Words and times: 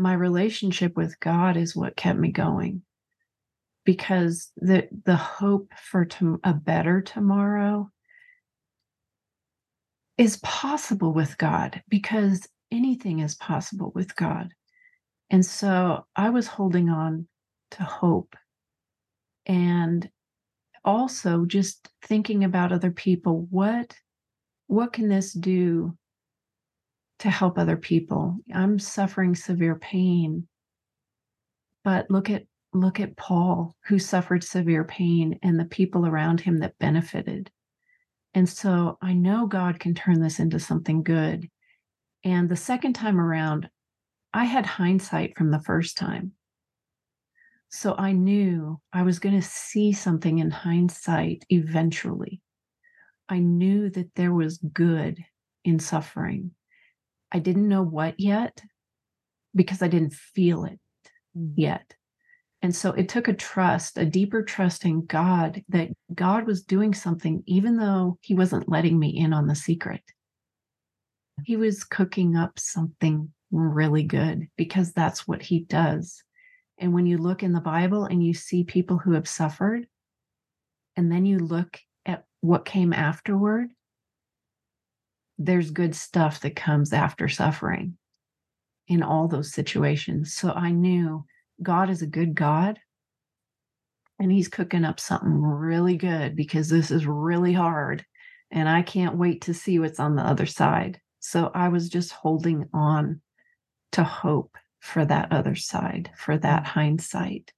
my 0.00 0.14
relationship 0.14 0.96
with 0.96 1.20
God 1.20 1.56
is 1.56 1.76
what 1.76 1.96
kept 1.96 2.18
me 2.18 2.32
going 2.32 2.82
because 3.84 4.50
the 4.56 4.88
the 5.04 5.16
hope 5.16 5.72
for 5.76 6.04
to, 6.04 6.40
a 6.42 6.54
better 6.54 7.00
tomorrow 7.02 7.90
is 10.16 10.38
possible 10.38 11.12
with 11.12 11.36
God 11.38 11.82
because 11.88 12.48
anything 12.70 13.20
is 13.20 13.34
possible 13.34 13.92
with 13.94 14.14
God. 14.16 14.52
And 15.30 15.44
so 15.44 16.06
I 16.16 16.30
was 16.30 16.46
holding 16.46 16.88
on 16.88 17.26
to 17.72 17.84
hope 17.84 18.34
and 19.46 20.08
also 20.84 21.44
just 21.44 21.88
thinking 22.02 22.44
about 22.44 22.72
other 22.72 22.90
people 22.90 23.46
what 23.50 23.94
what 24.66 24.92
can 24.92 25.08
this 25.08 25.32
do 25.32 25.96
to 27.20 27.30
help 27.30 27.58
other 27.58 27.76
people 27.76 28.36
i'm 28.54 28.78
suffering 28.78 29.34
severe 29.34 29.76
pain 29.76 30.46
but 31.84 32.10
look 32.10 32.28
at 32.28 32.44
look 32.72 33.00
at 33.00 33.16
paul 33.16 33.74
who 33.86 33.98
suffered 33.98 34.44
severe 34.44 34.84
pain 34.84 35.38
and 35.42 35.58
the 35.58 35.64
people 35.64 36.06
around 36.06 36.40
him 36.40 36.58
that 36.58 36.78
benefited 36.78 37.50
and 38.34 38.48
so 38.48 38.96
I 39.02 39.12
know 39.12 39.46
God 39.46 39.80
can 39.80 39.94
turn 39.94 40.20
this 40.20 40.38
into 40.38 40.60
something 40.60 41.02
good. 41.02 41.48
And 42.24 42.48
the 42.48 42.56
second 42.56 42.92
time 42.92 43.20
around, 43.20 43.68
I 44.32 44.44
had 44.44 44.66
hindsight 44.66 45.36
from 45.36 45.50
the 45.50 45.60
first 45.60 45.96
time. 45.96 46.32
So 47.70 47.94
I 47.96 48.12
knew 48.12 48.80
I 48.92 49.02
was 49.02 49.18
going 49.18 49.34
to 49.40 49.46
see 49.46 49.92
something 49.92 50.38
in 50.38 50.50
hindsight 50.50 51.44
eventually. 51.50 52.40
I 53.28 53.38
knew 53.38 53.90
that 53.90 54.14
there 54.16 54.34
was 54.34 54.58
good 54.58 55.24
in 55.64 55.78
suffering. 55.78 56.52
I 57.32 57.38
didn't 57.38 57.68
know 57.68 57.82
what 57.82 58.18
yet 58.18 58.62
because 59.54 59.82
I 59.82 59.88
didn't 59.88 60.14
feel 60.14 60.64
it 60.64 60.78
mm. 61.36 61.52
yet. 61.56 61.94
And 62.62 62.76
so 62.76 62.90
it 62.92 63.08
took 63.08 63.28
a 63.28 63.32
trust, 63.32 63.96
a 63.96 64.04
deeper 64.04 64.42
trust 64.42 64.84
in 64.84 65.06
God 65.06 65.64
that 65.68 65.88
God 66.14 66.46
was 66.46 66.62
doing 66.62 66.92
something, 66.92 67.42
even 67.46 67.76
though 67.76 68.18
He 68.20 68.34
wasn't 68.34 68.68
letting 68.68 68.98
me 68.98 69.08
in 69.08 69.32
on 69.32 69.46
the 69.46 69.54
secret. 69.54 70.02
He 71.44 71.56
was 71.56 71.84
cooking 71.84 72.36
up 72.36 72.58
something 72.58 73.32
really 73.50 74.02
good 74.02 74.48
because 74.56 74.92
that's 74.92 75.26
what 75.26 75.42
He 75.42 75.60
does. 75.60 76.22
And 76.78 76.92
when 76.92 77.06
you 77.06 77.18
look 77.18 77.42
in 77.42 77.52
the 77.52 77.60
Bible 77.60 78.04
and 78.04 78.24
you 78.24 78.34
see 78.34 78.64
people 78.64 78.98
who 78.98 79.12
have 79.12 79.28
suffered, 79.28 79.86
and 80.96 81.10
then 81.10 81.24
you 81.24 81.38
look 81.38 81.78
at 82.04 82.24
what 82.40 82.64
came 82.64 82.92
afterward, 82.92 83.70
there's 85.42 85.70
good 85.70 85.96
stuff 85.96 86.40
that 86.40 86.54
comes 86.54 86.92
after 86.92 87.26
suffering 87.26 87.96
in 88.86 89.02
all 89.02 89.26
those 89.26 89.52
situations. 89.54 90.34
So 90.34 90.50
I 90.50 90.70
knew 90.70 91.24
God 91.62 91.88
is 91.88 92.02
a 92.02 92.06
good 92.06 92.34
God 92.34 92.78
and 94.18 94.30
he's 94.30 94.48
cooking 94.48 94.84
up 94.84 95.00
something 95.00 95.40
really 95.40 95.96
good 95.96 96.36
because 96.36 96.68
this 96.68 96.90
is 96.90 97.06
really 97.06 97.54
hard 97.54 98.04
and 98.50 98.68
I 98.68 98.82
can't 98.82 99.16
wait 99.16 99.42
to 99.42 99.54
see 99.54 99.78
what's 99.78 99.98
on 99.98 100.14
the 100.14 100.22
other 100.22 100.44
side. 100.44 101.00
So 101.20 101.50
I 101.54 101.68
was 101.68 101.88
just 101.88 102.12
holding 102.12 102.68
on 102.74 103.22
to 103.92 104.04
hope 104.04 104.56
for 104.80 105.06
that 105.06 105.32
other 105.32 105.54
side, 105.54 106.10
for 106.16 106.36
that 106.36 106.66
hindsight. 106.66 107.50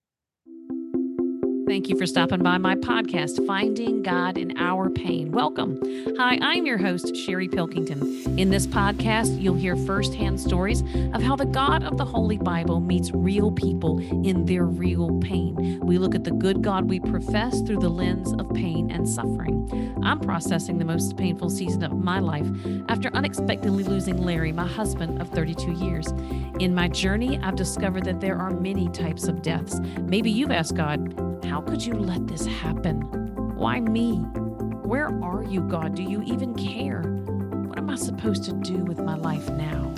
Thank 1.72 1.88
you 1.88 1.96
for 1.96 2.06
stopping 2.06 2.42
by 2.42 2.58
my 2.58 2.74
podcast, 2.74 3.46
Finding 3.46 4.02
God 4.02 4.36
in 4.36 4.58
Our 4.58 4.90
Pain. 4.90 5.32
Welcome. 5.32 5.80
Hi, 6.18 6.38
I'm 6.42 6.66
your 6.66 6.76
host, 6.76 7.16
Sherry 7.16 7.48
Pilkington. 7.48 8.38
In 8.38 8.50
this 8.50 8.66
podcast, 8.66 9.40
you'll 9.40 9.54
hear 9.54 9.74
firsthand 9.74 10.38
stories 10.38 10.82
of 11.14 11.22
how 11.22 11.34
the 11.34 11.46
God 11.46 11.82
of 11.82 11.96
the 11.96 12.04
Holy 12.04 12.36
Bible 12.36 12.80
meets 12.80 13.10
real 13.12 13.50
people 13.50 14.00
in 14.22 14.44
their 14.44 14.66
real 14.66 15.18
pain. 15.20 15.80
We 15.82 15.96
look 15.96 16.14
at 16.14 16.24
the 16.24 16.30
good 16.30 16.60
God 16.60 16.90
we 16.90 17.00
profess 17.00 17.62
through 17.62 17.78
the 17.78 17.88
lens 17.88 18.34
of 18.34 18.52
pain 18.52 18.90
and 18.90 19.08
suffering. 19.08 19.98
I'm 20.04 20.20
processing 20.20 20.76
the 20.76 20.84
most 20.84 21.16
painful 21.16 21.48
season 21.48 21.84
of 21.84 21.92
my 21.92 22.18
life 22.18 22.46
after 22.90 23.08
unexpectedly 23.14 23.84
losing 23.84 24.18
Larry, 24.18 24.52
my 24.52 24.66
husband 24.66 25.22
of 25.22 25.30
32 25.30 25.72
years. 25.72 26.08
In 26.60 26.74
my 26.74 26.88
journey, 26.88 27.38
I've 27.42 27.56
discovered 27.56 28.04
that 28.04 28.20
there 28.20 28.36
are 28.36 28.50
many 28.50 28.90
types 28.90 29.26
of 29.26 29.40
deaths. 29.40 29.80
Maybe 30.02 30.30
you've 30.30 30.50
asked 30.50 30.76
God, 30.76 31.31
how 31.52 31.60
could 31.60 31.84
you 31.84 31.92
let 31.92 32.26
this 32.26 32.46
happen? 32.46 33.02
Why 33.56 33.78
me? 33.78 34.14
Where 34.88 35.08
are 35.22 35.44
you, 35.44 35.60
God? 35.60 35.94
Do 35.94 36.02
you 36.02 36.22
even 36.22 36.54
care? 36.54 37.02
What 37.66 37.76
am 37.76 37.90
I 37.90 37.96
supposed 37.96 38.44
to 38.44 38.54
do 38.54 38.78
with 38.78 39.00
my 39.00 39.16
life 39.16 39.50
now? 39.50 39.92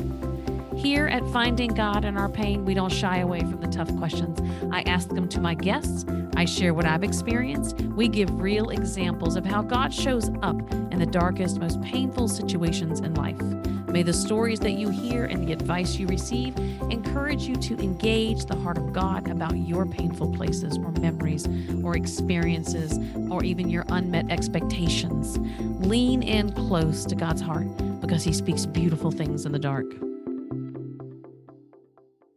Here 0.85 1.07
at 1.07 1.27
Finding 1.29 1.73
God 1.73 2.05
in 2.05 2.19
Our 2.19 2.29
Pain, 2.29 2.67
we 2.67 2.75
don't 2.75 2.93
shy 2.93 3.21
away 3.21 3.41
from 3.41 3.59
the 3.59 3.69
tough 3.69 3.97
questions. 3.97 4.39
I 4.71 4.83
ask 4.83 5.09
them 5.09 5.31
to 5.31 5.41
my 5.41 5.55
guests. 5.55 6.05
I 6.37 6.45
share 6.45 6.75
what 6.75 6.85
I've 6.85 7.03
experienced. 7.03 7.81
We 7.81 8.07
give 8.07 8.31
real 8.39 8.69
examples 8.69 9.37
of 9.37 9.47
how 9.47 9.63
God 9.63 9.95
shows 9.95 10.29
up 10.43 10.57
in 10.93 10.99
the 10.99 11.07
darkest, 11.07 11.59
most 11.59 11.81
painful 11.81 12.29
situations 12.29 13.01
in 13.01 13.15
life. 13.15 13.41
May 13.89 14.03
the 14.03 14.13
stories 14.13 14.61
that 14.61 14.73
you 14.73 14.91
hear 14.91 15.25
and 15.25 15.49
the 15.49 15.55
advice 15.55 15.97
you 15.97 16.07
receive 16.07 16.55
encourage 16.91 17.45
you 17.45 17.57
to 17.57 17.79
engage 17.79 18.45
the 18.45 18.57
heart 18.57 18.77
of 18.77 18.93
God 18.93 19.31
about 19.31 19.57
your 19.57 19.87
painful 19.87 20.33
places 20.33 20.77
or 20.77 20.91
memories 21.01 21.49
or 21.83 21.97
experiences 21.97 22.99
or 23.31 23.43
even 23.43 23.71
your 23.71 23.87
unmet 23.89 24.31
expectations. 24.31 25.39
Lean 25.81 26.23
in 26.23 26.53
close 26.53 27.07
to 27.07 27.15
God's 27.15 27.41
heart 27.41 27.69
because 28.03 28.23
He 28.23 28.35
speaks 28.35 28.67
beautiful 28.67 29.11
things 29.11 29.47
in 29.47 29.53
the 29.53 29.59
dark. 29.59 29.87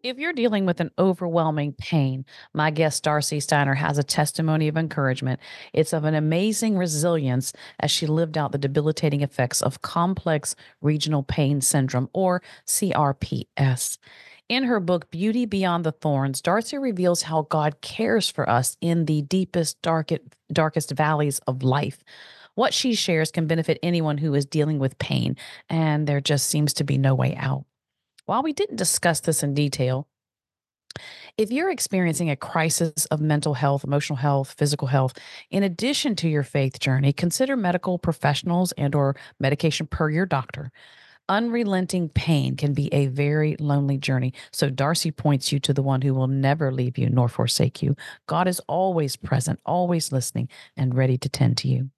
If 0.07 0.19
you're 0.19 0.31
dealing 0.31 0.65
with 0.65 0.79
an 0.79 0.91
overwhelming 0.97 1.73
pain, 1.73 2.23
my 2.53 2.71
guest 2.71 3.03
Darci 3.03 3.43
Steiner 3.43 3.73
has 3.73 3.97
a 3.97 4.03
testimony 4.03 4.69
of 4.69 4.77
encouragement. 4.77 5.41
It's 5.73 5.91
of 5.91 6.05
an 6.05 6.15
amazing 6.15 6.77
resilience 6.77 7.51
as 7.81 7.91
she 7.91 8.07
lived 8.07 8.37
out 8.37 8.53
the 8.53 8.57
debilitating 8.57 9.19
effects 9.19 9.61
of 9.61 9.81
complex 9.81 10.55
regional 10.79 11.23
pain 11.23 11.59
syndrome, 11.59 12.09
or 12.13 12.41
CRPS. 12.65 13.97
In 14.47 14.63
her 14.63 14.79
book, 14.79 15.11
Beauty 15.11 15.45
Beyond 15.45 15.85
the 15.85 15.91
Thorns, 15.91 16.41
Darci 16.41 16.81
reveals 16.81 17.23
how 17.23 17.41
God 17.41 17.81
cares 17.81 18.29
for 18.29 18.49
us 18.49 18.77
in 18.79 19.07
the 19.07 19.23
deepest, 19.23 19.81
darkest, 19.81 20.21
darkest 20.53 20.91
valleys 20.91 21.39
of 21.47 21.63
life. 21.63 22.01
What 22.55 22.73
she 22.73 22.95
shares 22.95 23.29
can 23.29 23.45
benefit 23.45 23.77
anyone 23.83 24.19
who 24.19 24.33
is 24.35 24.45
dealing 24.45 24.79
with 24.79 24.97
pain, 24.99 25.35
and 25.69 26.07
there 26.07 26.21
just 26.21 26.47
seems 26.47 26.71
to 26.75 26.85
be 26.85 26.97
no 26.97 27.13
way 27.13 27.35
out. 27.35 27.65
While 28.27 28.43
we 28.43 28.51
didn't 28.51 28.75
discuss 28.75 29.21
this 29.21 29.41
in 29.41 29.53
detail, 29.53 30.05
if 31.37 31.49
you're 31.49 31.69
experiencing 31.69 32.29
a 32.29 32.35
crisis 32.35 33.05
of 33.05 33.21
mental 33.21 33.53
health, 33.53 33.85
emotional 33.85 34.17
health, 34.17 34.53
physical 34.57 34.89
health, 34.89 35.17
in 35.49 35.63
addition 35.63 36.13
to 36.17 36.27
your 36.27 36.43
faith 36.43 36.77
journey, 36.77 37.13
consider 37.13 37.55
medical 37.55 37.97
professionals 37.97 38.73
and 38.73 38.95
or 38.95 39.15
medication 39.39 39.87
per 39.87 40.09
your 40.09 40.25
doctor. 40.25 40.73
Unrelenting 41.29 42.09
pain 42.09 42.57
can 42.57 42.73
be 42.73 42.93
a 42.93 43.07
very 43.07 43.55
lonely 43.61 43.97
journey. 43.97 44.33
So 44.51 44.69
Darci 44.69 45.15
points 45.15 45.53
you 45.53 45.59
to 45.61 45.73
the 45.73 45.81
one 45.81 46.01
who 46.01 46.13
will 46.13 46.27
never 46.27 46.73
leave 46.73 46.97
you 46.97 47.09
nor 47.09 47.29
forsake 47.29 47.81
you. 47.81 47.95
God 48.27 48.49
is 48.49 48.59
always 48.67 49.15
present, 49.15 49.61
always 49.65 50.11
listening 50.11 50.49
and 50.75 50.93
ready 50.93 51.17
to 51.19 51.29
tend 51.29 51.55
to 51.59 51.69
you. 51.69 51.91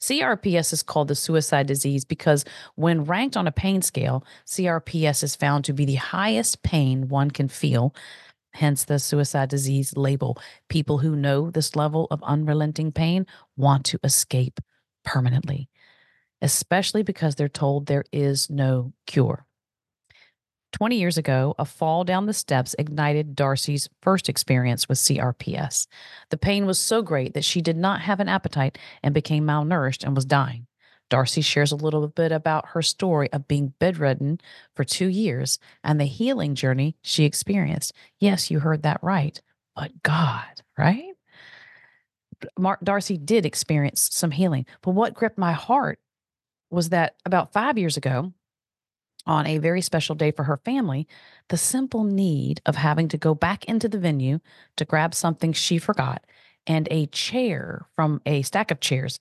CRPS 0.00 0.72
is 0.72 0.82
called 0.82 1.08
the 1.08 1.14
suicide 1.14 1.66
disease 1.66 2.04
because 2.04 2.44
when 2.74 3.04
ranked 3.04 3.36
on 3.36 3.46
a 3.46 3.52
pain 3.52 3.82
scale, 3.82 4.24
CRPS 4.46 5.22
is 5.22 5.36
found 5.36 5.64
to 5.64 5.72
be 5.72 5.84
the 5.84 5.96
highest 5.96 6.62
pain 6.62 7.08
one 7.08 7.30
can 7.30 7.48
feel, 7.48 7.94
hence 8.52 8.84
the 8.84 8.98
suicide 8.98 9.50
disease 9.50 9.96
label. 9.96 10.38
People 10.68 10.98
who 10.98 11.14
know 11.14 11.50
this 11.50 11.76
level 11.76 12.06
of 12.10 12.22
unrelenting 12.22 12.92
pain 12.92 13.26
want 13.56 13.84
to 13.86 13.98
escape 14.02 14.60
permanently, 15.04 15.68
especially 16.40 17.02
because 17.02 17.34
they're 17.34 17.48
told 17.48 17.86
there 17.86 18.04
is 18.12 18.48
no 18.48 18.92
cure. 19.06 19.46
20 20.72 20.96
years 20.96 21.18
ago, 21.18 21.54
a 21.58 21.64
fall 21.64 22.04
down 22.04 22.26
the 22.26 22.32
steps 22.32 22.74
ignited 22.78 23.36
Darci's 23.36 23.88
first 24.02 24.28
experience 24.28 24.88
with 24.88 24.98
CRPS. 24.98 25.86
The 26.30 26.36
pain 26.36 26.66
was 26.66 26.78
so 26.78 27.02
great 27.02 27.34
that 27.34 27.44
she 27.44 27.60
did 27.60 27.76
not 27.76 28.00
have 28.02 28.20
an 28.20 28.28
appetite 28.28 28.78
and 29.02 29.12
became 29.14 29.44
malnourished 29.44 30.04
and 30.04 30.14
was 30.14 30.24
dying. 30.24 30.66
Darci 31.10 31.44
shares 31.44 31.72
a 31.72 31.76
little 31.76 32.06
bit 32.06 32.30
about 32.30 32.68
her 32.68 32.82
story 32.82 33.30
of 33.32 33.48
being 33.48 33.74
bedridden 33.80 34.40
for 34.76 34.84
two 34.84 35.08
years 35.08 35.58
and 35.82 36.00
the 36.00 36.04
healing 36.04 36.54
journey 36.54 36.96
she 37.02 37.24
experienced. 37.24 37.92
Yes, 38.20 38.50
you 38.50 38.60
heard 38.60 38.82
that 38.84 39.02
right, 39.02 39.40
but 39.74 40.02
God, 40.02 40.62
right? 40.78 41.04
Mark 42.58 42.80
Darci 42.84 43.22
did 43.22 43.44
experience 43.44 44.08
some 44.12 44.30
healing, 44.30 44.66
but 44.82 44.92
what 44.92 45.14
gripped 45.14 45.36
my 45.36 45.52
heart 45.52 45.98
was 46.70 46.90
that 46.90 47.16
about 47.26 47.52
five 47.52 47.76
years 47.76 47.96
ago, 47.96 48.32
on 49.26 49.46
a 49.46 49.58
very 49.58 49.80
special 49.80 50.14
day 50.14 50.30
for 50.30 50.44
her 50.44 50.56
family, 50.58 51.06
the 51.48 51.56
simple 51.56 52.04
need 52.04 52.60
of 52.66 52.76
having 52.76 53.08
to 53.08 53.18
go 53.18 53.34
back 53.34 53.64
into 53.66 53.88
the 53.88 53.98
venue 53.98 54.40
to 54.76 54.84
grab 54.84 55.14
something 55.14 55.52
she 55.52 55.78
forgot 55.78 56.24
and 56.66 56.88
a 56.90 57.06
chair 57.06 57.86
from 57.96 58.20
a 58.26 58.42
stack 58.42 58.70
of 58.70 58.80
chairs 58.80 59.20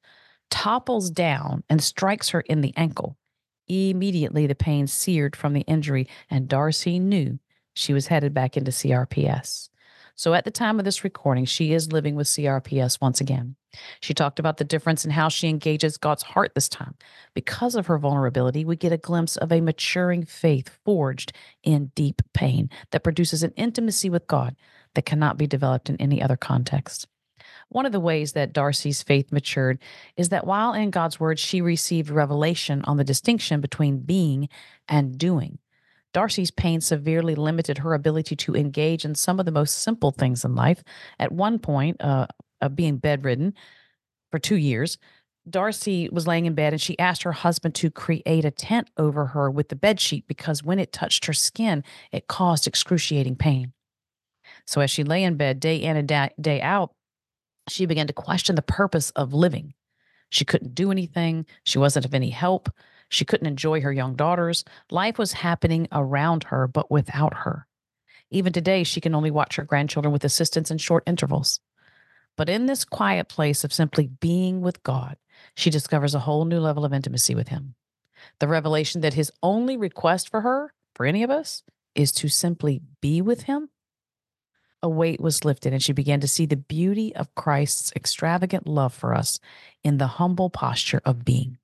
topples 0.50 1.10
down 1.10 1.64
and 1.70 1.84
strikes 1.84 2.30
her 2.30 2.42
in 2.42 2.62
the 2.62 2.74
ankle. 2.76 3.18
Immediately, 3.68 4.48
the 4.48 4.56
pain 4.56 4.88
seared 4.88 5.36
from 5.36 5.54
the 5.54 5.62
injury, 5.62 6.08
and 6.30 6.50
Darci 6.50 7.00
knew 7.00 7.40
she 7.74 7.94
was 7.94 8.08
headed 8.08 8.34
back 8.34 8.58
into 8.58 8.72
CRPS. 8.72 9.70
So 10.20 10.34
at 10.34 10.44
the 10.44 10.52
time 10.52 10.80
of 10.80 10.84
this 10.84 11.06
recording, 11.06 11.46
she 11.46 11.72
is 11.72 11.94
living 11.94 12.14
with 12.14 12.28
CRPS 12.28 13.00
once 13.00 13.22
again. 13.22 13.56
She 14.02 14.14
talked 14.14 14.38
about 14.38 14.58
the 14.58 14.66
difference 14.66 15.06
in 15.06 15.12
how 15.12 15.30
she 15.30 15.48
engages 15.48 15.96
God's 15.96 16.24
heart 16.24 16.52
this 16.54 16.68
time. 16.68 16.96
Because 17.34 17.74
of 17.74 17.88
her 17.88 17.98
vulnerability, 17.98 18.66
we 18.66 18.76
get 18.76 18.92
a 18.92 18.98
glimpse 18.98 19.38
of 19.38 19.50
a 19.50 19.62
maturing 19.62 20.26
faith 20.26 20.78
forged 20.84 21.32
in 21.64 21.94
deep 21.96 22.22
pain 22.34 22.70
that 22.92 23.02
produces 23.02 23.44
an 23.44 23.54
intimacy 23.56 24.10
with 24.10 24.28
God 24.28 24.58
that 24.94 25.06
cannot 25.06 25.38
be 25.38 25.48
developed 25.48 25.90
in 25.90 25.96
any 26.02 26.22
other 26.22 26.36
context. 26.36 27.08
One 27.70 27.86
of 27.86 27.94
the 27.94 28.02
ways 28.02 28.34
that 28.34 28.52
Darci's 28.52 29.02
faith 29.02 29.32
matured 29.32 29.80
is 30.18 30.28
that 30.30 30.46
while 30.46 30.74
in 30.74 30.90
God's 30.90 31.18
word, 31.18 31.40
she 31.40 31.62
received 31.62 32.10
revelation 32.10 32.82
on 32.84 32.98
the 32.98 33.06
distinction 33.06 33.62
between 33.62 34.00
being 34.00 34.50
and 34.90 35.18
doing. 35.18 35.60
Darci's 36.14 36.52
pain 36.52 36.82
severely 36.82 37.36
limited 37.36 37.80
her 37.80 37.94
ability 37.94 38.36
to 38.36 38.56
engage 38.56 39.06
in 39.06 39.16
some 39.16 39.40
of 39.40 39.46
the 39.46 39.52
most 39.52 39.82
simple 39.82 40.12
things 40.12 40.44
in 40.44 40.56
life. 40.56 40.84
At 41.20 41.32
one 41.32 41.60
point, 41.60 42.02
uh, 42.02 42.28
of 42.62 42.76
being 42.76 42.98
bedridden 42.98 43.54
for 44.32 44.40
two 44.40 44.58
years, 44.58 44.98
Darci 45.50 46.12
was 46.12 46.28
laying 46.28 46.46
in 46.46 46.54
bed 46.54 46.74
and 46.74 46.82
she 46.82 47.00
asked 47.00 47.24
her 47.24 47.32
husband 47.32 47.76
to 47.76 47.90
create 47.90 48.46
a 48.46 48.52
tent 48.52 48.90
over 48.98 49.28
her 49.28 49.50
with 49.50 49.70
the 49.70 49.76
bed 49.76 50.00
sheet 50.00 50.28
because 50.28 50.64
when 50.64 50.80
it 50.80 50.92
touched 50.92 51.26
her 51.26 51.34
skin, 51.34 51.84
it 52.12 52.28
caused 52.28 52.68
excruciating 52.68 53.36
pain. 53.36 53.74
So 54.68 54.82
as 54.82 54.92
she 54.92 55.04
lay 55.04 55.24
in 55.24 55.38
bed 55.38 55.60
day 55.60 55.78
in 55.78 55.98
and 55.98 56.32
day 56.42 56.62
out, 56.62 56.94
she 57.68 57.86
began 57.86 58.08
to 58.08 58.14
question 58.14 58.56
the 58.56 58.62
purpose 58.62 59.12
of 59.12 59.34
living. 59.34 59.74
She 60.30 60.46
couldn't 60.46 60.76
do 60.76 60.92
anything. 60.92 61.46
She 61.64 61.80
wasn't 61.80 62.06
of 62.06 62.14
any 62.14 62.30
help. 62.30 62.70
She 63.10 63.26
couldn't 63.26 63.48
enjoy 63.48 63.82
her 63.82 63.92
young 63.92 64.16
daughters. 64.16 64.64
Life 64.92 65.18
was 65.18 65.34
happening 65.34 65.88
around 65.92 66.46
her, 66.46 66.68
but 66.68 66.90
without 66.92 67.34
her. 67.40 67.68
Even 68.32 68.54
today, 68.54 68.84
she 68.84 69.02
can 69.02 69.16
only 69.16 69.32
watch 69.32 69.56
her 69.56 69.64
grandchildren 69.64 70.14
with 70.14 70.24
assistance 70.24 70.70
in 70.70 70.78
short 70.78 71.04
intervals. 71.08 71.60
But 72.38 72.50
in 72.50 72.68
this 72.68 72.86
quiet 72.86 73.28
place 73.28 73.64
of 73.64 73.74
simply 73.74 74.08
being 74.08 74.62
with 74.62 74.84
God, 74.84 75.18
she 75.56 75.70
discovers 75.70 76.16
a 76.16 76.20
whole 76.20 76.46
new 76.46 76.60
level 76.60 76.86
of 76.86 76.94
intimacy 76.94 77.34
with 77.34 77.48
Him. 77.48 77.76
The 78.40 78.48
revelation 78.48 79.02
that 79.02 79.16
His 79.16 79.32
only 79.42 79.76
request 79.76 80.30
for 80.30 80.42
her, 80.42 80.74
for 80.96 81.06
any 81.06 81.24
of 81.24 81.30
us, 81.30 81.64
is 81.96 82.12
to 82.14 82.30
simply 82.30 82.82
be 83.02 83.22
with 83.22 83.44
Him. 83.44 83.70
A 84.82 84.88
weight 84.88 85.20
was 85.20 85.44
lifted, 85.44 85.74
and 85.74 85.84
she 85.84 85.92
began 85.92 86.22
to 86.22 86.28
see 86.28 86.46
the 86.46 86.56
beauty 86.56 87.14
of 87.16 87.34
Christ's 87.36 87.92
extravagant 87.96 88.68
love 88.68 88.94
for 88.94 89.14
us 89.14 89.40
in 89.84 89.98
the 89.98 90.08
humble 90.08 90.50
posture 90.50 91.02
of 91.04 91.26
being. 91.26 91.58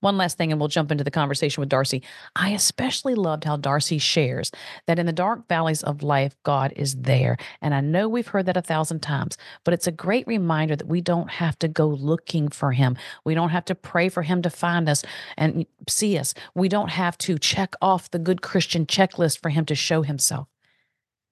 One 0.00 0.16
last 0.16 0.38
thing, 0.38 0.52
and 0.52 0.60
we'll 0.60 0.68
jump 0.68 0.90
into 0.90 1.04
the 1.04 1.10
conversation 1.10 1.60
with 1.60 1.70
Darci. 1.70 2.02
I 2.34 2.50
especially 2.50 3.14
loved 3.14 3.44
how 3.44 3.56
Darci 3.56 4.00
shares 4.00 4.50
that 4.86 4.98
in 4.98 5.06
the 5.06 5.12
dark 5.12 5.48
valleys 5.48 5.82
of 5.82 6.02
life, 6.02 6.36
God 6.42 6.72
is 6.76 6.94
there. 6.96 7.36
And 7.60 7.74
I 7.74 7.80
know 7.80 8.08
we've 8.08 8.28
heard 8.28 8.46
that 8.46 8.56
a 8.56 8.62
thousand 8.62 9.00
times, 9.00 9.36
but 9.64 9.74
it's 9.74 9.86
a 9.86 9.92
great 9.92 10.26
reminder 10.26 10.76
that 10.76 10.88
we 10.88 11.00
don't 11.00 11.30
have 11.30 11.58
to 11.60 11.68
go 11.68 11.86
looking 11.86 12.48
for 12.48 12.72
Him. 12.72 12.96
We 13.24 13.34
don't 13.34 13.50
have 13.50 13.64
to 13.66 13.74
pray 13.74 14.08
for 14.08 14.22
Him 14.22 14.42
to 14.42 14.50
find 14.50 14.88
us 14.88 15.02
and 15.36 15.66
see 15.88 16.18
us. 16.18 16.34
We 16.54 16.68
don't 16.68 16.90
have 16.90 17.18
to 17.18 17.38
check 17.38 17.74
off 17.80 18.10
the 18.10 18.18
good 18.18 18.42
Christian 18.42 18.86
checklist 18.86 19.40
for 19.40 19.50
Him 19.50 19.64
to 19.66 19.74
show 19.74 20.02
Himself. 20.02 20.48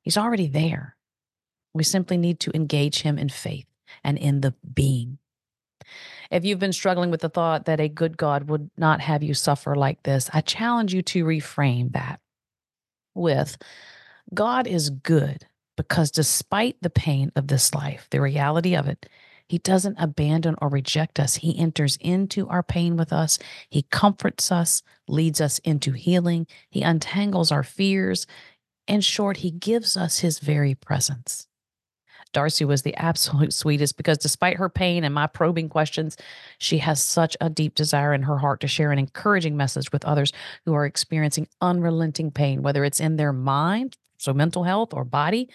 He's 0.02 0.18
already 0.18 0.46
there. 0.46 0.96
We 1.72 1.82
simply 1.82 2.16
need 2.16 2.40
to 2.40 2.52
engage 2.54 3.02
Him 3.02 3.18
in 3.18 3.28
faith 3.28 3.66
and 4.02 4.18
in 4.18 4.40
the 4.40 4.54
being. 4.74 5.18
If 6.30 6.44
you've 6.44 6.58
been 6.58 6.72
struggling 6.72 7.10
with 7.10 7.20
the 7.20 7.28
thought 7.28 7.66
that 7.66 7.80
a 7.80 7.88
good 7.88 8.16
God 8.16 8.48
would 8.48 8.70
not 8.76 9.00
have 9.00 9.22
you 9.22 9.34
suffer 9.34 9.74
like 9.74 10.02
this, 10.02 10.30
I 10.32 10.40
challenge 10.40 10.94
you 10.94 11.02
to 11.02 11.24
reframe 11.24 11.92
that 11.92 12.20
with 13.14 13.56
God 14.32 14.66
is 14.66 14.90
good 14.90 15.46
because 15.76 16.10
despite 16.10 16.76
the 16.80 16.90
pain 16.90 17.32
of 17.36 17.48
this 17.48 17.74
life, 17.74 18.06
the 18.10 18.20
reality 18.20 18.74
of 18.74 18.86
it, 18.86 19.06
he 19.48 19.58
doesn't 19.58 19.98
abandon 19.98 20.54
or 20.60 20.68
reject 20.68 21.20
us. 21.20 21.36
He 21.36 21.58
enters 21.58 21.96
into 22.00 22.48
our 22.48 22.62
pain 22.62 22.96
with 22.96 23.12
us. 23.12 23.38
He 23.68 23.82
comforts 23.82 24.50
us, 24.50 24.82
leads 25.06 25.40
us 25.40 25.58
into 25.60 25.92
healing. 25.92 26.46
He 26.70 26.82
untangles 26.82 27.52
our 27.52 27.62
fears. 27.62 28.26
In 28.86 29.00
short, 29.00 29.38
he 29.38 29.50
gives 29.50 29.96
us 29.96 30.20
his 30.20 30.38
very 30.38 30.74
presence. 30.74 31.46
Darci 32.34 32.66
was 32.66 32.82
the 32.82 32.94
absolute 32.96 33.52
sweetest 33.54 33.96
because 33.96 34.18
despite 34.18 34.58
her 34.58 34.68
pain 34.68 35.04
and 35.04 35.14
my 35.14 35.26
probing 35.26 35.68
questions, 35.68 36.16
she 36.58 36.78
has 36.78 37.02
such 37.02 37.36
a 37.40 37.48
deep 37.48 37.74
desire 37.74 38.12
in 38.12 38.22
her 38.22 38.38
heart 38.38 38.60
to 38.60 38.68
share 38.68 38.92
an 38.92 38.98
encouraging 38.98 39.56
message 39.56 39.90
with 39.92 40.04
others 40.04 40.32
who 40.64 40.74
are 40.74 40.84
experiencing 40.84 41.48
unrelenting 41.60 42.30
pain, 42.30 42.62
whether 42.62 42.84
it's 42.84 43.00
in 43.00 43.16
their 43.16 43.32
mind, 43.32 43.96
so 44.18 44.34
mental 44.34 44.64
health 44.64 44.92
or 44.92 45.04
body, 45.04 45.48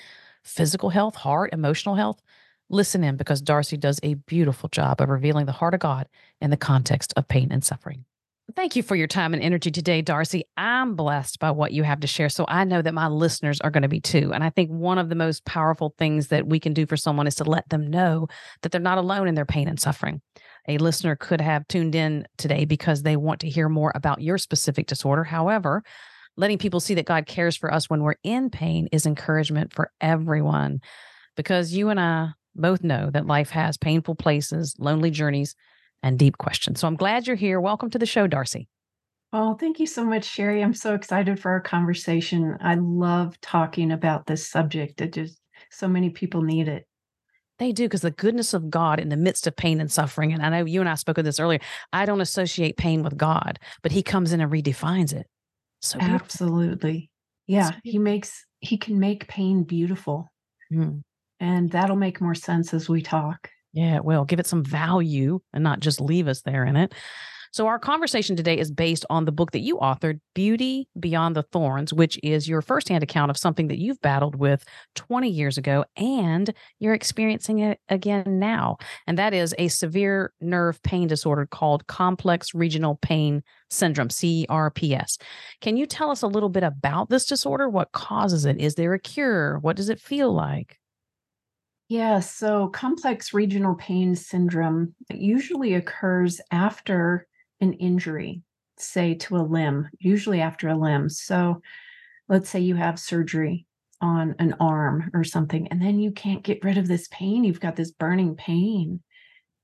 physical 0.43 0.89
health, 0.89 1.15
heart, 1.15 1.53
emotional 1.53 1.95
health. 1.95 2.21
Listen 2.69 3.03
in 3.03 3.17
because 3.17 3.41
Darci 3.41 3.79
does 3.79 3.99
a 4.03 4.13
beautiful 4.13 4.69
job 4.69 5.01
of 5.01 5.09
revealing 5.09 5.45
the 5.45 5.51
heart 5.51 5.73
of 5.73 5.79
God 5.79 6.07
in 6.39 6.49
the 6.49 6.57
context 6.57 7.13
of 7.17 7.27
pain 7.27 7.51
and 7.51 7.63
suffering. 7.63 8.05
Thank 8.55 8.75
you 8.75 8.83
for 8.83 8.95
your 8.95 9.07
time 9.07 9.33
and 9.33 9.43
energy 9.43 9.69
today, 9.69 10.01
Darci. 10.01 10.41
I'm 10.57 10.95
blessed 10.95 11.39
by 11.39 11.51
what 11.51 11.71
you 11.71 11.83
have 11.83 11.99
to 11.99 12.07
share. 12.07 12.29
So 12.29 12.45
I 12.47 12.63
know 12.63 12.81
that 12.81 12.93
my 12.93 13.07
listeners 13.07 13.61
are 13.61 13.69
going 13.69 13.83
to 13.83 13.89
be 13.89 13.99
too. 13.99 14.31
And 14.33 14.43
I 14.43 14.49
think 14.49 14.69
one 14.71 14.97
of 14.97 15.09
the 15.09 15.15
most 15.15 15.45
powerful 15.45 15.93
things 15.97 16.29
that 16.29 16.47
we 16.47 16.59
can 16.59 16.73
do 16.73 16.85
for 16.85 16.97
someone 16.97 17.27
is 17.27 17.35
to 17.35 17.43
let 17.43 17.69
them 17.69 17.87
know 17.87 18.27
that 18.61 18.71
they're 18.71 18.81
not 18.81 18.97
alone 18.97 19.27
in 19.27 19.35
their 19.35 19.45
pain 19.45 19.67
and 19.67 19.79
suffering. 19.79 20.21
A 20.67 20.77
listener 20.77 21.15
could 21.15 21.41
have 21.41 21.67
tuned 21.67 21.95
in 21.95 22.27
today 22.37 22.65
because 22.65 23.03
they 23.03 23.17
want 23.17 23.41
to 23.41 23.49
hear 23.49 23.69
more 23.69 23.91
about 23.93 24.21
your 24.21 24.37
specific 24.37 24.87
disorder. 24.87 25.23
However, 25.23 25.83
letting 26.35 26.57
people 26.57 26.79
see 26.79 26.95
that 26.95 27.05
God 27.05 27.27
cares 27.27 27.55
for 27.55 27.71
us 27.71 27.89
when 27.89 28.01
we're 28.01 28.15
in 28.23 28.49
pain 28.49 28.87
is 28.91 29.05
encouragement 29.05 29.73
for 29.73 29.91
everyone 30.01 30.81
because 31.35 31.73
you 31.73 31.89
and 31.89 31.99
I 31.99 32.29
both 32.55 32.83
know 32.83 33.09
that 33.11 33.27
life 33.27 33.51
has 33.51 33.77
painful 33.77 34.15
places, 34.15 34.75
lonely 34.79 35.11
journeys, 35.11 35.55
and 36.03 36.17
deep 36.17 36.37
questions. 36.37 36.79
So 36.79 36.87
I'm 36.87 36.95
glad 36.95 37.27
you're 37.27 37.35
here. 37.35 37.59
Welcome 37.59 37.89
to 37.91 37.99
the 37.99 38.05
show, 38.05 38.27
Darci. 38.27 38.67
Oh, 39.31 39.53
thank 39.53 39.79
you 39.79 39.85
so 39.85 40.03
much, 40.03 40.25
Sherry. 40.25 40.63
I'm 40.63 40.73
so 40.73 40.95
excited 40.95 41.39
for 41.39 41.51
our 41.51 41.61
conversation. 41.61 42.57
I 42.61 42.75
love 42.75 43.39
talking 43.41 43.91
about 43.91 44.25
this 44.25 44.47
subject. 44.47 45.01
It 45.01 45.13
just 45.13 45.39
so 45.69 45.87
many 45.87 46.09
people 46.09 46.41
need 46.41 46.67
it. 46.67 46.87
They 47.59 47.73
do 47.73 47.85
because 47.85 48.01
the 48.01 48.11
goodness 48.11 48.53
of 48.53 48.69
God 48.69 48.99
in 48.99 49.09
the 49.09 49.17
midst 49.17 49.45
of 49.45 49.55
pain 49.55 49.81
and 49.81 49.91
suffering. 49.91 50.33
And 50.33 50.43
I 50.43 50.49
know 50.49 50.65
you 50.65 50.79
and 50.79 50.89
I 50.89 50.95
spoke 50.95 51.17
of 51.17 51.25
this 51.25 51.39
earlier. 51.39 51.59
I 51.91 52.05
don't 52.05 52.21
associate 52.21 52.77
pain 52.77 53.03
with 53.03 53.17
God, 53.17 53.59
but 53.83 53.91
He 53.91 54.01
comes 54.01 54.31
in 54.31 54.41
and 54.41 54.51
redefines 54.51 55.13
it. 55.13 55.27
So 55.81 55.99
beautiful. 55.99 56.15
absolutely, 56.15 57.09
yeah. 57.47 57.71
He 57.83 57.99
makes 57.99 58.45
He 58.61 58.77
can 58.77 58.99
make 58.99 59.27
pain 59.27 59.63
beautiful, 59.63 60.29
mm. 60.73 61.01
and 61.39 61.71
that'll 61.71 61.95
make 61.95 62.19
more 62.19 62.35
sense 62.35 62.73
as 62.73 62.89
we 62.89 63.01
talk. 63.01 63.49
Yeah, 63.73 63.95
it 63.95 64.05
will. 64.05 64.25
Give 64.25 64.39
it 64.39 64.47
some 64.47 64.63
value 64.63 65.39
and 65.53 65.63
not 65.63 65.79
just 65.79 66.01
leave 66.01 66.27
us 66.27 66.41
there 66.41 66.65
in 66.65 66.75
it. 66.75 66.93
So, 67.51 67.65
our 67.65 67.79
conversation 67.79 68.35
today 68.35 68.59
is 68.59 68.69
based 68.69 69.07
on 69.09 69.25
the 69.25 69.31
book 69.31 69.51
that 69.51 69.61
you 69.61 69.77
authored, 69.77 70.19
Beauty 70.35 70.87
Beyond 70.99 71.35
the 71.35 71.41
Thorns, 71.41 71.91
which 71.91 72.19
is 72.21 72.47
your 72.47 72.61
firsthand 72.61 73.03
account 73.03 73.31
of 73.31 73.37
something 73.37 73.67
that 73.69 73.79
you've 73.79 73.99
battled 74.01 74.35
with 74.35 74.63
20 74.95 75.29
years 75.29 75.57
ago 75.57 75.83
and 75.97 76.53
you're 76.77 76.93
experiencing 76.93 77.59
it 77.59 77.79
again 77.89 78.37
now. 78.37 78.77
And 79.07 79.17
that 79.17 79.33
is 79.33 79.55
a 79.57 79.67
severe 79.67 80.31
nerve 80.39 80.81
pain 80.83 81.07
disorder 81.07 81.47
called 81.47 81.87
complex 81.87 82.53
regional 82.53 82.99
pain 83.01 83.41
syndrome, 83.71 84.09
CRPS. 84.09 85.19
Can 85.59 85.75
you 85.75 85.87
tell 85.87 86.11
us 86.11 86.21
a 86.21 86.27
little 86.27 86.49
bit 86.49 86.63
about 86.63 87.09
this 87.09 87.25
disorder? 87.25 87.67
What 87.67 87.91
causes 87.93 88.45
it? 88.45 88.59
Is 88.59 88.75
there 88.75 88.93
a 88.93 88.99
cure? 88.99 89.57
What 89.59 89.75
does 89.75 89.89
it 89.89 89.99
feel 89.99 90.31
like? 90.31 90.78
Yeah, 91.89 92.19
so 92.19 92.67
complex 92.69 93.33
regional 93.33 93.75
pain 93.75 94.15
syndrome 94.15 94.93
usually 95.11 95.73
occurs 95.73 96.39
after 96.51 97.27
an 97.61 97.73
injury, 97.73 98.43
say 98.77 99.15
to 99.15 99.37
a 99.37 99.41
limb, 99.41 99.89
usually 99.99 100.39
after 100.39 100.69
a 100.69 100.77
limb. 100.77 101.09
So 101.09 101.61
let's 102.29 102.49
say 102.49 102.59
you 102.59 102.75
have 102.75 102.99
surgery 102.99 103.67
on 104.01 104.35
an 104.39 104.55
arm 104.59 105.11
or 105.13 105.23
something, 105.23 105.67
and 105.69 105.81
then 105.81 105.99
you 105.99 106.11
can't 106.11 106.43
get 106.43 106.63
rid 106.63 106.77
of 106.77 106.87
this 106.87 107.07
pain. 107.09 107.43
You've 107.43 107.59
got 107.59 107.75
this 107.75 107.91
burning 107.91 108.35
pain. 108.35 109.01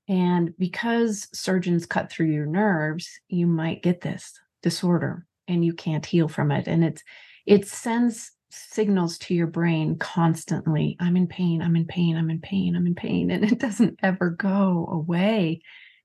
And 0.08 0.54
because 0.58 1.28
surgeons 1.32 1.86
cut 1.86 2.10
through 2.10 2.32
your 2.32 2.46
nerves, 2.46 3.08
you 3.28 3.46
might 3.46 3.82
get 3.82 4.02
this 4.02 4.32
disorder 4.62 5.26
and 5.48 5.64
you 5.64 5.74
can't 5.74 6.06
heal 6.06 6.28
from 6.28 6.52
it. 6.52 6.68
And 6.68 6.84
it's 6.84 7.02
it 7.46 7.68
sends 7.68 8.32
signals 8.50 9.18
to 9.18 9.34
your 9.34 9.46
brain 9.46 9.96
constantly 9.98 10.96
i'm 11.00 11.16
in 11.16 11.26
pain 11.26 11.60
i'm 11.60 11.76
in 11.76 11.84
pain 11.84 12.16
i'm 12.16 12.30
in 12.30 12.40
pain 12.40 12.76
i'm 12.76 12.86
in 12.86 12.94
pain 12.94 13.30
and 13.30 13.44
it 13.44 13.58
doesn't 13.60 13.98
ever 14.02 14.30
go 14.30 14.88
away 14.90 15.60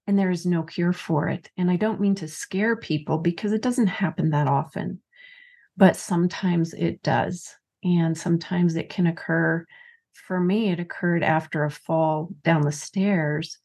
and 0.07 0.17
there 0.17 0.31
is 0.31 0.45
no 0.45 0.63
cure 0.63 0.93
for 0.93 1.29
it. 1.29 1.49
And 1.57 1.69
i 1.69 1.75
don't 1.75 2.01
mean 2.01 2.15
to 2.15 2.27
scare 2.27 2.75
people 2.75 3.17
because 3.19 3.53
it 3.53 3.61
doesn't 3.61 3.87
happen 3.87 4.31
that 4.31 4.47
often 4.47 4.99
but 5.77 5.95
sometimes 5.95 6.73
it 6.73 7.01
does. 7.01 7.55
And 7.83 8.15
sometimes 8.15 8.75
it 8.75 8.89
can 8.89 9.07
occur 9.07 9.65
for 10.13 10.39
me 10.39 10.69
it 10.69 10.79
occurred 10.79 11.23
after 11.23 11.63
a 11.63 11.71
fall 11.71 12.29
down 12.43 12.61
the 12.61 12.71
stairs 12.71 13.57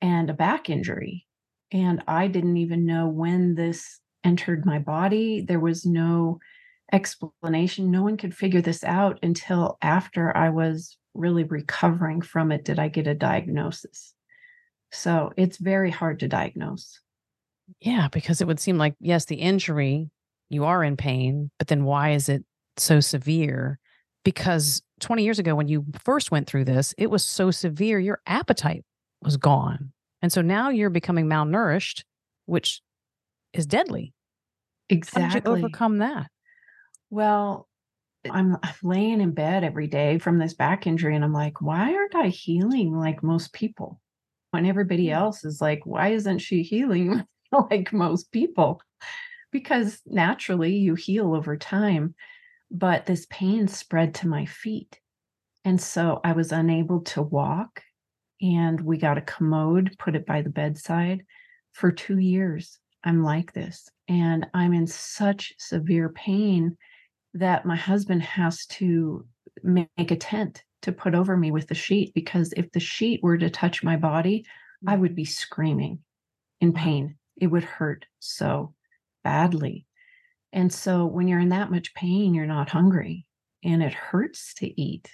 and 0.00 0.30
a 0.30 0.34
back 0.34 0.68
injury. 0.70 1.26
And 1.72 2.02
i 2.06 2.26
didn't 2.26 2.58
even 2.58 2.86
know 2.86 3.08
when 3.08 3.54
this 3.54 4.00
entered 4.24 4.66
my 4.66 4.78
body. 4.78 5.40
There 5.40 5.60
was 5.60 5.86
no 5.86 6.38
explanation. 6.92 7.90
No 7.90 8.02
one 8.02 8.16
could 8.16 8.34
figure 8.34 8.60
this 8.60 8.84
out 8.84 9.18
until 9.22 9.78
after 9.82 10.36
I 10.36 10.50
was 10.50 10.96
really 11.14 11.44
recovering 11.44 12.20
from 12.20 12.52
it 12.52 12.64
did 12.64 12.78
I 12.78 12.88
get 12.88 13.06
a 13.06 13.14
diagnosis. 13.14 14.14
So 14.92 15.32
it's 15.36 15.58
very 15.58 15.90
hard 15.90 16.20
to 16.20 16.28
diagnose. 16.28 17.00
Yeah, 17.80 18.08
because 18.12 18.40
it 18.40 18.46
would 18.46 18.60
seem 18.60 18.78
like, 18.78 18.94
yes, 19.00 19.24
the 19.24 19.36
injury, 19.36 20.10
you 20.50 20.64
are 20.64 20.84
in 20.84 20.96
pain, 20.96 21.50
but 21.58 21.68
then 21.68 21.84
why 21.84 22.10
is 22.10 22.28
it 22.28 22.44
so 22.76 23.00
severe? 23.00 23.78
Because 24.24 24.82
20 25.00 25.24
years 25.24 25.38
ago, 25.38 25.54
when 25.54 25.68
you 25.68 25.84
first 26.04 26.30
went 26.30 26.46
through 26.46 26.64
this, 26.64 26.94
it 26.96 27.10
was 27.10 27.26
so 27.26 27.50
severe, 27.50 27.98
your 27.98 28.20
appetite 28.26 28.84
was 29.22 29.36
gone. 29.36 29.92
And 30.22 30.32
so 30.32 30.42
now 30.42 30.68
you're 30.70 30.90
becoming 30.90 31.26
malnourished, 31.26 32.02
which 32.46 32.80
is 33.52 33.66
deadly. 33.66 34.12
Exactly. 34.88 35.22
How 35.22 35.34
did 35.34 35.44
you 35.44 35.52
overcome 35.52 35.98
that? 35.98 36.28
Well, 37.10 37.68
I'm, 38.30 38.56
I'm 38.62 38.74
laying 38.82 39.20
in 39.20 39.32
bed 39.32 39.64
every 39.64 39.86
day 39.86 40.18
from 40.18 40.38
this 40.38 40.54
back 40.54 40.86
injury, 40.86 41.14
and 41.14 41.24
I'm 41.24 41.32
like, 41.32 41.60
why 41.60 41.94
aren't 41.94 42.14
I 42.14 42.28
healing 42.28 42.96
like 42.96 43.22
most 43.22 43.52
people? 43.52 44.00
When 44.50 44.66
everybody 44.66 45.06
Mm. 45.06 45.12
else 45.12 45.44
is 45.44 45.60
like, 45.60 45.84
why 45.84 46.08
isn't 46.08 46.38
she 46.38 46.62
healing 46.62 47.24
like 47.70 47.92
most 47.92 48.32
people? 48.32 48.80
Because 49.52 50.00
naturally 50.06 50.76
you 50.76 50.94
heal 50.94 51.34
over 51.34 51.56
time. 51.56 52.14
But 52.70 53.06
this 53.06 53.26
pain 53.30 53.68
spread 53.68 54.14
to 54.16 54.28
my 54.28 54.46
feet. 54.46 55.00
And 55.64 55.80
so 55.80 56.20
I 56.24 56.32
was 56.32 56.52
unable 56.52 57.00
to 57.02 57.22
walk. 57.22 57.82
And 58.42 58.80
we 58.80 58.98
got 58.98 59.18
a 59.18 59.22
commode, 59.22 59.96
put 59.98 60.16
it 60.16 60.26
by 60.26 60.42
the 60.42 60.50
bedside. 60.50 61.24
For 61.72 61.92
two 61.92 62.18
years, 62.18 62.78
I'm 63.04 63.22
like 63.22 63.52
this. 63.52 63.88
And 64.08 64.46
I'm 64.52 64.72
in 64.72 64.86
such 64.86 65.54
severe 65.58 66.08
pain 66.08 66.76
that 67.38 67.66
my 67.66 67.76
husband 67.76 68.22
has 68.22 68.66
to 68.66 69.26
make 69.62 70.10
a 70.10 70.16
tent 70.16 70.64
to 70.82 70.92
put 70.92 71.14
over 71.14 71.36
me 71.36 71.50
with 71.50 71.66
the 71.66 71.74
sheet 71.74 72.14
because 72.14 72.52
if 72.56 72.70
the 72.72 72.80
sheet 72.80 73.22
were 73.22 73.38
to 73.38 73.50
touch 73.50 73.82
my 73.82 73.96
body, 73.96 74.44
I 74.86 74.96
mm. 74.96 75.00
would 75.00 75.14
be 75.14 75.24
screaming 75.24 76.00
in 76.60 76.72
pain. 76.72 77.16
It 77.36 77.48
would 77.48 77.64
hurt 77.64 78.06
so 78.20 78.74
badly. 79.24 79.86
And 80.52 80.72
so 80.72 81.06
when 81.06 81.28
you're 81.28 81.40
in 81.40 81.50
that 81.50 81.70
much 81.70 81.94
pain, 81.94 82.34
you're 82.34 82.46
not 82.46 82.70
hungry 82.70 83.26
and 83.64 83.82
it 83.82 83.92
hurts 83.92 84.54
to 84.54 84.80
eat. 84.80 85.10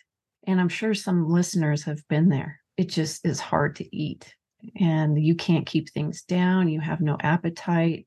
And 0.47 0.61
I'm 0.61 0.69
sure 0.69 0.95
some 0.95 1.29
listeners 1.29 1.85
have 1.85 2.07
been 2.09 2.29
there. 2.29 2.61
It 2.76 2.88
just 2.88 3.25
is 3.26 3.41
hard 3.41 3.76
to 3.76 3.97
eat 3.97 4.35
and 4.79 5.23
you 5.23 5.35
can't 5.35 5.67
keep 5.67 5.91
things 5.91 6.23
down. 6.23 6.69
You 6.69 6.81
have 6.81 7.00
no 7.00 7.17
appetite. 7.21 8.07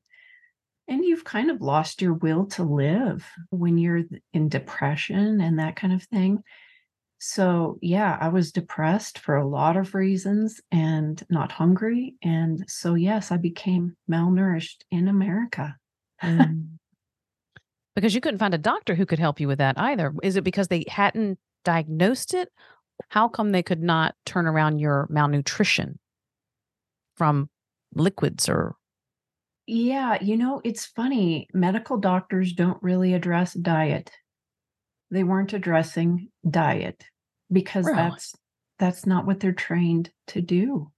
And 0.88 1.04
you've 1.04 1.24
kind 1.24 1.50
of 1.50 1.60
lost 1.60 2.00
your 2.00 2.14
will 2.14 2.46
to 2.46 2.62
live 2.62 3.26
when 3.50 3.76
you're 3.76 4.02
in 4.32 4.48
depression 4.48 5.40
and 5.40 5.58
that 5.58 5.76
kind 5.76 5.92
of 5.92 6.04
thing. 6.04 6.42
So, 7.18 7.78
yeah, 7.80 8.16
I 8.20 8.28
was 8.28 8.52
depressed 8.52 9.18
for 9.18 9.36
a 9.36 9.46
lot 9.46 9.76
of 9.76 9.94
reasons 9.94 10.60
and 10.70 11.20
not 11.30 11.50
hungry. 11.50 12.14
And 12.22 12.64
so, 12.68 12.94
yes, 12.94 13.32
I 13.32 13.38
became 13.38 13.96
malnourished 14.10 14.82
in 14.90 15.08
America. 15.08 15.76
Mm. 16.22 16.78
because 17.94 18.14
you 18.14 18.22
couldn't 18.22 18.38
find 18.38 18.54
a 18.54 18.58
doctor 18.58 18.94
who 18.94 19.04
could 19.04 19.18
help 19.18 19.38
you 19.38 19.46
with 19.48 19.58
that 19.58 19.78
either. 19.78 20.14
Is 20.22 20.36
it 20.36 20.44
because 20.44 20.68
they 20.68 20.84
hadn't 20.88 21.38
diagnosed 21.62 22.32
it? 22.32 22.50
How 23.10 23.28
come 23.28 23.52
they 23.52 23.62
could 23.62 23.82
not 23.82 24.14
turn 24.24 24.46
around 24.46 24.78
your 24.78 25.06
malnutrition 25.10 25.98
from 27.16 27.50
liquids 27.94 28.48
or 28.48 28.76
Yeah, 29.66 30.18
you 30.22 30.36
know, 30.36 30.60
it's 30.64 30.86
funny. 30.86 31.48
Medical 31.52 31.98
doctors 31.98 32.52
don't 32.52 32.82
really 32.82 33.14
address 33.14 33.52
diet. 33.52 34.10
They 35.10 35.24
weren't 35.24 35.52
addressing 35.52 36.28
diet 36.48 37.04
because 37.50 37.84
Really? 37.86 37.96
that's 37.96 38.34
that's 38.78 39.06
not 39.06 39.26
what 39.26 39.40
they're 39.40 39.52
trained 39.52 40.10
to 40.28 40.40
do. 40.42 40.90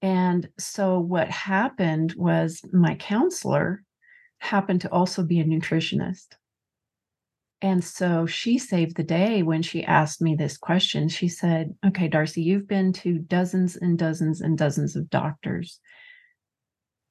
And 0.00 0.48
so 0.58 0.98
what 0.98 1.28
happened 1.28 2.14
was 2.16 2.60
my 2.72 2.96
counselor 2.96 3.84
happened 4.38 4.80
to 4.80 4.90
also 4.90 5.22
be 5.22 5.38
a 5.38 5.44
nutritionist. 5.44 6.26
And 7.60 7.84
so 7.84 8.26
she 8.26 8.58
saved 8.58 8.96
the 8.96 9.04
day 9.04 9.44
when 9.44 9.62
she 9.62 9.84
asked 9.84 10.20
me 10.20 10.34
this 10.34 10.56
question. 10.56 11.08
She 11.08 11.28
said, 11.28 11.76
Okay, 11.86 12.08
Darci, 12.08 12.42
you've 12.42 12.66
been 12.66 12.92
to 12.94 13.18
dozens 13.20 13.76
and 13.76 13.96
dozens 13.96 14.40
and 14.40 14.58
dozens 14.58 14.96
of 14.96 15.08
doctors. 15.10 15.78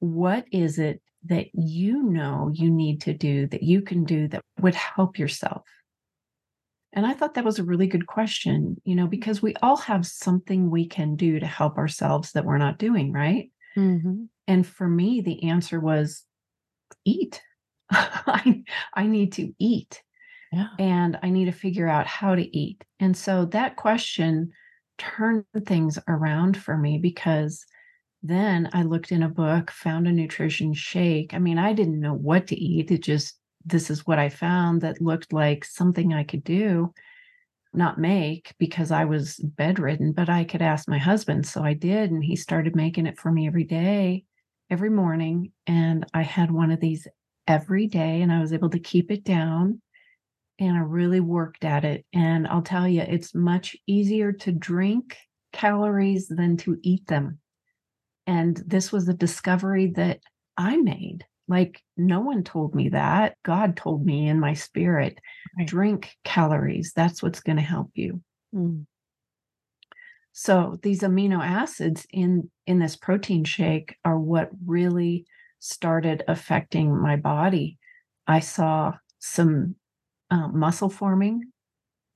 What 0.02 0.46
is 0.52 0.80
it 0.80 1.02
that 1.26 1.48
you 1.54 2.02
know 2.02 2.52
you 2.54 2.72
need 2.72 3.02
to 3.02 3.14
do 3.14 3.46
that 3.48 3.62
you 3.64 3.82
can 3.84 4.04
do 4.04 4.28
that 4.30 4.42
would 4.60 4.76
help 4.76 5.18
yourself? 5.20 5.64
And 6.94 7.06
I 7.06 7.14
thought 7.14 7.36
that 7.36 7.46
was 7.46 7.60
a 7.60 7.64
really 7.64 7.88
good 7.88 8.08
question, 8.08 8.82
you 8.84 8.96
know, 8.96 9.08
because 9.08 9.42
we 9.42 9.54
all 9.62 9.78
have 9.78 10.06
something 10.06 10.70
we 10.70 10.88
can 10.88 11.16
do 11.16 11.40
to 11.40 11.46
help 11.46 11.78
ourselves 11.78 12.32
that 12.34 12.46
we're 12.46 12.58
not 12.58 12.80
doing, 12.80 13.14
right? 13.14 13.50
Mhm. 13.78 14.28
And 14.48 14.68
for 14.68 14.88
me, 14.90 15.22
the 15.22 15.44
answer 15.44 15.80
was 15.80 16.26
eat. 17.06 17.42
I, 17.92 18.64
I 18.94 19.06
need 19.08 19.34
to 19.34 19.54
eat 19.60 20.02
Yeah. 20.52 20.70
and 20.80 21.20
I 21.22 21.30
need 21.30 21.46
to 21.46 21.52
figure 21.52 21.88
out 21.88 22.08
how 22.08 22.36
to 22.36 22.58
eat. 22.58 22.84
And 23.00 23.16
so 23.16 23.46
that 23.46 23.76
question 23.76 24.52
turned 24.98 25.46
things 25.66 26.00
around 26.08 26.58
for 26.58 26.78
me 26.78 26.98
because 26.98 27.66
then 28.24 28.70
I 28.74 28.84
looked 28.84 29.12
in 29.12 29.24
a 29.24 29.30
book, 29.30 29.72
found 29.72 30.08
a 30.08 30.12
nutrition 30.12 30.74
shake. 30.74 31.34
I 31.34 31.40
mean, 31.40 31.58
I 31.58 31.74
didn't 31.74 32.00
know 32.00 32.14
what 32.14 32.48
to 32.48 32.56
eat. 32.56 32.92
It 32.92 33.04
just, 33.04 33.40
this 33.66 33.90
is 33.90 34.06
what 34.06 34.20
I 34.20 34.30
found 34.30 34.82
that 34.82 35.02
looked 35.02 35.34
like 35.34 35.66
something 35.66 36.14
I 36.14 36.24
could 36.24 36.44
do, 36.44 36.94
not 37.74 38.00
make 38.00 38.54
because 38.60 38.92
I 38.92 39.06
was 39.06 39.38
bedridden, 39.38 40.12
but 40.12 40.30
I 40.30 40.44
could 40.44 40.62
ask 40.62 40.88
my 40.88 41.00
husband. 41.00 41.48
So 41.48 41.64
I 41.64 41.74
did. 41.74 42.12
And 42.12 42.24
he 42.24 42.36
started 42.36 42.76
making 42.76 43.08
it 43.08 43.20
for 43.20 43.32
me 43.32 43.48
every 43.48 43.64
day, 43.64 44.26
every 44.70 44.90
morning. 44.90 45.52
And 45.66 46.06
I 46.14 46.22
had 46.22 46.52
one 46.52 46.72
of 46.72 46.80
these 46.80 47.08
every 47.48 47.88
day 47.88 48.22
and 48.22 48.32
I 48.32 48.40
was 48.40 48.54
able 48.54 48.70
to 48.70 48.80
keep 48.80 49.12
it 49.12 49.24
down 49.24 49.82
and 50.60 50.78
I 50.78 50.82
really 50.82 51.20
worked 51.20 51.66
at 51.66 51.84
it. 51.84 52.06
And 52.14 52.48
I'll 52.48 52.62
tell 52.62 52.88
you, 52.88 53.02
it's 53.02 53.34
much 53.34 53.76
easier 53.88 54.32
to 54.32 54.52
drink 54.52 55.18
calories 55.54 56.28
than 56.28 56.56
to 56.58 56.78
eat 56.84 57.08
them. 57.08 57.41
And 58.28 58.62
this 58.66 58.92
was 58.92 59.08
a 59.08 59.14
discovery 59.14 59.88
that 59.96 60.20
I 60.58 60.78
made. 60.78 61.26
Like, 61.48 61.82
no 61.98 62.22
one 62.22 62.44
told 62.44 62.76
me 62.76 62.90
that. 62.90 63.36
God 63.44 63.76
told 63.76 64.06
me 64.06 64.28
in 64.28 64.40
my 64.40 64.54
spirit 64.54 65.20
Right. 65.58 65.68
drink 65.68 66.16
calories. 66.24 66.94
That's 66.96 67.22
what's 67.22 67.42
going 67.42 67.58
to 67.58 67.62
help 67.62 67.92
you. 67.94 68.22
Mm. 68.56 68.86
So 70.34 70.80
these 70.82 71.02
amino 71.02 71.40
acids 71.46 72.08
in 72.10 72.50
in 72.66 72.80
this 72.80 72.96
protein 72.96 73.44
shake 73.44 73.98
are 74.06 74.18
what 74.18 74.50
really 74.66 75.26
started 75.60 76.24
affecting 76.28 76.98
my 76.98 77.18
body. 77.18 77.78
I 78.28 78.40
saw 78.40 78.94
some 79.20 79.76
uh, 80.30 80.48
muscle 80.48 80.90
forming 80.90 81.52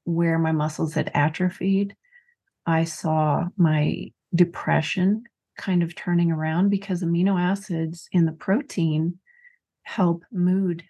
where 0.05 0.39
my 0.39 0.53
muscles 0.53 0.93
had 0.93 1.11
atrophied. 1.13 1.95
I 2.65 2.85
saw 2.85 3.47
my 3.57 4.11
depression 4.33 5.23
kind 5.57 5.83
of 5.83 5.95
turning 5.95 6.31
around 6.31 6.69
because 6.69 7.03
amino 7.03 7.39
acids 7.39 8.07
in 8.11 8.25
the 8.25 8.31
protein 8.31 9.19
help 9.83 10.23
mood. 10.31 10.83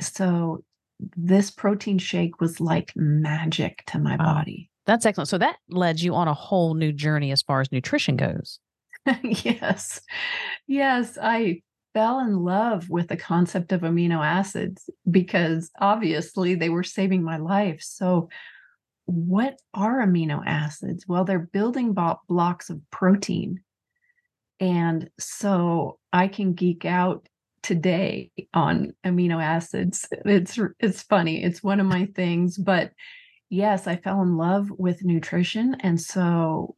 So 0.00 0.64
this 1.16 1.50
protein 1.50 1.98
shake 1.98 2.40
was 2.40 2.60
like 2.60 2.92
magic 2.96 3.82
to 3.86 3.98
my 3.98 4.16
body. 4.16 4.70
That's 4.86 5.04
excellent. 5.04 5.28
So 5.28 5.38
that 5.38 5.56
led 5.68 6.00
you 6.00 6.14
on 6.14 6.28
a 6.28 6.34
whole 6.34 6.74
new 6.74 6.92
journey 6.92 7.32
as 7.32 7.42
far 7.42 7.60
as 7.60 7.72
nutrition 7.72 8.16
goes. 8.16 8.60
yes. 9.22 10.00
Yes. 10.66 11.18
I 11.20 11.62
fell 11.92 12.20
in 12.20 12.44
love 12.44 12.88
with 12.88 13.08
the 13.08 13.16
concept 13.16 13.72
of 13.72 13.80
amino 13.80 14.24
acids 14.24 14.88
because 15.10 15.70
obviously 15.80 16.54
they 16.54 16.68
were 16.68 16.84
saving 16.84 17.22
my 17.22 17.38
life. 17.38 17.80
So, 17.82 18.28
what 19.06 19.58
are 19.74 20.04
amino 20.04 20.42
acids? 20.46 21.06
Well, 21.08 21.24
they're 21.24 21.38
building 21.38 21.96
blocks 22.28 22.70
of 22.70 22.80
protein. 22.90 23.60
And 24.60 25.10
so 25.18 25.98
I 26.12 26.28
can 26.28 26.54
geek 26.54 26.84
out 26.84 27.28
today 27.62 28.30
on 28.54 28.92
amino 29.04 29.42
acids. 29.42 30.06
It's 30.24 30.58
it's 30.80 31.02
funny. 31.02 31.42
It's 31.42 31.62
one 31.62 31.80
of 31.80 31.86
my 31.86 32.06
things, 32.06 32.58
but 32.58 32.92
yes, 33.50 33.86
I 33.86 33.96
fell 33.96 34.22
in 34.22 34.36
love 34.36 34.70
with 34.70 35.04
nutrition 35.04 35.76
and 35.80 36.00
so 36.00 36.74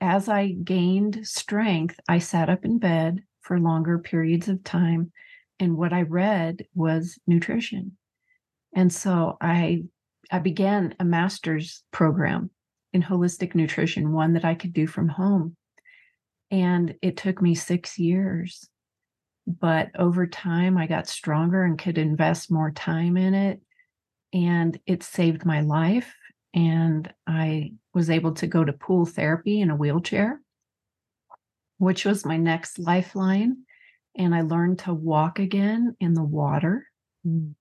as 0.00 0.28
I 0.28 0.48
gained 0.48 1.26
strength, 1.26 1.98
I 2.08 2.18
sat 2.18 2.48
up 2.48 2.64
in 2.64 2.78
bed 2.78 3.22
for 3.40 3.58
longer 3.58 3.98
periods 3.98 4.48
of 4.48 4.62
time. 4.62 5.12
And 5.58 5.76
what 5.76 5.92
I 5.92 6.02
read 6.02 6.66
was 6.74 7.18
nutrition. 7.26 7.96
And 8.74 8.92
so 8.92 9.36
I 9.40 9.84
I 10.30 10.38
began 10.38 10.94
a 11.00 11.04
master's 11.04 11.82
program 11.90 12.50
in 12.92 13.02
holistic 13.02 13.54
nutrition, 13.54 14.12
one 14.12 14.34
that 14.34 14.44
I 14.44 14.54
could 14.54 14.72
do 14.72 14.86
from 14.86 15.08
home. 15.08 15.56
And 16.50 16.94
it 17.02 17.16
took 17.16 17.42
me 17.42 17.54
six 17.54 17.98
years 17.98 18.68
but 19.48 19.90
over 19.98 20.26
time 20.26 20.76
I 20.76 20.86
got 20.86 21.08
stronger 21.08 21.64
and 21.64 21.78
could 21.78 21.96
invest 21.96 22.50
more 22.50 22.70
time 22.70 23.16
in 23.16 23.32
it. 23.32 23.62
And 24.34 24.78
it 24.86 25.02
saved 25.02 25.46
my 25.46 25.62
life. 25.62 26.14
And 26.52 27.10
I 27.26 27.72
was 27.94 28.10
able 28.10 28.34
to 28.34 28.46
go 28.46 28.62
to 28.62 28.72
pool 28.74 29.06
therapy 29.06 29.62
in 29.62 29.70
a 29.70 29.76
wheelchair, 29.76 30.40
which 31.78 32.04
was 32.04 32.26
my 32.26 32.36
next 32.36 32.78
lifeline. 32.78 33.64
And 34.16 34.34
I 34.34 34.42
learned 34.42 34.80
to 34.80 34.92
walk 34.92 35.38
again 35.38 35.96
in 35.98 36.12
the 36.12 36.22
water. 36.22 36.86
Mm. 37.26 37.54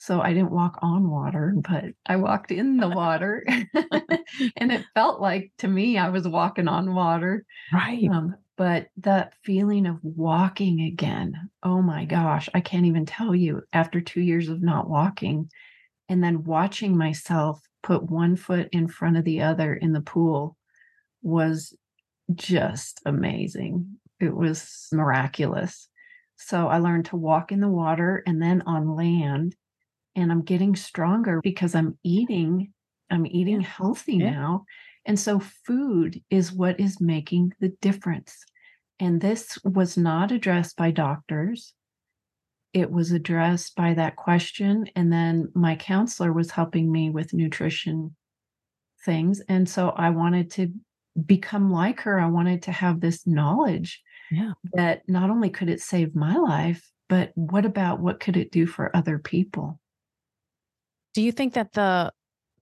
So 0.00 0.22
I 0.22 0.32
didn't 0.32 0.50
walk 0.50 0.78
on 0.80 1.10
water, 1.10 1.54
but 1.56 1.84
I 2.06 2.16
walked 2.16 2.50
in 2.50 2.78
the 2.78 2.88
water. 2.88 3.44
and 4.56 4.72
it 4.72 4.86
felt 4.94 5.20
like 5.20 5.52
to 5.58 5.68
me, 5.68 5.98
I 5.98 6.08
was 6.08 6.26
walking 6.26 6.68
on 6.68 6.94
water. 6.94 7.44
Right. 7.70 8.08
Um, 8.10 8.34
but 8.56 8.88
that 8.96 9.34
feeling 9.44 9.86
of 9.86 9.98
walking 10.02 10.80
again, 10.80 11.34
oh 11.62 11.82
my 11.82 12.06
gosh, 12.06 12.48
I 12.54 12.60
can't 12.60 12.86
even 12.86 13.04
tell 13.04 13.34
you 13.34 13.60
after 13.74 14.00
two 14.00 14.22
years 14.22 14.48
of 14.48 14.62
not 14.62 14.88
walking 14.88 15.50
and 16.08 16.24
then 16.24 16.44
watching 16.44 16.96
myself 16.96 17.60
put 17.82 18.02
one 18.02 18.36
foot 18.36 18.70
in 18.72 18.88
front 18.88 19.18
of 19.18 19.24
the 19.24 19.42
other 19.42 19.74
in 19.74 19.92
the 19.92 20.00
pool 20.00 20.56
was 21.22 21.74
just 22.34 23.02
amazing. 23.04 23.98
It 24.18 24.34
was 24.34 24.88
miraculous. 24.92 25.88
So 26.36 26.68
I 26.68 26.78
learned 26.78 27.04
to 27.06 27.16
walk 27.16 27.52
in 27.52 27.60
the 27.60 27.68
water 27.68 28.22
and 28.26 28.40
then 28.40 28.62
on 28.62 28.96
land 28.96 29.56
and 30.16 30.30
I'm 30.30 30.42
getting 30.42 30.76
stronger 30.76 31.40
because 31.42 31.74
I'm 31.74 31.98
eating 32.02 32.72
I'm 33.12 33.26
eating 33.26 33.60
Yeah. 33.60 33.66
healthy 33.66 34.16
Yeah. 34.18 34.30
now. 34.30 34.64
And 35.04 35.18
so 35.18 35.40
food 35.40 36.20
is 36.30 36.52
what 36.52 36.78
is 36.78 37.00
making 37.00 37.52
the 37.58 37.70
difference. 37.80 38.44
And 39.00 39.20
this 39.20 39.58
was 39.64 39.96
not 39.96 40.30
addressed 40.30 40.76
by 40.76 40.92
doctors. 40.92 41.74
It 42.72 42.90
was 42.92 43.10
addressed 43.10 43.74
by 43.74 43.94
that 43.94 44.14
question 44.14 44.86
and 44.94 45.12
then 45.12 45.50
my 45.54 45.74
counselor 45.74 46.32
was 46.32 46.52
helping 46.52 46.92
me 46.92 47.10
with 47.10 47.34
nutrition 47.34 48.14
things 49.04 49.40
and 49.48 49.68
so 49.68 49.88
I 49.90 50.10
wanted 50.10 50.50
to 50.52 50.72
become 51.26 51.72
like 51.72 52.00
her. 52.02 52.20
I 52.20 52.28
wanted 52.28 52.62
to 52.62 52.72
have 52.72 53.00
this 53.00 53.26
knowledge 53.26 54.00
Yeah. 54.30 54.52
that 54.74 55.02
not 55.08 55.30
only 55.30 55.50
could 55.50 55.68
it 55.68 55.80
save 55.80 56.14
my 56.14 56.36
life, 56.36 56.88
but 57.08 57.32
what 57.34 57.64
about 57.66 57.98
what 58.00 58.20
could 58.20 58.36
it 58.36 58.52
do 58.52 58.66
for 58.66 58.94
other 58.96 59.18
people? 59.18 59.80
Do 61.14 61.22
you 61.22 61.32
think 61.32 61.54
that 61.54 61.72
the 61.72 62.12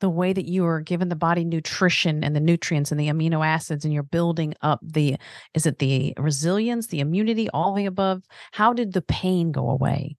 the 0.00 0.08
way 0.08 0.32
that 0.32 0.46
you 0.46 0.64
are 0.64 0.80
giving 0.80 1.08
the 1.08 1.16
body 1.16 1.44
nutrition 1.44 2.22
and 2.22 2.34
the 2.34 2.40
nutrients 2.40 2.92
and 2.92 3.00
the 3.00 3.08
amino 3.08 3.44
acids 3.44 3.84
and 3.84 3.92
you're 3.92 4.04
building 4.04 4.54
up 4.62 4.78
the 4.82 5.16
is 5.54 5.66
it 5.66 5.80
the 5.80 6.14
resilience, 6.16 6.86
the 6.86 7.00
immunity, 7.00 7.48
all 7.50 7.74
the 7.74 7.86
above? 7.86 8.22
How 8.52 8.72
did 8.72 8.92
the 8.92 9.02
pain 9.02 9.50
go 9.50 9.68
away? 9.70 10.16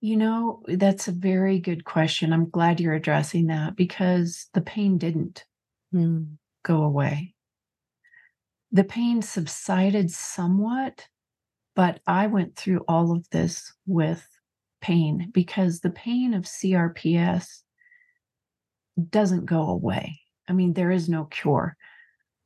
You 0.00 0.16
know, 0.16 0.62
that's 0.66 1.08
a 1.08 1.12
very 1.12 1.58
good 1.58 1.84
question. 1.84 2.32
I'm 2.32 2.48
glad 2.48 2.80
you're 2.80 2.94
addressing 2.94 3.48
that 3.48 3.76
because 3.76 4.48
the 4.54 4.60
pain 4.60 4.98
didn't 4.98 5.44
Mm. 5.94 6.36
go 6.62 6.82
away. 6.82 7.34
The 8.70 8.84
pain 8.84 9.22
subsided 9.22 10.10
somewhat, 10.10 11.08
but 11.74 12.00
I 12.06 12.26
went 12.26 12.56
through 12.56 12.84
all 12.86 13.12
of 13.12 13.28
this 13.30 13.72
with 13.86 14.28
pain 14.80 15.30
because 15.32 15.80
the 15.80 15.90
pain 15.90 16.34
of 16.34 16.44
CRPS 16.44 17.62
doesn't 19.10 19.46
go 19.46 19.68
away. 19.68 20.20
I 20.48 20.52
mean, 20.52 20.72
there 20.72 20.90
is 20.90 21.08
no 21.08 21.24
cure. 21.24 21.76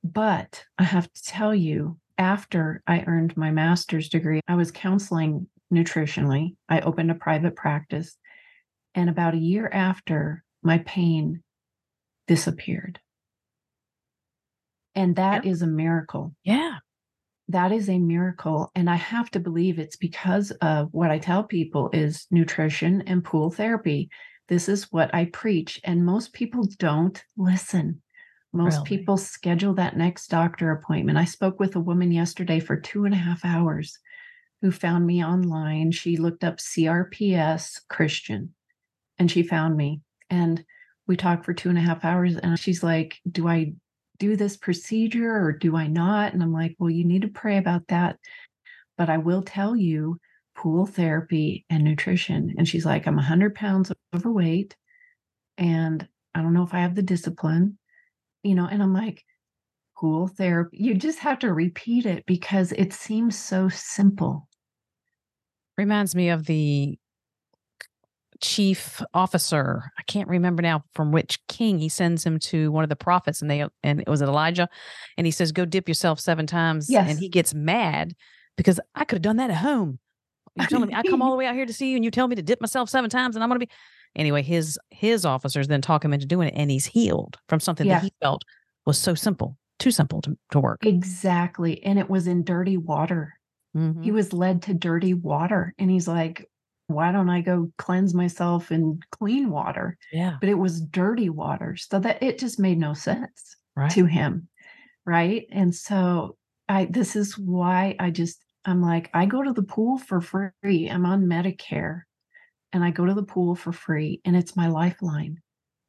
But 0.05 0.65
I 0.79 0.85
have 0.85 1.13
to 1.13 1.23
tell 1.23 1.55
you, 1.55 1.99
after 2.19 2.83
I 2.87 3.05
earned 3.07 3.37
my 3.37 3.51
master's 3.51 4.09
degree, 4.09 4.41
I 4.49 4.57
was 4.57 4.71
counseling 4.71 5.49
nutritionally. 5.73 6.57
I 6.69 6.81
opened 6.81 7.11
a 7.11 7.15
private 7.15 7.57
practice. 7.57 8.17
And 8.95 9.09
about 9.09 9.35
a 9.35 9.39
year 9.39 9.69
after, 9.73 10.45
my 10.63 10.79
pain 10.79 11.43
disappeared. 12.27 13.01
And 14.95 15.17
that 15.17 15.47
is 15.47 15.63
a 15.63 15.67
miracle. 15.67 16.35
Yeah. 16.45 16.79
That 17.49 17.73
is 17.73 17.89
a 17.89 17.99
miracle. 17.99 18.71
And 18.75 18.89
I 18.89 18.97
have 18.97 19.31
to 19.33 19.41
believe 19.41 19.79
it's 19.79 19.97
because 19.97 20.51
of 20.63 20.89
what 20.93 21.11
I 21.11 21.19
tell 21.19 21.45
people 21.45 21.91
is 21.93 22.27
nutrition 22.31 23.03
and 23.03 23.25
pool 23.25 23.51
therapy. 23.51 24.11
This 24.49 24.69
is 24.69 24.91
what 24.93 25.15
I 25.15 25.27
preach. 25.27 25.81
And 25.85 26.05
most 26.05 26.33
people 26.33 26.67
don't 26.79 27.23
listen. 27.37 28.03
Most 28.53 28.77
Really? 28.79 28.89
people 28.89 29.17
schedule 29.17 29.75
that 29.75 29.97
next 29.97 30.29
doctor 30.29 30.71
appointment. 30.71 31.19
I 31.19 31.25
spoke 31.25 31.59
with 31.59 31.75
a 31.75 31.81
woman 31.81 32.13
yesterday 32.13 32.61
for 32.61 32.77
two 32.77 33.05
and 33.05 33.15
a 33.15 33.19
half 33.19 33.45
hours 33.45 33.99
who 34.61 34.71
found 34.71 35.07
me 35.07 35.25
online. 35.25 35.91
She 35.91 36.17
looked 36.17 36.45
up 36.45 36.59
CRPS 36.59 37.81
Christian 37.89 38.55
and 39.19 39.31
she 39.31 39.43
found 39.43 39.77
me. 39.77 40.01
And 40.31 40.65
we 41.07 41.17
talked 41.17 41.45
for 41.45 41.55
two 41.55 41.69
and 41.69 41.79
a 41.79 41.83
half 41.83 42.05
hours. 42.05 42.37
And 42.37 42.59
she's 42.59 42.83
like, 42.83 43.19
Do 43.31 43.49
I 43.49 43.75
do 44.23 44.37
this 44.37 44.57
procedure 44.57 45.35
or 45.35 45.51
do 45.51 45.77
I 45.77 45.89
not? 45.89 46.33
And 46.33 46.45
I'm 46.45 46.53
like, 46.53 46.77
Well, 46.79 46.91
you 46.91 47.05
need 47.05 47.23
to 47.23 47.29
pray 47.29 47.59
about 47.59 47.89
that. 47.89 48.19
But 48.97 49.11
I 49.11 49.19
will 49.19 49.43
tell 49.43 49.75
you 49.75 50.19
pool 50.55 50.87
therapy 50.87 51.67
and 51.69 51.83
nutrition. 51.83 52.55
And 52.57 52.69
she's 52.69 52.87
like, 52.87 53.09
I'm 53.09 53.17
100 53.17 53.57
pounds 53.57 53.91
overweight 54.15 54.77
and 55.59 56.07
I 56.37 56.41
don't 56.41 56.55
know 56.55 56.63
if 56.63 56.73
I 56.73 56.79
have 56.79 56.95
the 56.95 57.03
discipline, 57.03 57.79
you 58.45 58.55
know. 58.55 58.69
And 58.71 58.81
I'm 58.81 58.95
like, 58.95 59.25
Pool 59.99 60.27
therapy. 60.27 60.79
You 60.81 60.95
just 60.95 61.21
have 61.21 61.39
to 61.41 61.53
repeat 61.53 62.07
it 62.07 62.25
because 62.27 62.73
it 62.73 62.93
seems 62.93 63.39
so 63.39 63.69
simple. 63.69 64.49
Reminds 65.79 66.17
me 66.17 66.31
of 66.31 66.45
the 66.47 66.99
chief 68.43 69.01
officer. 69.15 69.85
I 69.99 70.03
can't 70.03 70.29
remember 70.29 70.63
now 70.63 70.85
from 70.95 71.13
which 71.13 71.39
king 71.47 71.79
he 71.79 71.89
sends 71.89 72.25
him 72.27 72.39
to 72.41 72.71
one 72.73 72.83
of 72.85 72.91
the 72.91 72.97
prophets 72.97 73.41
and 73.41 73.51
they 73.51 73.65
and 73.83 74.01
it 74.01 74.09
was 74.09 74.21
Elijah 74.21 74.69
and 75.17 75.27
he 75.27 75.31
says 75.31 75.53
go 75.53 75.65
dip 75.65 75.89
yourself 75.89 76.21
seven 76.21 76.47
times 76.47 76.91
Yes. 76.91 77.09
and 77.09 77.19
he 77.19 77.29
gets 77.29 77.55
mad 77.55 78.13
because 78.57 78.79
I 78.95 79.05
could 79.05 79.17
have 79.17 79.23
done 79.23 79.37
that 79.37 79.51
at 79.51 79.57
home. 79.59 79.99
You 80.57 80.67
telling 80.67 80.89
me 80.89 80.95
I 80.95 81.03
come 81.03 81.23
all 81.23 81.31
the 81.31 81.37
way 81.39 81.47
out 81.47 81.55
here 81.55 81.65
to 81.67 81.73
see 81.73 81.91
you 81.91 81.97
and 81.97 82.05
you 82.05 82.11
tell 82.11 82.29
me 82.29 82.37
to 82.37 82.43
dip 82.43 82.61
myself 82.61 82.91
seven 82.91 83.09
times 83.09 83.37
and 83.37 83.43
I'm 83.43 83.49
going 83.49 83.61
to 83.61 83.67
be 83.67 83.73
anyway 84.17 84.43
his 84.43 84.79
his 84.91 85.25
officers 85.25 85.69
then 85.69 85.81
talk 85.81 86.05
him 86.05 86.13
into 86.13 86.27
doing 86.27 86.49
it 86.49 86.55
and 86.57 86.71
he's 86.71 86.85
healed 86.87 87.39
from 87.49 87.61
something 87.61 87.87
Yeah. 87.87 87.95
that 88.01 88.03
he 88.05 88.13
felt 88.21 88.43
was 88.85 88.99
so 88.99 89.15
simple, 89.15 89.57
too 89.79 89.93
simple 89.93 90.21
to, 90.23 90.37
to 90.51 90.59
work. 90.61 90.85
Exactly. 90.85 91.83
And 91.85 91.99
it 91.99 92.11
was 92.11 92.27
in 92.27 92.43
dirty 92.43 92.77
water. 92.77 93.35
Mhm. 93.77 94.03
He 94.05 94.11
was 94.11 94.33
led 94.33 94.63
to 94.63 94.75
dirty 94.75 95.15
water. 95.15 95.73
And 95.79 95.89
he's 95.91 96.09
like, 96.09 96.49
Why 96.93 97.13
don't 97.13 97.31
I 97.31 97.41
go 97.41 97.71
cleanse 97.79 98.15
myself 98.15 98.71
in 98.73 99.01
clean 99.11 99.51
water? 99.51 99.97
yeah, 100.13 100.37
But 100.41 100.49
it 100.49 100.59
was 100.59 100.81
dirty 100.81 101.29
water. 101.31 101.77
So 101.77 101.99
that 102.01 102.23
it 102.23 102.39
just 102.39 102.59
made 102.61 102.79
no 102.79 102.95
sense. 102.95 103.57
right. 103.77 103.91
to 103.93 104.05
him 104.07 104.49
right 105.07 105.47
and 105.51 105.75
so 105.75 106.37
i 106.69 106.85
this 106.85 107.17
is 107.17 107.37
why 107.37 107.97
i 107.99 108.09
just 108.11 108.45
i'm 108.67 108.81
like 108.81 109.11
i 109.15 109.27
go 109.27 109.43
to 109.43 109.53
the 109.53 109.63
pool 109.65 109.99
for 109.99 110.21
free 110.21 110.89
i'm 110.89 111.05
on 111.07 111.25
medicare 111.25 112.03
and 112.73 112.85
i 112.85 112.91
go 112.93 113.05
to 113.07 113.15
the 113.15 113.23
pool 113.25 113.57
for 113.57 113.73
free 113.73 114.21
and 114.25 114.37
it's 114.37 114.55
my 114.57 114.69
lifeline 114.69 115.39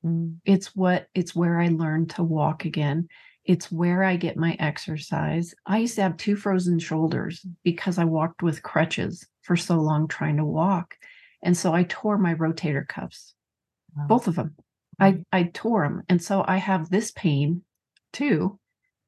Mm. 0.05 0.37
it's 0.45 0.75
what 0.75 1.07
it's 1.13 1.33
where 1.35 1.59
i 1.61 1.67
learn 1.67 2.07
to 2.07 2.23
walk 2.23 2.65
again 2.65 3.07
it's 3.45 3.71
where 3.71 4.03
i 4.03 4.15
get 4.17 4.35
my 4.35 4.55
exercise 4.59 5.53
i 5.65 5.77
used 5.77 5.95
to 5.95 6.01
have 6.01 6.17
two 6.17 6.35
frozen 6.35 6.79
shoulders 6.79 7.45
because 7.63 7.97
i 7.99 8.03
walked 8.03 8.41
with 8.43 8.63
crutches 8.63 9.25
for 9.43 9.55
so 9.57 9.77
long 9.79 10.07
trying 10.07 10.37
to 10.37 10.45
walk 10.45 10.95
and 11.43 11.57
so 11.57 11.73
i 11.73 11.83
tore 11.83 12.17
my 12.17 12.33
rotator 12.35 12.87
cuffs 12.87 13.35
Wow. 13.95 14.07
both 14.07 14.27
of 14.27 14.35
them 14.35 14.55
I 14.99 15.23
I 15.33 15.43
tore 15.53 15.83
them, 15.87 16.03
and 16.09 16.21
so 16.21 16.45
I 16.47 16.57
have 16.57 16.89
this 16.89 17.11
pain 17.11 17.63
too 18.13 18.59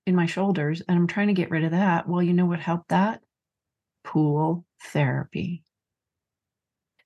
in 0.08 0.15
my 0.15 0.26
shoulders, 0.28 0.82
and 0.82 0.98
I'm 0.98 1.08
trying 1.08 1.28
to 1.28 1.34
get 1.34 1.52
rid 1.52 1.63
of 1.65 1.71
that. 1.71 2.10
Well, 2.10 2.24
you 2.24 2.34
know 2.34 2.45
what 2.48 2.60
helped 2.60 2.89
that? 2.89 3.24
Pool 4.04 4.65
therapy. 4.82 5.63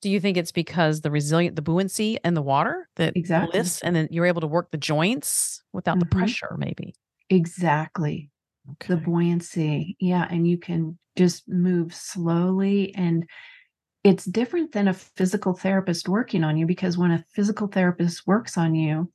Do 0.01 0.09
you 0.09 0.19
think 0.19 0.37
it's 0.37 0.51
because 0.51 1.01
the 1.01 1.11
resilient, 1.11 1.55
the 1.55 1.61
buoyancy 1.61 2.17
and 2.23 2.35
the 2.35 2.41
water 2.41 2.87
that 2.95 3.15
Exactly. 3.15 3.53
lifts, 3.53 3.81
and 3.81 3.95
then 3.95 4.07
you're 4.11 4.25
able 4.25 4.41
to 4.41 4.47
work 4.47 4.71
the 4.71 4.77
joints 4.77 5.61
without 5.73 5.99
the 5.99 6.05
Mhm. 6.05 6.35
pressure? 6.45 6.55
Maybe. 6.57 6.93
Exactly. 7.29 8.31
The 8.87 8.97
buoyancy. 8.97 9.95
Yeah, 9.99 10.27
and 10.29 10.47
you 10.47 10.57
can 10.57 10.97
just 11.17 11.47
move 11.49 11.93
slowly 11.93 12.95
and 12.95 13.27
it's 14.03 14.23
different 14.25 14.71
than 14.71 14.87
a 14.87 14.93
physical 14.93 15.53
therapist 15.53 16.07
working 16.07 16.43
on 16.43 16.57
you 16.57 16.65
because 16.65 16.97
when 16.97 17.11
a 17.11 17.25
physical 17.33 17.67
therapist 17.67 18.25
works 18.25 18.57
on 18.57 18.75
you, 18.75 19.11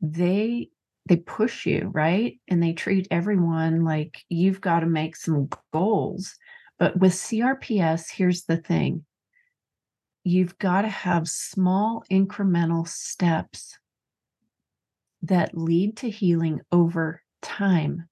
they 0.00 0.68
they 1.06 1.16
push 1.16 1.66
you, 1.66 1.90
right? 1.92 2.38
And 2.48 2.62
they 2.62 2.72
treat 2.72 3.08
everyone 3.10 3.84
like 3.84 4.22
you've 4.28 4.60
got 4.60 4.80
to 4.80 4.86
make 4.86 5.16
some 5.16 5.50
goals. 5.72 6.36
But 6.78 6.98
with 6.98 7.12
CRPS, 7.12 8.10
here's 8.10 8.44
the 8.44 8.56
thing. 8.56 9.04
You've 10.24 10.56
got 10.58 10.82
to 10.82 10.88
have 10.88 11.28
small 11.28 12.04
incremental 12.10 12.88
steps 12.88 13.78
that 15.22 15.56
lead 15.56 15.98
to 15.98 16.10
healing 16.10 16.60
over 16.72 17.22
time. 17.42 18.08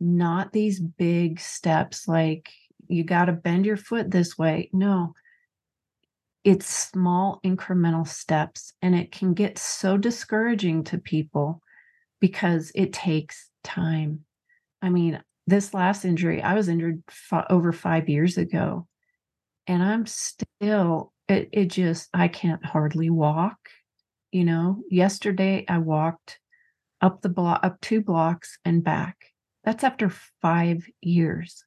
Not 0.00 0.52
these 0.52 0.80
big 0.80 1.40
steps 1.40 2.06
like 2.06 2.50
you 2.88 3.04
got 3.04 3.26
to 3.26 3.32
bend 3.32 3.66
your 3.66 3.76
foot 3.76 4.10
this 4.10 4.38
way. 4.38 4.70
No, 4.72 5.14
it's 6.44 6.66
small 6.66 7.40
incremental 7.44 8.06
steps. 8.06 8.72
And 8.80 8.94
it 8.94 9.12
can 9.12 9.34
get 9.34 9.58
so 9.58 9.96
discouraging 9.96 10.84
to 10.84 10.98
people 10.98 11.60
because 12.20 12.72
it 12.74 12.92
takes 12.92 13.50
time. 13.64 14.24
I 14.80 14.90
mean, 14.90 15.22
this 15.46 15.74
last 15.74 16.04
injury, 16.04 16.42
I 16.42 16.54
was 16.54 16.68
injured 16.68 17.02
f- 17.08 17.46
over 17.50 17.72
five 17.72 18.08
years 18.08 18.36
ago, 18.36 18.86
and 19.66 19.82
I'm 19.82 20.06
still, 20.06 21.12
it, 21.28 21.48
it 21.52 21.66
just, 21.66 22.08
I 22.12 22.28
can't 22.28 22.64
hardly 22.64 23.10
walk. 23.10 23.58
You 24.30 24.44
know, 24.44 24.82
yesterday 24.90 25.64
I 25.68 25.78
walked 25.78 26.38
up 27.00 27.22
the 27.22 27.30
block, 27.30 27.60
up 27.62 27.80
two 27.80 28.02
blocks 28.02 28.58
and 28.64 28.84
back. 28.84 29.16
That's 29.68 29.84
after 29.84 30.08
five 30.40 30.88
years. 31.02 31.62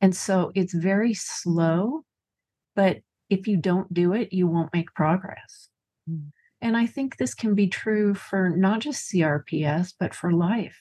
And 0.00 0.12
so 0.12 0.50
it's 0.56 0.74
very 0.74 1.14
slow, 1.14 2.00
but 2.74 2.98
if 3.30 3.46
you 3.46 3.56
don't 3.56 3.94
do 3.94 4.12
it, 4.12 4.32
you 4.32 4.48
won't 4.48 4.74
make 4.74 4.92
progress. 4.92 5.68
Mm. 6.10 6.32
And 6.60 6.76
I 6.76 6.86
think 6.86 7.16
this 7.16 7.32
can 7.32 7.54
be 7.54 7.68
true 7.68 8.12
for 8.12 8.50
not 8.50 8.80
just 8.80 9.08
CRPS, 9.08 9.94
but 10.00 10.16
for 10.16 10.32
life. 10.32 10.76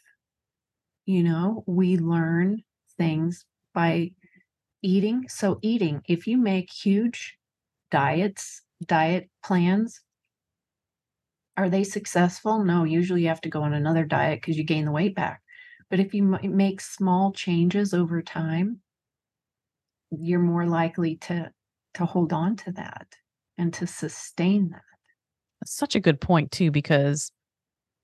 You 1.05 1.21
know, 1.21 1.63
we 1.67 1.97
learn 1.97 2.63
things 2.97 3.45
by 3.75 4.13
eating. 4.81 5.25
So, 5.29 5.59
eating, 5.61 6.01
if 6.09 6.25
you 6.25 6.37
make 6.37 6.73
huge 6.73 7.37
diets, 7.91 8.63
diet 8.83 9.29
plans, 9.45 10.01
are 11.55 11.69
they 11.69 11.83
successful? 11.83 12.63
No, 12.63 12.83
usually 12.83 13.21
you 13.21 13.27
have 13.27 13.41
to 13.41 13.49
go 13.49 13.61
on 13.61 13.75
another 13.75 14.05
diet 14.05 14.41
because 14.41 14.57
you 14.57 14.63
gain 14.63 14.85
the 14.85 14.91
weight 14.91 15.13
back. 15.13 15.43
But 15.93 15.99
if 15.99 16.15
you 16.15 16.23
make 16.23 16.81
small 16.81 17.31
changes 17.33 17.93
over 17.93 18.23
time, 18.23 18.79
you're 20.09 20.39
more 20.39 20.65
likely 20.65 21.17
to 21.17 21.51
to 21.93 22.05
hold 22.07 22.33
on 22.33 22.55
to 22.55 22.71
that 22.71 23.15
and 23.59 23.71
to 23.75 23.85
sustain 23.85 24.71
that. 24.71 24.81
That's 25.61 25.75
such 25.75 25.95
a 25.95 25.99
good 25.99 26.19
point 26.19 26.49
too 26.49 26.71
because 26.71 27.31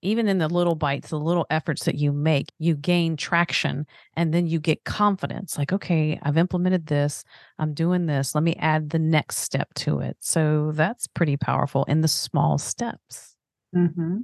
even 0.03 0.27
in 0.27 0.37
the 0.37 0.47
little 0.47 0.75
bites, 0.75 1.09
the 1.09 1.17
little 1.19 1.47
efforts 1.49 1.85
that 1.85 1.95
you 1.95 2.11
make, 2.11 2.51
you 2.59 2.75
gain 2.75 3.17
traction 3.17 3.87
and 4.15 4.35
then 4.35 4.45
you 4.45 4.59
get 4.59 4.83
confidence 4.83 5.57
like, 5.57 5.73
okay, 5.73 6.19
I've 6.21 6.37
implemented 6.37 6.85
this, 6.85 7.23
I'm 7.57 7.73
doing 7.73 8.05
this, 8.05 8.35
let 8.35 8.43
me 8.43 8.55
add 8.59 8.91
the 8.91 8.99
next 8.99 9.37
step 9.39 9.73
to 9.77 10.01
it. 10.01 10.15
So 10.19 10.73
that's 10.75 11.07
pretty 11.07 11.37
powerful 11.37 11.85
in 11.85 12.01
the 12.01 12.07
small 12.07 12.59
steps. 12.59 13.35
Mm-hmm. 13.75 14.17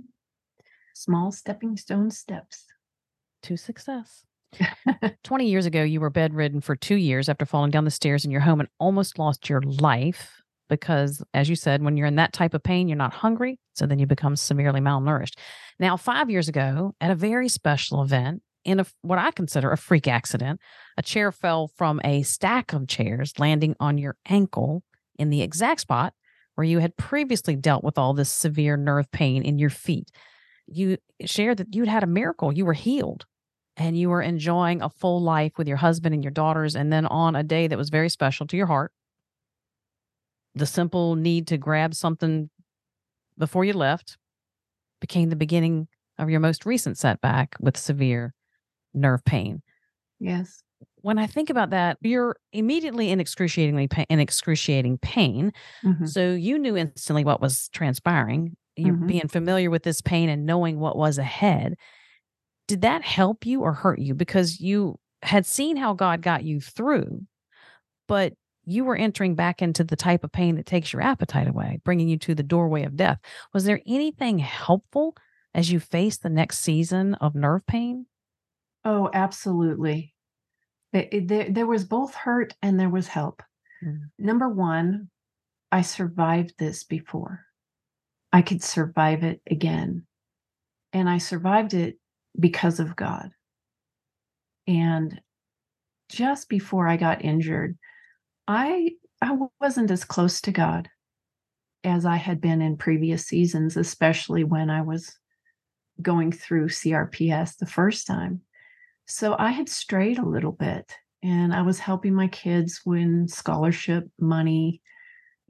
Small 0.94 1.32
stepping 1.32 1.78
stone 1.78 2.12
steps 2.12 2.66
to 3.46 3.58
success. 3.58 4.26
20 5.24 5.48
years 5.48 5.66
ago, 5.66 5.84
you 5.84 6.00
were 6.00 6.10
bedridden 6.10 6.62
for 6.62 6.76
two 6.76 6.96
years 6.96 7.30
after 7.30 7.46
falling 7.46 7.72
down 7.72 7.86
the 7.86 7.92
stairs 7.92 8.26
in 8.26 8.32
your 8.32 8.42
home 8.42 8.60
and 8.60 8.70
almost 8.80 9.20
lost 9.20 9.50
your 9.50 9.62
life 9.62 10.42
because, 10.70 11.24
as 11.34 11.50
you 11.50 11.56
said, 11.56 11.84
when 11.84 11.98
you're 11.98 12.08
in 12.08 12.16
that 12.16 12.34
type 12.34 12.54
of 12.54 12.64
pain, 12.64 12.88
you're 12.88 12.98
not 12.98 13.14
hungry. 13.14 13.60
So 13.76 13.86
then 13.86 14.00
you 14.00 14.08
become 14.08 14.36
severely 14.36 14.80
malnourished. 14.80 15.38
Now, 15.80 15.98
five 15.98 16.30
years 16.30 16.48
ago, 16.48 16.96
at 17.00 17.12
a 17.12 17.16
very 17.16 17.50
special 17.50 18.02
event, 18.02 18.42
in 18.64 18.80
a, 18.80 18.86
what 19.02 19.20
I 19.20 19.30
consider 19.30 19.72
a 19.72 19.78
freak 19.78 20.08
accident, 20.08 20.60
a 20.98 21.04
chair 21.04 21.32
fell 21.32 21.68
from 21.68 22.02
a 22.04 22.24
stack 22.24 22.74
of 22.74 22.88
chairs, 22.88 23.34
landing 23.38 23.76
on 23.80 24.00
your 24.00 24.16
ankle 24.28 24.82
in 25.20 25.30
the 25.30 25.44
exact 25.44 25.82
spot 25.82 26.14
where 26.56 26.66
you 26.66 26.80
had 26.80 26.98
previously 26.98 27.56
dealt 27.56 27.84
with 27.84 27.98
all 27.98 28.14
this 28.14 28.30
severe 28.30 28.76
nerve 28.76 29.12
pain 29.12 29.44
in 29.44 29.60
your 29.60 29.70
feet. 29.70 30.10
You 30.66 30.98
shared 31.26 31.58
that 31.58 31.76
you'd 31.76 31.88
had 31.88 32.02
a 32.02 32.08
miracle. 32.08 32.52
You 32.52 32.66
were 32.66 32.74
healed 32.74 33.26
and 33.78 33.98
you 33.98 34.10
were 34.10 34.22
enjoying 34.22 34.82
a 34.82 34.90
full 34.90 35.22
life 35.22 35.54
with 35.58 35.68
your 35.68 35.78
husband 35.78 36.14
and 36.14 36.24
your 36.24 36.32
daughters. 36.32 36.76
And 36.76 36.92
then 36.92 37.06
on 37.06 37.36
a 37.36 37.44
day 37.44 37.68
that 37.68 37.78
was 37.78 37.90
very 37.90 38.10
special 38.10 38.48
to 38.48 38.58
your 38.58 38.68
heart, 38.68 38.92
the 40.54 40.66
simple 40.66 41.16
need 41.16 41.48
to 41.48 41.58
grab 41.58 41.94
something 41.94 42.50
before 43.38 43.66
you 43.66 43.74
left 43.74 44.18
became 45.02 45.30
the 45.30 45.36
beginning 45.36 45.88
of 46.18 46.30
your 46.30 46.40
most 46.40 46.66
recent 46.66 46.98
setback 46.98 47.56
with 47.60 47.76
severe 47.76 48.34
nerve 48.94 49.24
pain. 49.26 49.62
Yes 50.20 50.64
when 51.06 51.20
I 51.20 51.28
think 51.28 51.52
about 51.52 51.70
that, 51.70 51.98
you're 52.02 52.36
immediately 52.52 53.12
in 53.12 53.20
excruciatingly 53.20 53.88
pain, 53.88 54.08
in 54.10 54.20
excruciating 54.20 54.98
pain. 54.98 55.54
Mm-hmm. 55.84 56.06
So 56.06 56.32
you 56.32 56.58
knew 56.58 56.76
instantly 56.76 57.24
what 57.24 57.42
was 57.42 57.70
transpiring. 57.70 58.58
You're 58.76 58.96
mm-hmm. 58.96 59.08
being 59.08 59.28
familiar 59.28 59.70
with 59.70 59.84
this 59.84 60.02
pain 60.02 60.30
and 60.30 60.48
knowing 60.48 60.80
what 60.80 60.98
was 60.98 61.20
ahead. 61.20 61.76
Did 62.68 62.82
that 62.82 63.04
help 63.04 63.46
you 63.46 63.62
or 63.62 63.74
hurt 63.74 64.00
you? 64.00 64.14
Because 64.14 64.60
you 64.60 65.00
had 65.22 65.46
seen 65.46 65.78
how 65.78 65.94
God 65.94 66.22
got 66.22 66.44
you 66.44 66.60
through, 66.60 67.26
but 68.08 68.34
you 68.66 68.84
were 68.84 68.96
entering 68.96 69.36
back 69.36 69.62
into 69.62 69.84
the 69.84 69.96
type 69.96 70.24
of 70.24 70.32
pain 70.32 70.56
that 70.56 70.66
takes 70.66 70.92
your 70.92 71.02
appetite 71.02 71.48
away, 71.48 71.80
bringing 71.84 72.08
you 72.08 72.18
to 72.18 72.34
the 72.34 72.44
doorway 72.44 72.84
of 72.84 72.96
death. 72.96 73.20
Was 73.54 73.66
there 73.66 73.82
anything 73.86 74.40
helpful 74.40 75.16
as 75.54 75.72
you 75.72 75.80
face 75.80 76.18
the 76.18 76.30
next 76.30 76.60
season 76.60 77.14
of 77.16 77.36
nerve 77.36 77.66
pain? 77.68 78.08
Oh, 78.84 79.10
absolutely 79.14 80.16
there, 81.12 81.50
there 81.50 81.68
was 81.68 81.84
both 81.84 82.16
hurt 82.16 82.54
and 82.62 82.80
there 82.80 82.90
was 82.90 83.08
help. 83.08 83.44
Mm. 83.84 84.10
Number 84.18 84.50
one, 84.50 85.10
I 85.72 85.82
survived 85.82 86.54
this 86.58 86.84
before. 86.84 87.46
I 88.32 88.42
could 88.42 88.64
survive 88.64 89.24
it 89.24 89.42
again. 89.50 90.06
And 90.94 91.10
I 91.10 91.18
survived 91.18 91.74
it 91.74 91.98
because 92.40 92.80
of 92.80 92.96
God. 92.96 93.30
And 94.68 95.22
just 96.10 96.50
before 96.50 96.88
I 96.88 96.98
got 96.98 97.24
injured, 97.24 97.78
I 98.48 98.92
I 99.22 99.38
wasn't 99.62 99.92
as 99.92 100.04
close 100.04 100.42
to 100.42 100.52
God 100.52 100.90
as 101.84 102.06
I 102.06 102.16
had 102.18 102.42
been 102.42 102.62
in 102.62 102.78
previous 102.78 103.26
seasons, 103.26 103.78
especially 103.78 104.44
when 104.44 104.70
I 104.70 104.82
was 104.82 105.18
going 106.02 106.32
through 106.32 106.70
CRPS 106.70 107.58
the 107.58 107.66
first 107.66 108.08
time. 108.08 108.42
So 109.08 109.36
I 109.38 109.52
had 109.52 109.70
strayed 109.70 110.18
a 110.18 110.28
little 110.28 110.52
bit 110.52 110.92
and 111.24 111.54
I 111.54 111.62
was 111.62 111.80
helping 111.80 112.14
my 112.14 112.28
kids 112.28 112.82
win 112.86 113.28
scholarship 113.28 114.08
money, 114.20 114.82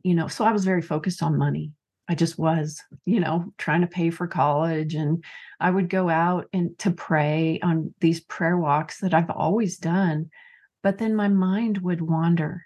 you 0.03 0.13
know, 0.13 0.27
so 0.27 0.45
I 0.45 0.51
was 0.51 0.65
very 0.65 0.81
focused 0.81 1.23
on 1.23 1.37
money. 1.37 1.71
I 2.07 2.15
just 2.15 2.37
was, 2.37 2.81
you 3.05 3.19
know, 3.19 3.51
trying 3.57 3.81
to 3.81 3.87
pay 3.87 4.11
for 4.11 4.27
college 4.27 4.93
and 4.93 5.23
I 5.59 5.71
would 5.71 5.89
go 5.89 6.09
out 6.09 6.47
and 6.53 6.77
to 6.79 6.91
pray 6.91 7.59
on 7.63 7.93
these 7.99 8.19
prayer 8.19 8.57
walks 8.57 8.99
that 8.99 9.13
I've 9.13 9.31
always 9.31 9.77
done. 9.77 10.29
But 10.83 10.99
then 10.99 11.15
my 11.15 11.29
mind 11.29 11.79
would 11.79 12.01
wander 12.01 12.65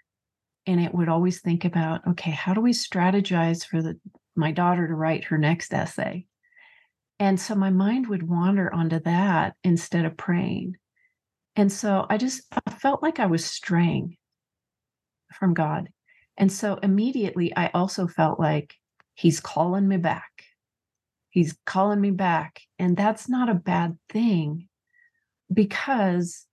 and 0.66 0.80
it 0.80 0.94
would 0.94 1.08
always 1.08 1.40
think 1.40 1.64
about, 1.64 2.06
okay, 2.06 2.30
how 2.30 2.52
do 2.52 2.60
we 2.60 2.72
strategize 2.72 3.64
for 3.64 3.82
the 3.82 3.98
my 4.36 4.52
daughter 4.52 4.86
to 4.86 4.94
write 4.94 5.24
her 5.24 5.38
next 5.38 5.72
essay? 5.72 6.26
And 7.18 7.40
so 7.40 7.54
my 7.54 7.70
mind 7.70 8.06
would 8.08 8.22
wander 8.22 8.72
onto 8.72 9.00
that 9.00 9.54
instead 9.64 10.04
of 10.04 10.16
praying. 10.16 10.76
And 11.56 11.72
so 11.72 12.06
I 12.08 12.18
just 12.18 12.42
I 12.66 12.70
felt 12.70 13.02
like 13.02 13.18
I 13.18 13.26
was 13.26 13.44
straying 13.44 14.16
from 15.32 15.54
God. 15.54 15.88
And 16.36 16.52
so 16.52 16.76
immediately 16.82 17.54
I 17.56 17.70
also 17.74 18.06
felt 18.06 18.38
like 18.38 18.74
he's 19.20 19.38
calling 19.38 19.86
me 19.86 19.98
back. 19.98 20.44
He's 21.28 21.54
calling 21.66 22.00
me 22.00 22.10
back. 22.10 22.62
And 22.78 22.96
that's 22.96 23.28
not 23.28 23.50
a 23.50 23.54
bad 23.54 23.98
thing 24.08 24.66
because 25.52 26.46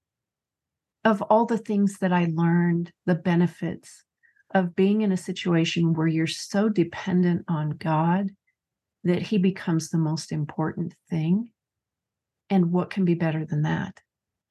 of 1.05 1.21
all 1.21 1.45
the 1.45 1.57
things 1.57 1.99
that 2.01 2.11
I 2.11 2.27
learned, 2.33 2.91
the 3.05 3.15
benefits 3.15 4.03
of 4.53 4.75
being 4.75 5.01
in 5.01 5.13
a 5.13 5.17
situation 5.17 5.93
where 5.93 6.07
you're 6.07 6.27
so 6.27 6.67
dependent 6.67 7.45
on 7.47 7.69
God 7.69 8.31
that 9.05 9.21
he 9.21 9.37
becomes 9.37 9.89
the 9.89 9.97
most 9.97 10.33
important 10.33 10.93
thing. 11.09 11.51
And 12.49 12.73
what 12.73 12.89
can 12.89 13.05
be 13.05 13.13
better 13.13 13.45
than 13.45 13.61
that? 13.61 13.97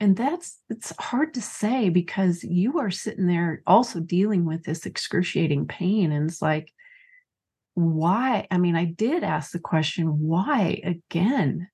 And 0.00 0.16
that's 0.16 0.58
it's 0.70 0.94
hard 0.98 1.34
to 1.34 1.42
say 1.42 1.90
because 1.90 2.42
you 2.42 2.78
are 2.78 2.90
sitting 2.90 3.26
there 3.26 3.62
also 3.66 4.00
dealing 4.00 4.46
with 4.46 4.64
this 4.64 4.86
excruciating 4.86 5.66
pain. 5.66 6.12
And 6.12 6.30
it's 6.30 6.40
like, 6.40 6.72
why? 7.76 8.46
I 8.50 8.56
mean, 8.56 8.74
I 8.74 8.86
did 8.86 9.22
ask 9.22 9.52
the 9.52 9.58
question, 9.58 10.06
why 10.26 10.80
again? 10.82 11.68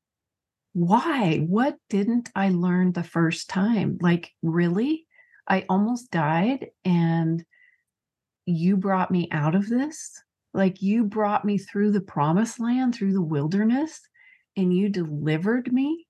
Why? 0.73 1.39
What 1.39 1.77
didn't 1.89 2.29
I 2.35 2.49
learn 2.49 2.91
the 2.91 3.05
first 3.05 3.49
time? 3.49 3.99
Like, 4.01 4.33
really? 4.43 5.07
I 5.47 5.65
almost 5.69 6.11
died 6.11 6.71
and 6.85 7.45
you 8.47 8.77
brought 8.77 9.13
me 9.13 9.29
out 9.31 9.55
of 9.55 9.69
this? 9.69 10.21
Like 10.53 10.83
you 10.83 11.05
brought 11.05 11.45
me 11.45 11.57
through 11.57 11.93
the 11.93 12.01
promised 12.01 12.59
land, 12.59 12.97
through 12.97 13.13
the 13.13 13.23
wilderness, 13.23 14.01
and 14.57 14.77
you 14.77 14.89
delivered 14.89 15.73
me. 15.73 16.09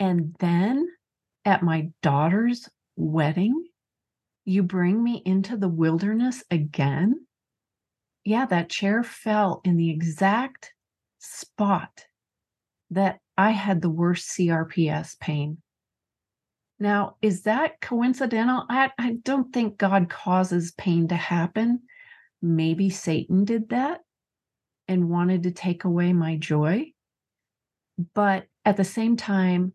And 0.00 0.34
then 0.40 0.88
at 1.44 1.62
my 1.62 1.90
daughter's 2.02 2.66
wedding, 2.96 3.66
you 4.46 4.62
bring 4.62 5.04
me 5.04 5.20
into 5.26 5.58
the 5.58 5.68
wilderness 5.68 6.42
again? 6.50 7.25
Yeah, 8.26 8.44
that 8.46 8.68
chair 8.68 9.04
fell 9.04 9.60
in 9.62 9.76
the 9.76 9.88
exact 9.88 10.74
spot 11.20 12.06
that 12.90 13.20
I 13.38 13.52
had 13.52 13.80
the 13.80 13.88
worst 13.88 14.36
CRPS 14.36 15.16
pain. 15.20 15.58
Now, 16.80 17.18
is 17.22 17.42
that 17.42 17.80
coincidental? 17.80 18.64
I, 18.68 18.90
I 18.98 19.18
don't 19.22 19.52
think 19.52 19.78
God 19.78 20.10
causes 20.10 20.72
pain 20.72 21.06
to 21.06 21.14
happen. 21.14 21.82
Maybe 22.42 22.90
Satan 22.90 23.44
did 23.44 23.68
that 23.68 24.00
and 24.88 25.08
wanted 25.08 25.44
to 25.44 25.52
take 25.52 25.84
away 25.84 26.12
my 26.12 26.36
joy. 26.36 26.86
But 28.12 28.48
at 28.64 28.76
the 28.76 28.82
same 28.82 29.16
time, 29.16 29.72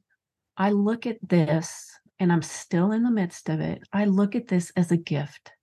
I 0.57 0.71
look 0.71 1.07
at 1.07 1.19
this 1.25 1.89
and 2.19 2.33
I'm 2.33 2.41
still 2.41 2.91
in 2.91 3.03
the 3.03 3.11
midst 3.11 3.47
of 3.47 3.61
it. 3.61 3.81
I 3.93 4.03
look 4.03 4.35
at 4.35 4.49
this 4.49 4.73
as 4.75 4.91
a 4.91 4.97
gift. 4.97 5.53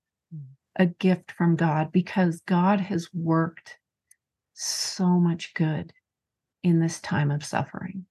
A 0.79 0.87
gift 0.87 1.33
from 1.33 1.57
God, 1.57 1.93
because 1.93 2.41
God 2.47 2.81
has 2.81 3.09
worked 3.12 3.77
so 4.55 5.07
much 5.07 5.53
good 5.55 5.93
in 6.62 6.81
this 6.81 7.01
time 7.01 7.31
of 7.31 7.45
suffering. 7.45 8.07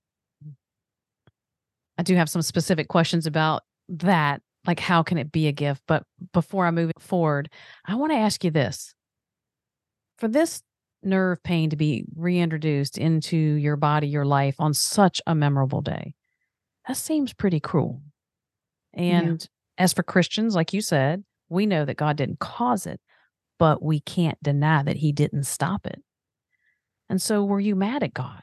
I 1.98 2.04
do 2.04 2.16
have 2.16 2.30
some 2.30 2.42
specific 2.42 2.88
questions 2.88 3.26
about 3.26 3.64
that. 3.90 4.42
Like, 4.66 4.80
how 4.80 5.02
can 5.02 5.18
it 5.18 5.32
be 5.32 5.48
a 5.48 5.52
gift? 5.52 5.82
But 5.88 6.04
before 6.34 6.66
I 6.66 6.72
move 6.72 6.92
forward, 7.00 7.50
I 7.86 7.96
want 7.96 8.12
to 8.12 8.18
ask 8.18 8.44
you 8.44 8.52
this 8.52 8.94
for 10.18 10.28
this 10.28 10.62
nerve 11.04 11.42
pain 11.44 11.70
to 11.70 11.76
be 11.76 12.06
reintroduced 12.16 12.98
into 12.98 13.38
your 13.38 13.76
body, 13.76 14.08
your 14.08 14.26
life 14.26 14.56
on 14.60 14.74
such 14.74 15.22
a 15.28 15.36
memorable 15.36 15.82
day, 15.82 16.14
that 16.88 16.98
seems 16.98 17.34
pretty 17.34 17.60
cruel. 17.60 18.02
And 18.94 19.42
yeah. 19.42 19.84
as 19.84 19.94
for 19.94 20.04
Christians, 20.04 20.56
like 20.56 20.74
you 20.74 20.82
said, 20.82 21.24
we 21.50 21.66
know 21.66 21.86
that 21.86 21.98
God 21.98 22.18
didn't 22.18 22.40
cause 22.40 22.86
it, 22.86 23.00
but 23.60 23.82
we 23.82 24.00
can't 24.00 24.42
deny 24.42 24.84
that 24.84 24.98
He 24.98 25.12
didn't 25.12 25.44
stop 25.44 25.86
it. 25.86 26.02
And 27.10 27.22
so, 27.22 27.44
were 27.44 27.60
you 27.60 27.76
mad 27.76 28.04
at 28.04 28.14
God? 28.14 28.42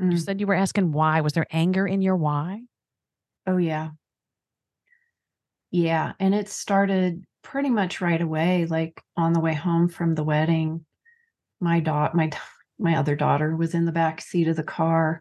Mm. 0.00 0.12
You 0.12 0.18
said 0.18 0.40
you 0.40 0.46
were 0.46 0.54
asking 0.54 0.92
why. 0.92 1.20
Was 1.20 1.32
there 1.32 1.46
anger 1.50 1.86
in 1.86 2.02
your 2.02 2.16
why? 2.16 2.62
Oh, 3.46 3.56
yeah. 3.56 3.90
Yeah. 5.70 6.12
And 6.20 6.34
it 6.34 6.48
started 6.48 7.24
pretty 7.42 7.70
much 7.70 8.00
right 8.00 8.20
away, 8.20 8.66
like 8.66 9.02
on 9.16 9.32
the 9.32 9.40
way 9.40 9.54
home 9.54 9.88
from 9.88 10.14
the 10.14 10.24
wedding. 10.24 10.84
My 11.60 11.80
daughter, 11.80 12.16
my 12.16 12.30
my 12.80 12.96
other 12.96 13.16
daughter 13.16 13.56
was 13.56 13.74
in 13.74 13.86
the 13.86 13.92
back 13.92 14.20
seat 14.20 14.46
of 14.46 14.54
the 14.54 14.62
car 14.62 15.20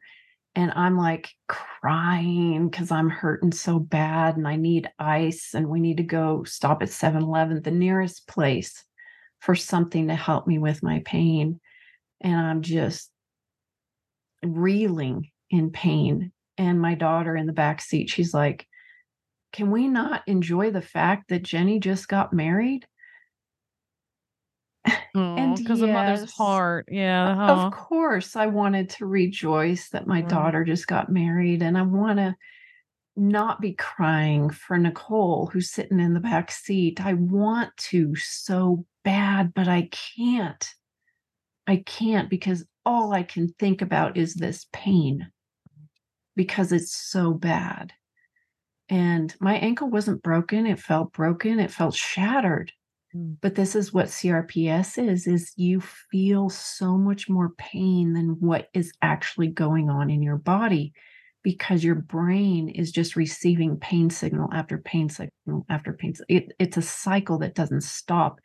and 0.57 0.73
I'm 0.75 0.97
like 0.97 1.29
crying 1.47 2.67
because 2.67 2.89
I'm 2.89 3.11
hurting 3.11 3.51
so 3.51 3.77
bad 3.77 4.37
and 4.37 4.47
I 4.47 4.55
need 4.55 4.89
ice 4.97 5.53
and 5.53 5.69
we 5.69 5.79
need 5.79 5.97
to 5.97 6.03
go 6.03 6.43
stop 6.45 6.81
at 6.81 6.89
7-Eleven, 6.89 7.61
the 7.61 7.69
nearest 7.69 8.27
place 8.27 8.83
for 9.39 9.53
something 9.53 10.07
to 10.07 10.15
help 10.15 10.47
me 10.47 10.57
with 10.57 10.81
my 10.81 11.03
pain. 11.05 11.59
And 12.21 12.35
I'm 12.35 12.63
just 12.63 13.11
reeling 14.43 15.29
in 15.51 15.69
pain 15.69 16.31
and 16.57 16.81
my 16.81 16.95
daughter 16.95 17.35
in 17.37 17.45
the 17.45 17.53
back 17.53 17.79
seat 17.79 18.09
she's 18.09 18.33
like 18.33 18.67
can 19.53 19.71
we 19.71 19.87
not 19.87 20.21
enjoy 20.27 20.69
the 20.69 20.81
fact 20.81 21.29
that 21.29 21.41
jenny 21.41 21.79
just 21.79 22.07
got 22.07 22.33
married 22.33 22.85
because 25.55 25.79
yes, 25.79 25.87
of 25.87 25.89
mother's 25.89 26.31
heart 26.31 26.87
yeah 26.91 27.49
of 27.49 27.73
course 27.73 28.35
i 28.35 28.45
wanted 28.45 28.89
to 28.89 29.05
rejoice 29.05 29.89
that 29.89 30.07
my 30.07 30.21
mm. 30.21 30.29
daughter 30.29 30.63
just 30.63 30.87
got 30.87 31.11
married 31.11 31.61
and 31.61 31.77
i 31.77 31.81
want 31.81 32.17
to 32.17 32.35
not 33.15 33.59
be 33.59 33.73
crying 33.73 34.49
for 34.49 34.77
nicole 34.77 35.47
who's 35.47 35.71
sitting 35.71 35.99
in 35.99 36.13
the 36.13 36.19
back 36.19 36.51
seat 36.51 37.01
i 37.01 37.13
want 37.13 37.75
to 37.77 38.15
so 38.15 38.85
bad 39.03 39.53
but 39.53 39.67
i 39.67 39.89
can't 40.15 40.69
i 41.65 41.77
can't 41.77 42.29
because 42.29 42.65
all 42.85 43.13
i 43.13 43.23
can 43.23 43.47
think 43.59 43.81
about 43.81 44.17
is 44.17 44.35
this 44.35 44.67
pain 44.71 45.31
because 46.37 46.71
it's 46.71 46.95
so 46.95 47.33
bad. 47.33 47.91
And 48.87 49.35
my 49.41 49.55
ankle 49.55 49.89
wasn't 49.89 50.23
broken, 50.23 50.65
it 50.65 50.79
felt 50.79 51.11
broken, 51.11 51.59
it 51.59 51.71
felt 51.71 51.95
shattered. 51.95 52.71
But 53.41 53.55
this 53.55 53.75
is 53.75 53.93
what 53.93 54.07
CRPS 54.07 54.97
is 54.97 55.27
is 55.27 55.53
you 55.55 55.81
feel 55.81 56.49
so 56.49 56.97
much 56.97 57.29
more 57.29 57.51
pain 57.57 58.13
than 58.13 58.37
what 58.39 58.69
is 58.73 58.91
actually 59.01 59.47
going 59.47 59.89
on 59.89 60.09
in 60.09 60.21
your 60.21 60.37
body 60.37 60.93
because 61.43 61.83
your 61.83 61.95
brain 61.95 62.67
is 62.69 62.91
just 62.91 63.15
receiving 63.15 63.77
pain 63.77 64.09
signal 64.09 64.49
after 64.53 64.77
pain 64.77 65.09
signal 65.09 65.65
after 65.69 65.93
pain. 65.93 66.13
It, 66.27 66.51
it's 66.59 66.77
a 66.77 66.81
cycle 66.81 67.37
that 67.39 67.55
doesn't 67.55 67.83
stop. 67.83 68.39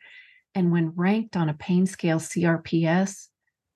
And 0.55 0.71
when 0.71 0.93
ranked 0.95 1.35
on 1.35 1.49
a 1.49 1.53
pain 1.55 1.85
scale, 1.85 2.19
CRPS 2.19 3.27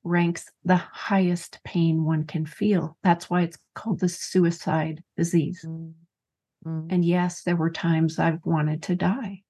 ranks 0.03 0.45
the 0.63 0.77
highest 0.77 1.59
pain 1.65 2.05
one 2.05 2.25
can 2.25 2.45
feel. 2.45 2.97
That's 3.03 3.29
why 3.29 3.41
it's 3.41 3.57
called 3.75 3.99
the 3.99 4.09
suicide 4.09 5.03
disease. 5.17 5.65
Mm-hmm. 5.67 6.87
And 6.89 7.03
yes, 7.03 7.43
there 7.43 7.55
were 7.55 7.71
times 7.71 8.19
I've 8.19 8.45
wanted 8.45 8.83
to 8.83 8.95
die. 8.95 9.43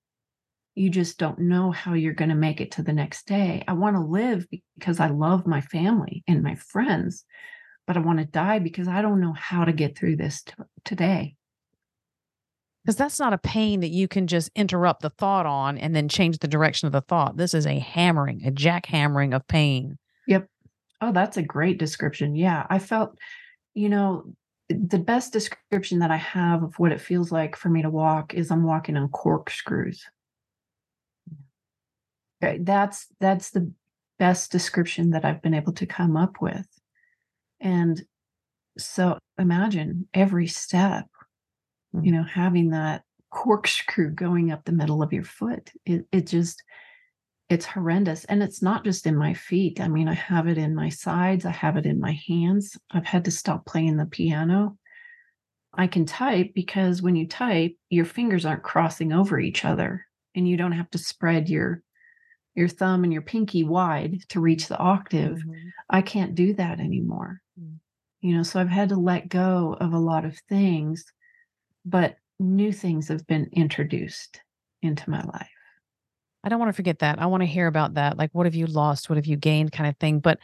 You 0.77 0.89
just 0.89 1.17
don't 1.17 1.39
know 1.39 1.71
how 1.71 1.93
you're 1.93 2.13
going 2.13 2.29
to 2.29 2.35
make 2.35 2.61
it 2.61 2.71
to 2.73 2.83
the 2.83 2.93
next 2.93 3.27
day. 3.27 3.63
I 3.67 3.73
want 3.73 3.95
to 3.95 4.01
live 4.01 4.45
because 4.77 4.99
I 4.99 5.07
love 5.07 5.47
my 5.47 5.61
family 5.61 6.23
and 6.27 6.43
my 6.43 6.55
friends, 6.55 7.25
but 7.85 7.97
I 7.97 7.99
want 7.99 8.19
to 8.19 8.25
die 8.25 8.59
because 8.59 8.87
I 8.87 9.01
don't 9.01 9.19
know 9.19 9.33
how 9.33 9.65
to 9.65 9.73
get 9.73 9.97
through 9.97 10.17
this 10.17 10.43
t- 10.43 10.53
today. 10.85 11.35
Because 12.85 12.95
that's 12.95 13.19
not 13.19 13.33
a 13.33 13.37
pain 13.37 13.81
that 13.81 13.89
you 13.89 14.07
can 14.07 14.27
just 14.27 14.49
interrupt 14.55 15.01
the 15.01 15.09
thought 15.09 15.45
on 15.45 15.77
and 15.77 15.95
then 15.95 16.07
change 16.07 16.37
the 16.37 16.47
direction 16.47 16.85
of 16.85 16.93
the 16.93 17.01
thought. 17.01 17.35
This 17.35 17.53
is 17.53 17.65
a 17.65 17.79
hammering, 17.79 18.45
a 18.45 18.51
jackhammering 18.51 19.35
of 19.35 19.45
pain 19.47 19.97
Yep. 20.27 20.47
Oh, 21.01 21.11
that's 21.11 21.37
a 21.37 21.41
great 21.41 21.79
description. 21.79 22.35
Yeah. 22.35 22.67
I 22.69 22.79
felt, 22.79 23.17
you 23.73 23.89
know, 23.89 24.33
the 24.69 24.99
best 24.99 25.33
description 25.33 25.99
that 25.99 26.11
I 26.11 26.17
have 26.17 26.63
of 26.63 26.77
what 26.77 26.91
it 26.91 27.01
feels 27.01 27.31
like 27.31 27.55
for 27.55 27.69
me 27.69 27.81
to 27.81 27.89
walk 27.89 28.33
is 28.33 28.51
I'm 28.51 28.63
walking 28.63 28.97
on 28.97 29.07
corkscrews. 29.09 30.03
That's 32.41 33.07
that's 33.19 33.51
the 33.51 33.71
best 34.19 34.51
description 34.51 35.11
that 35.11 35.25
I've 35.25 35.41
been 35.41 35.53
able 35.53 35.73
to 35.73 35.85
come 35.85 36.15
up 36.15 36.41
with. 36.41 36.67
And 37.59 38.01
so 38.77 39.17
imagine 39.37 40.07
every 40.13 40.47
step, 40.47 41.05
you 41.93 42.11
mm. 42.11 42.15
know, 42.15 42.23
having 42.23 42.69
that 42.69 43.03
corkscrew 43.31 44.11
going 44.11 44.51
up 44.51 44.65
the 44.65 44.71
middle 44.71 45.01
of 45.01 45.13
your 45.13 45.23
foot. 45.23 45.71
It 45.85 46.05
it 46.11 46.27
just 46.27 46.63
it's 47.49 47.65
horrendous. 47.65 48.25
And 48.25 48.43
it's 48.43 48.61
not 48.61 48.83
just 48.83 49.07
in 49.07 49.15
my 49.15 49.33
feet. 49.33 49.79
I 49.79 49.87
mean, 49.87 50.09
I 50.09 50.13
have 50.13 50.47
it 50.47 50.57
in 50.57 50.75
my 50.75 50.89
sides, 50.89 51.45
I 51.45 51.51
have 51.51 51.77
it 51.77 51.85
in 51.85 51.99
my 51.99 52.19
hands. 52.27 52.77
I've 52.91 53.05
had 53.05 53.25
to 53.25 53.31
stop 53.31 53.65
playing 53.65 53.97
the 53.97 54.05
piano. 54.05 54.77
I 55.73 55.87
can 55.87 56.05
type 56.05 56.51
because 56.55 57.01
when 57.01 57.15
you 57.15 57.27
type, 57.27 57.75
your 57.89 58.05
fingers 58.05 58.45
aren't 58.45 58.63
crossing 58.63 59.13
over 59.13 59.39
each 59.39 59.63
other 59.63 60.05
and 60.35 60.47
you 60.47 60.57
don't 60.57 60.71
have 60.71 60.89
to 60.91 60.97
spread 60.97 61.49
your 61.49 61.83
your 62.57 62.67
thumb 62.67 63.03
and 63.03 63.13
your 63.13 63.21
pinky 63.21 63.63
wide 63.63 64.19
to 64.29 64.39
reach 64.39 64.67
the 64.67 64.77
octave. 64.77 65.37
Mm-hmm. 65.37 65.67
I 65.91 66.01
can't 66.01 66.33
do 66.33 66.53
that 66.55 66.79
anymore. 66.79 67.39
Mm-hmm. 67.57 67.75
You 68.27 68.35
know, 68.35 68.43
so 68.43 68.59
I've 68.59 68.67
had 68.67 68.89
to 68.89 68.95
let 68.95 69.29
go 69.29 69.77
of 69.79 69.93
a 69.93 69.99
lot 69.99 70.25
of 70.25 70.35
things, 70.49 71.05
but 71.85 72.17
new 72.39 72.73
things 72.73 73.07
have 73.09 73.25
been 73.27 73.47
introduced 73.53 74.41
into 74.81 75.07
my 75.07 75.21
life. 75.21 75.47
I 76.43 76.49
don't 76.49 76.59
want 76.59 76.69
to 76.69 76.75
forget 76.75 76.99
that. 76.99 77.21
I 77.21 77.27
want 77.27 77.41
to 77.41 77.47
hear 77.47 77.67
about 77.67 77.93
that. 77.93 78.17
Like, 78.17 78.31
what 78.33 78.47
have 78.47 78.55
you 78.55 78.65
lost? 78.65 79.07
What 79.07 79.17
have 79.17 79.27
you 79.27 79.37
gained 79.37 79.71
kind 79.71 79.87
of 79.87 79.95
thing. 79.97 80.19
But, 80.19 80.39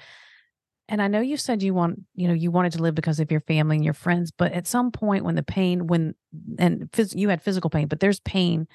and 0.87 1.01
I 1.01 1.07
know 1.07 1.19
you 1.19 1.35
said 1.35 1.63
you 1.63 1.73
want, 1.73 1.99
you 2.13 2.27
know, 2.27 2.33
you 2.35 2.51
wanted 2.51 2.73
to 2.73 2.81
live 2.81 2.93
because 2.93 3.19
of 3.19 3.31
your 3.31 3.41
family 3.41 3.77
and 3.77 3.85
your 3.85 3.95
friends, 3.95 4.31
but 4.31 4.51
at 4.51 4.67
some 4.67 4.91
point 4.91 5.25
when 5.25 5.35
the 5.35 5.43
pain, 5.43 5.87
when, 5.87 6.13
and 6.59 6.91
phys- 6.91 7.17
you 7.17 7.29
had 7.29 7.41
physical 7.41 7.71
pain, 7.71 7.87
but 7.87 8.01
there's 8.01 8.19
pain. 8.19 8.67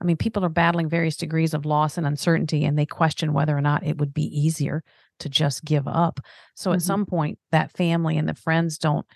I 0.00 0.04
mean, 0.04 0.16
people 0.16 0.44
are 0.44 0.50
battling 0.50 0.88
various 0.88 1.16
degrees 1.16 1.52
of 1.52 1.66
loss 1.66 1.98
and 1.98 2.06
uncertainty, 2.06 2.64
and 2.64 2.78
they 2.78 2.86
question 2.86 3.32
whether 3.32 3.56
or 3.56 3.60
not 3.60 3.84
it 3.84 3.98
would 3.98 4.14
be 4.14 4.24
easier 4.24 4.82
to 5.18 5.28
just 5.28 5.64
give 5.64 5.86
up. 5.86 6.20
So 6.54 6.70
mm-hmm. 6.70 6.76
at 6.76 6.82
some 6.82 7.06
point, 7.06 7.38
that 7.52 7.76
family 7.76 8.16
and 8.16 8.28
the 8.28 8.34
friends 8.34 8.78
don't 8.78 9.06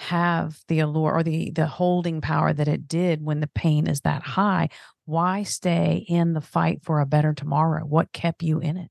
have 0.00 0.58
the 0.68 0.80
allure 0.80 1.12
or 1.12 1.22
the 1.22 1.50
the 1.50 1.66
holding 1.66 2.22
power 2.22 2.54
that 2.54 2.68
it 2.68 2.88
did 2.88 3.22
when 3.22 3.40
the 3.40 3.46
pain 3.48 3.86
is 3.86 4.00
that 4.00 4.22
high 4.22 4.66
why 5.04 5.42
stay 5.42 6.06
in 6.08 6.32
the 6.32 6.40
fight 6.40 6.82
for 6.82 7.00
a 7.00 7.06
better 7.06 7.34
tomorrow 7.34 7.84
what 7.84 8.10
kept 8.10 8.42
you 8.42 8.60
in 8.60 8.78
it 8.78 8.90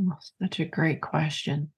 oh, 0.00 0.16
such 0.42 0.58
a 0.58 0.64
great 0.64 1.00
question 1.00 1.70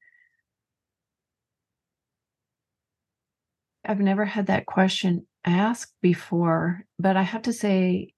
i've 3.84 4.00
never 4.00 4.24
had 4.24 4.46
that 4.46 4.64
question 4.64 5.26
asked 5.44 5.94
before 6.02 6.84
but 6.98 7.16
i 7.16 7.22
have 7.22 7.42
to 7.42 7.52
say 7.52 8.12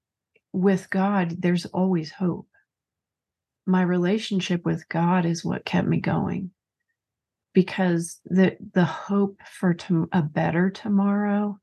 with 0.51 0.89
god 0.89 1.35
there's 1.39 1.65
always 1.67 2.11
hope 2.11 2.47
my 3.65 3.81
relationship 3.81 4.65
with 4.65 4.87
god 4.89 5.25
is 5.25 5.43
what 5.43 5.65
kept 5.65 5.87
me 5.87 5.99
going 5.99 6.51
because 7.53 8.19
the 8.25 8.57
the 8.73 8.83
hope 8.83 9.37
for 9.45 9.73
to, 9.73 10.09
a 10.11 10.21
better 10.21 10.69
tomorrow 10.69 11.59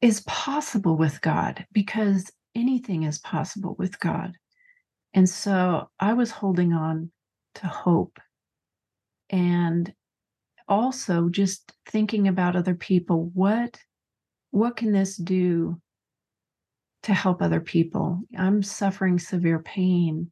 is 0.00 0.20
possible 0.22 0.96
with 0.96 1.20
God 1.20 1.66
because 1.72 2.30
anything 2.54 3.02
is 3.02 3.18
possible 3.18 3.74
with 3.78 3.98
God. 4.00 4.32
And 5.14 5.28
so 5.28 5.90
I 5.98 6.12
was 6.12 6.30
holding 6.30 6.72
on 6.72 7.10
to 7.56 7.66
hope 7.66 8.18
and 9.30 9.92
also 10.68 11.28
just 11.28 11.72
thinking 11.86 12.28
about 12.28 12.56
other 12.56 12.74
people. 12.74 13.30
What 13.34 13.78
what 14.50 14.76
can 14.76 14.92
this 14.92 15.16
do 15.16 15.80
to 17.02 17.14
help 17.14 17.42
other 17.42 17.60
people? 17.60 18.22
I'm 18.36 18.62
suffering 18.62 19.18
severe 19.18 19.60
pain. 19.60 20.30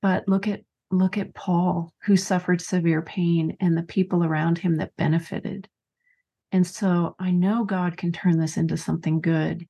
But 0.00 0.26
look 0.28 0.48
at 0.48 0.62
look 0.90 1.16
at 1.16 1.34
Paul, 1.34 1.92
who 2.02 2.16
suffered 2.16 2.60
severe 2.60 3.02
pain, 3.02 3.56
and 3.60 3.76
the 3.76 3.82
people 3.82 4.24
around 4.24 4.58
him 4.58 4.76
that 4.76 4.96
benefited. 4.96 5.68
And 6.52 6.66
so 6.66 7.16
I 7.18 7.30
know 7.30 7.64
God 7.64 7.96
can 7.96 8.12
turn 8.12 8.38
this 8.38 8.56
into 8.56 8.76
something 8.76 9.20
good. 9.20 9.66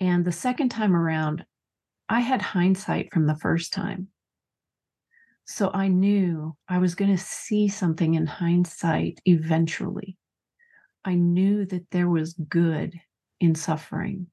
And 0.00 0.24
the 0.24 0.32
second 0.32 0.70
time 0.70 0.96
around, 0.96 1.44
I 2.08 2.20
had 2.20 2.42
hindsight 2.42 3.12
from 3.12 3.26
the 3.26 3.36
first 3.36 3.72
time. 3.72 4.08
So 5.50 5.68
I 5.74 5.88
knew 5.88 6.56
I 6.68 6.78
was 6.78 6.94
going 6.94 7.10
to 7.10 7.20
see 7.20 7.66
something 7.66 8.14
in 8.14 8.24
hindsight 8.24 9.20
eventually. 9.24 10.16
I 11.04 11.16
knew 11.16 11.66
that 11.66 11.90
there 11.90 12.08
was 12.08 12.34
good 12.34 12.94
in 13.40 13.56
suffering. 13.56 14.28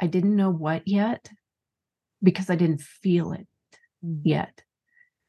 I 0.00 0.08
didn't 0.08 0.34
know 0.34 0.50
what 0.50 0.82
yet 0.88 1.30
because 2.24 2.50
I 2.50 2.56
didn't 2.56 2.80
feel 2.80 3.32
it 3.32 3.46
mm. 4.04 4.20
yet. 4.24 4.62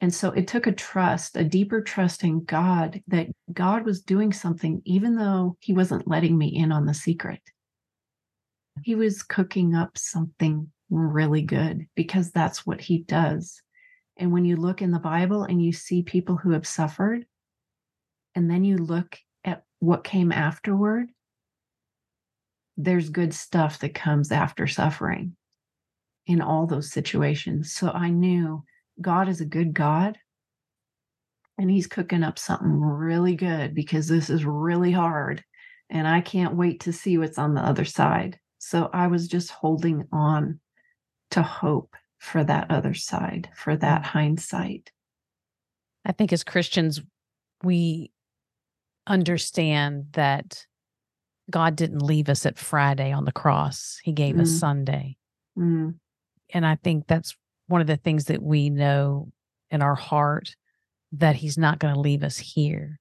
And 0.02 0.12
so 0.12 0.32
it 0.32 0.48
took 0.48 0.66
a 0.66 0.72
trust, 0.72 1.38
a 1.38 1.44
deeper 1.44 1.82
trust 1.82 2.24
in 2.24 2.44
God 2.44 3.04
that 3.10 3.28
God 3.54 3.86
was 3.86 4.02
doing 4.02 4.34
something, 4.34 4.82
even 4.84 5.16
though 5.16 5.58
He 5.60 5.74
wasn't 5.74 6.08
letting 6.08 6.40
me 6.40 6.48
in 6.48 6.72
on 6.72 6.88
the 6.88 6.96
secret. 6.96 7.42
He 8.82 8.96
was 8.96 9.22
cooking 9.22 9.76
up 9.76 9.96
something 9.96 10.72
really 10.90 11.44
good 11.44 11.86
because 11.96 12.32
that's 12.32 12.66
what 12.66 12.82
He 12.82 13.04
does. 13.04 13.63
And 14.18 14.32
when 14.32 14.46
you 14.46 14.56
look 14.56 14.82
in 14.82 14.92
the 14.92 15.00
Bible 15.00 15.44
and 15.44 15.64
you 15.64 15.72
see 15.72 16.04
people 16.04 16.38
who 16.38 16.52
have 16.52 16.68
suffered, 16.68 17.26
and 18.36 18.50
then 18.50 18.64
you 18.64 18.78
look 18.78 19.18
at 19.44 19.64
what 19.80 20.04
came 20.04 20.32
afterward, 20.32 21.10
there's 22.78 23.10
good 23.10 23.34
stuff 23.34 23.80
that 23.80 23.94
comes 23.94 24.32
after 24.32 24.68
suffering 24.68 25.36
in 26.26 26.42
all 26.42 26.66
those 26.66 26.92
situations. 26.92 27.74
So 27.74 27.90
I 27.90 28.10
knew 28.10 28.64
God 29.02 29.30
is 29.30 29.42
a 29.42 29.46
good 29.46 29.74
God 29.74 30.18
and 31.58 31.70
he's 31.70 31.88
cooking 31.88 32.24
up 32.24 32.40
something 32.40 32.82
really 32.82 33.36
good 33.36 33.76
because 33.76 34.08
this 34.08 34.30
is 34.30 34.46
really 34.46 34.92
hard 34.92 35.44
and 35.90 36.08
I 36.08 36.22
can't 36.22 36.56
wait 36.56 36.82
to 36.82 36.94
see 36.94 37.18
what's 37.18 37.38
on 37.38 37.54
the 37.54 37.62
other 37.62 37.86
side. 37.86 38.40
So 38.58 38.90
I 38.94 39.08
was 39.08 39.28
just 39.28 39.52
holding 39.52 40.08
on 40.12 40.60
to 41.32 41.44
hope 41.44 41.96
for 42.24 42.42
that 42.42 42.72
other 42.72 42.94
side, 42.94 43.50
for 43.54 43.76
that 43.76 44.06
hindsight. 44.06 44.92
I 46.06 46.14
think 46.14 46.32
as 46.32 46.44
Christians, 46.46 47.02
we 47.64 48.12
understand 49.06 50.06
that 50.14 50.66
God 51.52 51.76
didn't 51.76 52.02
leave 52.02 52.30
us 52.30 52.46
at 52.46 52.58
Friday 52.58 53.12
on 53.12 53.26
the 53.26 53.34
cross, 53.34 54.00
He 54.04 54.14
gave 54.14 54.36
mm. 54.36 54.42
us 54.42 54.58
Sunday. 54.58 55.18
Mm. 55.60 55.96
And 56.54 56.66
I 56.66 56.76
think 56.76 57.08
that's 57.08 57.36
one 57.68 57.82
of 57.82 57.88
the 57.88 57.98
things 57.98 58.26
that 58.26 58.42
we 58.42 58.70
know 58.70 59.32
in 59.70 59.82
our 59.82 59.96
heart 59.96 60.56
that 61.12 61.36
he's 61.36 61.58
not 61.58 61.80
going 61.80 61.94
to 61.94 62.00
leave 62.00 62.24
us 62.24 62.38
here. 62.38 63.00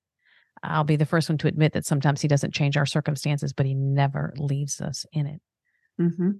I'll 0.64 0.84
be 0.84 0.96
the 0.96 1.06
first 1.06 1.28
one 1.28 1.38
to 1.38 1.48
admit 1.48 1.74
that 1.74 1.86
sometimes 1.86 2.20
he 2.20 2.28
doesn't 2.28 2.54
change 2.54 2.76
our 2.76 2.86
circumstances, 2.86 3.52
but 3.52 3.66
he 3.66 3.74
never 3.74 4.32
leaves 4.36 4.80
us 4.80 5.06
in 5.12 5.26
it. 5.26 5.40
Mm-hmm. 6.00 6.30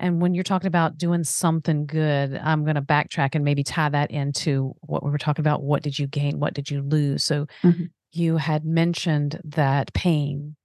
And 0.00 0.20
when 0.20 0.34
you're 0.34 0.44
talking 0.44 0.66
about 0.66 0.98
doing 0.98 1.24
something 1.24 1.86
good, 1.86 2.38
I'm 2.42 2.64
going 2.64 2.74
to 2.74 2.82
backtrack 2.82 3.34
and 3.34 3.44
maybe 3.44 3.62
tie 3.62 3.90
that 3.90 4.10
into 4.10 4.74
what 4.80 5.04
we 5.04 5.10
were 5.10 5.18
talking 5.18 5.42
about. 5.42 5.62
What 5.62 5.82
did 5.82 5.98
you 5.98 6.06
gain? 6.06 6.40
What 6.40 6.54
did 6.54 6.70
you 6.70 6.82
lose? 6.82 7.22
So 7.22 7.46
mm-hmm. 7.62 7.84
you 8.12 8.38
had 8.38 8.64
mentioned 8.64 9.40
that 9.44 9.92
pain 9.92 10.56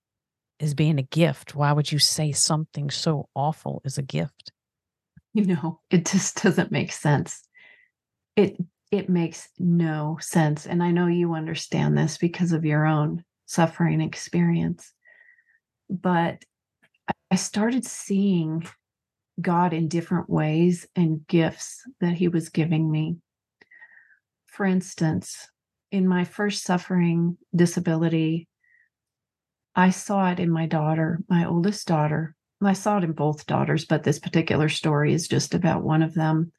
is 0.60 0.74
being 0.74 0.98
a 0.98 1.04
gift. 1.04 1.54
Why 1.54 1.74
would 1.74 1.92
you 1.92 2.00
say 2.00 2.32
something 2.32 2.90
so 2.90 3.30
awful 3.36 3.82
is 3.86 3.98
a 3.98 4.02
gift? 4.02 4.52
you 5.36 5.46
know 5.46 5.80
it 5.92 6.06
just 6.06 6.42
doesn't 6.42 6.72
make 6.72 6.92
sense 6.92 7.44
it 8.36 8.56
it 8.90 9.10
makes 9.10 9.50
no 9.60 10.18
sense 10.20 10.66
and 10.66 10.82
i 10.82 10.90
know 10.90 11.08
you 11.08 11.34
understand 11.34 11.96
this 11.96 12.18
because 12.18 12.54
of 12.54 12.66
your 12.66 12.86
own 12.86 13.24
suffering 13.46 14.02
experience 14.02 14.94
but 15.90 16.44
i 17.30 17.36
started 17.36 17.86
seeing 17.86 18.66
god 19.42 19.74
in 19.74 19.88
different 19.88 20.30
ways 20.30 20.88
and 20.96 21.28
gifts 21.28 21.84
that 22.00 22.14
he 22.14 22.28
was 22.28 22.50
giving 22.50 22.90
me 22.90 23.18
for 24.48 24.66
instance 24.66 25.50
in 25.92 26.08
my 26.08 26.24
first 26.24 26.64
suffering 26.64 27.38
disability 27.56 28.48
i 29.76 29.90
saw 29.90 30.32
it 30.32 30.40
in 30.40 30.50
my 30.50 30.66
daughter 30.66 31.20
my 31.30 31.46
oldest 31.46 31.88
daughter 31.88 32.36
I 32.64 32.74
saw 32.74 32.98
it 32.98 33.04
in 33.04 33.12
both 33.12 33.46
daughters, 33.46 33.86
but 33.86 34.04
this 34.04 34.20
particular 34.20 34.70
story 34.70 35.14
is 35.14 35.28
just 35.28 35.54
about 35.54 35.84
one 35.84 36.02
of 36.02 36.14
them. 36.14 36.52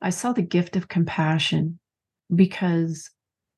I 0.00 0.10
saw 0.10 0.32
the 0.32 0.42
gift 0.42 0.76
of 0.76 0.88
compassion 0.88 1.78
because 2.34 3.10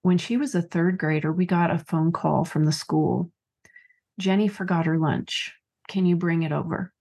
when 0.03 0.18
she 0.18 0.37
was 0.37 0.55
a 0.55 0.62
third 0.62 0.98
grader, 0.98 1.33
we 1.33 1.46
got 1.46 1.70
a 1.70 1.79
phone 1.79 2.12
call 2.12 2.44
from 2.44 2.64
the 2.64 2.72
school. 2.72 3.31
Jenny 4.18 4.48
forgot 4.48 4.87
her 4.87 4.98
lunch. 4.98 5.53
Can 5.88 6.07
you 6.07 6.16
bring 6.16 6.42
it 6.42 6.53
over? 6.53 6.91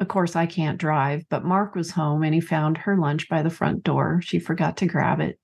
Of 0.00 0.08
course, 0.08 0.34
I 0.34 0.46
can't 0.46 0.78
drive, 0.78 1.24
but 1.28 1.44
Mark 1.44 1.74
was 1.74 1.90
home 1.90 2.22
and 2.22 2.34
he 2.34 2.40
found 2.40 2.78
her 2.78 2.96
lunch 2.96 3.28
by 3.28 3.42
the 3.42 3.50
front 3.50 3.84
door. 3.84 4.20
She 4.22 4.38
forgot 4.38 4.78
to 4.78 4.86
grab 4.86 5.20
it. 5.20 5.38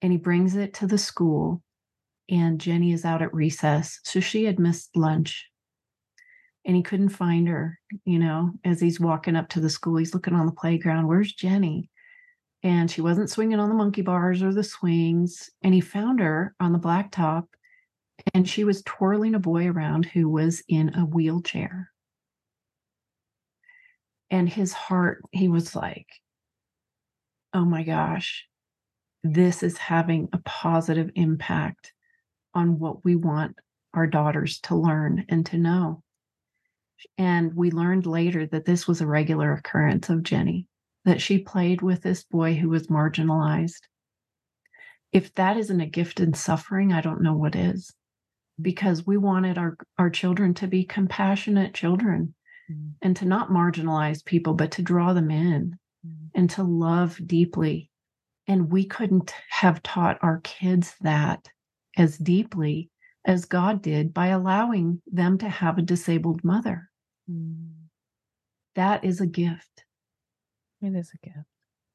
And 0.00 0.12
he 0.12 0.18
brings 0.18 0.54
it 0.54 0.74
to 0.74 0.86
the 0.86 0.98
school, 0.98 1.60
and 2.30 2.60
Jenny 2.60 2.92
is 2.92 3.04
out 3.04 3.20
at 3.20 3.34
recess. 3.34 3.98
So 4.04 4.20
she 4.20 4.44
had 4.44 4.60
missed 4.60 4.96
lunch 4.96 5.50
and 6.64 6.76
he 6.76 6.82
couldn't 6.82 7.10
find 7.10 7.48
her. 7.48 7.78
You 8.04 8.20
know, 8.20 8.52
as 8.64 8.80
he's 8.80 9.00
walking 9.00 9.34
up 9.34 9.48
to 9.50 9.60
the 9.60 9.70
school, 9.70 9.96
he's 9.96 10.14
looking 10.14 10.34
on 10.34 10.46
the 10.46 10.52
playground. 10.52 11.08
Where's 11.08 11.32
Jenny? 11.32 11.90
And 12.62 12.90
she 12.90 13.00
wasn't 13.00 13.28
swinging 13.28 13.60
on 13.60 13.68
the 13.68 13.74
monkey 13.74 14.02
bars 14.02 14.42
or 14.42 14.54
the 14.54 14.64
swings. 14.64 15.50
And 15.62 15.74
he 15.74 15.80
found 15.80 16.20
her 16.20 16.54
on 16.60 16.72
the 16.72 16.78
blacktop, 16.78 17.46
and 18.32 18.48
she 18.48 18.64
was 18.64 18.82
twirling 18.82 19.34
a 19.34 19.40
boy 19.40 19.66
around 19.66 20.06
who 20.06 20.28
was 20.28 20.62
in 20.68 20.94
a 20.94 21.04
wheelchair. 21.04 21.90
And 24.34 24.48
his 24.48 24.72
heart, 24.72 25.22
he 25.30 25.46
was 25.46 25.76
like, 25.76 26.08
oh 27.52 27.64
my 27.64 27.84
gosh, 27.84 28.48
this 29.22 29.62
is 29.62 29.78
having 29.78 30.28
a 30.32 30.38
positive 30.38 31.12
impact 31.14 31.92
on 32.52 32.80
what 32.80 33.04
we 33.04 33.14
want 33.14 33.54
our 33.94 34.08
daughters 34.08 34.58
to 34.62 34.74
learn 34.74 35.24
and 35.28 35.46
to 35.46 35.56
know. 35.56 36.02
And 37.16 37.54
we 37.54 37.70
learned 37.70 38.06
later 38.06 38.44
that 38.46 38.64
this 38.64 38.88
was 38.88 39.00
a 39.00 39.06
regular 39.06 39.52
occurrence 39.52 40.08
of 40.10 40.24
Jenny, 40.24 40.66
that 41.04 41.20
she 41.20 41.38
played 41.38 41.80
with 41.80 42.02
this 42.02 42.24
boy 42.24 42.54
who 42.54 42.70
was 42.70 42.88
marginalized. 42.88 43.82
If 45.12 45.32
that 45.34 45.58
isn't 45.58 45.80
a 45.80 45.86
gift 45.86 46.18
in 46.18 46.34
suffering, 46.34 46.92
I 46.92 47.02
don't 47.02 47.22
know 47.22 47.36
what 47.36 47.54
is. 47.54 47.94
Because 48.60 49.06
we 49.06 49.16
wanted 49.16 49.58
our, 49.58 49.76
our 49.96 50.10
children 50.10 50.54
to 50.54 50.66
be 50.66 50.82
compassionate 50.82 51.72
children 51.72 52.34
mm. 52.70 52.92
and 53.02 53.16
to 53.16 53.24
not 53.24 53.50
marginalize 53.50 54.24
people, 54.24 54.54
but 54.54 54.72
to 54.72 54.82
draw 54.82 55.12
them 55.12 55.30
in 55.30 55.76
mm. 56.06 56.30
and 56.34 56.50
to 56.50 56.62
love 56.62 57.18
deeply. 57.26 57.90
And 58.46 58.70
we 58.70 58.84
couldn't 58.84 59.34
have 59.50 59.82
taught 59.82 60.18
our 60.22 60.40
kids 60.44 60.94
that 61.00 61.48
as 61.96 62.18
deeply 62.18 62.90
as 63.24 63.46
God 63.46 63.80
did 63.80 64.12
by 64.12 64.28
allowing 64.28 65.00
them 65.10 65.38
to 65.38 65.48
have 65.48 65.78
a 65.78 65.82
disabled 65.82 66.44
mother. 66.44 66.90
Mm. 67.30 67.72
That 68.74 69.04
is 69.04 69.20
a 69.20 69.26
gift. 69.26 69.84
It 70.82 70.94
is 70.94 71.10
a 71.14 71.26
gift. 71.26 71.46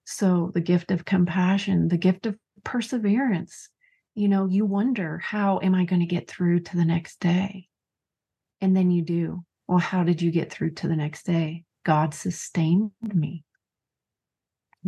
So, 0.05 0.49
the 0.55 0.61
gift 0.61 0.89
of 0.89 1.05
compassion, 1.05 1.87
the 1.87 1.97
gift 1.97 2.25
of 2.25 2.35
perseverance. 2.63 3.69
You 4.15 4.27
know, 4.27 4.47
you 4.47 4.65
wonder, 4.65 5.19
how 5.19 5.59
am 5.61 5.75
I 5.75 5.85
going 5.85 5.99
to 5.99 6.07
get 6.07 6.27
through 6.27 6.61
to 6.61 6.75
the 6.75 6.85
next 6.85 7.19
day? 7.19 7.67
And 8.59 8.75
then 8.75 8.89
you 8.89 9.03
do. 9.03 9.43
Well, 9.69 9.77
how 9.77 10.03
did 10.03 10.19
you 10.19 10.31
get 10.31 10.51
through 10.51 10.71
to 10.71 10.87
the 10.87 10.95
next 10.95 11.27
day? 11.27 11.63
God 11.85 12.15
sustained 12.15 12.89
me. 13.03 13.43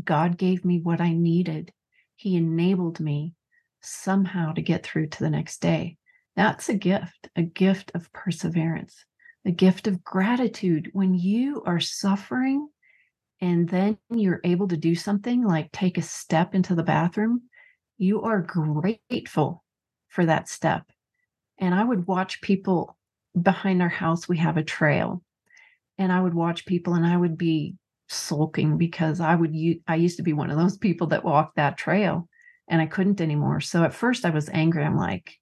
God 0.03 0.39
gave 0.39 0.65
me 0.65 0.79
what 0.79 0.99
I 0.99 1.13
needed. 1.13 1.71
He 2.15 2.35
enabled 2.35 2.99
me 2.99 3.35
somehow 3.83 4.53
to 4.53 4.61
get 4.63 4.83
through 4.83 5.09
to 5.09 5.19
the 5.19 5.29
next 5.29 5.61
day. 5.61 5.97
That's 6.35 6.67
a 6.67 6.73
gift, 6.73 7.29
a 7.35 7.43
gift 7.43 7.91
of 7.93 8.11
perseverance, 8.11 9.05
a 9.45 9.51
gift 9.51 9.85
of 9.85 10.03
gratitude. 10.03 10.89
When 10.93 11.13
you 11.13 11.61
are 11.67 11.79
suffering 11.79 12.67
and 13.39 13.69
then 13.69 13.99
you're 14.09 14.41
able 14.43 14.67
to 14.69 14.77
do 14.77 14.95
something 14.95 15.45
like 15.45 15.71
take 15.71 15.99
a 15.99 16.01
step 16.01 16.55
into 16.55 16.73
the 16.73 16.81
bathroom, 16.81 17.43
you 17.99 18.23
are 18.23 18.41
grateful 18.41 19.63
for 20.07 20.25
that 20.25 20.49
step. 20.49 20.91
And 21.59 21.75
I 21.75 21.83
would 21.83 22.07
watch 22.07 22.41
people 22.41 22.97
behind 23.39 23.81
our 23.81 23.89
house, 23.89 24.27
we 24.27 24.37
have 24.37 24.57
a 24.57 24.63
trail. 24.63 25.21
And 25.97 26.11
I 26.11 26.21
would 26.21 26.33
watch 26.33 26.65
people 26.65 26.93
and 26.93 27.05
I 27.05 27.15
would 27.15 27.37
be 27.37 27.75
sulking 28.09 28.77
because 28.77 29.19
I 29.21 29.35
would 29.35 29.55
I 29.87 29.95
used 29.95 30.17
to 30.17 30.23
be 30.23 30.33
one 30.33 30.49
of 30.49 30.57
those 30.57 30.77
people 30.77 31.07
that 31.07 31.23
walked 31.23 31.55
that 31.55 31.77
trail 31.77 32.27
and 32.67 32.81
I 32.81 32.85
couldn't 32.85 33.21
anymore. 33.21 33.61
So 33.61 33.83
at 33.83 33.93
first 33.93 34.25
I 34.25 34.29
was 34.29 34.49
angry. 34.49 34.83
I'm 34.83 34.97
like, 34.97 35.37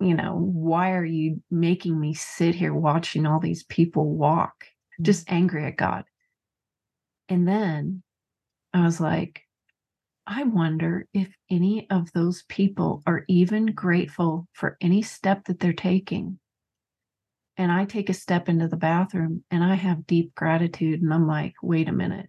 you 0.00 0.14
know, 0.14 0.38
why 0.38 0.92
are 0.92 1.04
you 1.04 1.42
making 1.50 1.98
me 1.98 2.14
sit 2.14 2.54
here 2.54 2.74
watching 2.74 3.26
all 3.26 3.40
these 3.40 3.64
people 3.64 4.14
walk? 4.14 4.66
Mm. 5.00 5.04
Just 5.04 5.30
angry 5.30 5.64
at 5.64 5.76
God. 5.76 6.04
And 7.28 7.48
then 7.48 8.02
I 8.72 8.84
was 8.84 9.00
like, 9.00 9.42
I 10.26 10.44
wonder 10.44 11.06
if 11.12 11.34
any 11.50 11.88
of 11.90 12.12
those 12.12 12.44
people 12.48 13.02
are 13.06 13.24
even 13.28 13.66
grateful 13.66 14.48
for 14.52 14.76
any 14.80 15.02
step 15.02 15.44
that 15.44 15.60
they're 15.60 15.72
taking. 15.72 16.38
And 17.56 17.70
I 17.70 17.84
take 17.84 18.10
a 18.10 18.14
step 18.14 18.48
into 18.48 18.66
the 18.68 18.76
bathroom 18.76 19.44
and 19.50 19.62
I 19.62 19.74
have 19.74 20.06
deep 20.06 20.34
gratitude. 20.34 21.02
And 21.02 21.12
I'm 21.14 21.26
like, 21.26 21.54
wait 21.62 21.88
a 21.88 21.92
minute. 21.92 22.28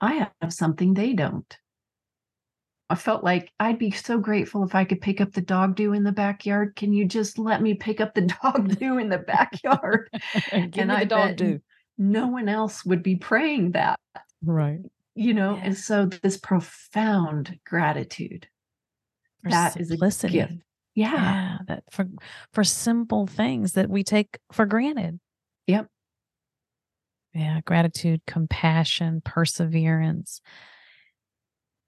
I 0.00 0.26
have 0.40 0.52
something 0.52 0.94
they 0.94 1.12
don't. 1.12 1.56
I 2.88 2.94
felt 2.96 3.22
like 3.22 3.52
I'd 3.60 3.78
be 3.78 3.90
so 3.92 4.18
grateful 4.18 4.64
if 4.64 4.74
I 4.74 4.84
could 4.84 5.00
pick 5.00 5.20
up 5.20 5.32
the 5.32 5.42
dog 5.42 5.76
do 5.76 5.92
in 5.92 6.02
the 6.02 6.10
backyard. 6.12 6.74
Can 6.74 6.92
you 6.92 7.04
just 7.04 7.38
let 7.38 7.62
me 7.62 7.74
pick 7.74 8.00
up 8.00 8.14
the 8.14 8.22
dog 8.42 8.76
do 8.78 8.98
in 8.98 9.08
the 9.10 9.18
backyard? 9.18 10.08
Give 10.32 10.52
and 10.52 10.74
me 10.74 10.84
the 10.86 10.92
I 10.94 11.04
dog 11.04 11.36
do. 11.36 11.60
no 11.98 12.26
one 12.28 12.48
else 12.48 12.84
would 12.84 13.02
be 13.02 13.16
praying 13.16 13.72
that, 13.72 14.00
Right. 14.42 14.80
you 15.14 15.34
know? 15.34 15.56
Yeah. 15.56 15.62
And 15.66 15.76
so 15.78 16.06
this 16.06 16.36
profound 16.38 17.60
gratitude, 17.64 18.48
For 19.44 19.50
that 19.50 19.76
is 19.80 19.88
simplicity. 19.90 20.40
a 20.40 20.46
gift. 20.48 20.62
Yeah. 20.94 21.10
Yeah, 21.16 21.58
that 21.68 21.84
for 21.90 22.06
for 22.52 22.64
simple 22.64 23.26
things 23.26 23.72
that 23.72 23.88
we 23.88 24.02
take 24.04 24.38
for 24.52 24.66
granted. 24.66 25.20
Yep. 25.66 25.90
Yeah, 27.34 27.60
gratitude, 27.64 28.22
compassion, 28.26 29.20
perseverance. 29.24 30.40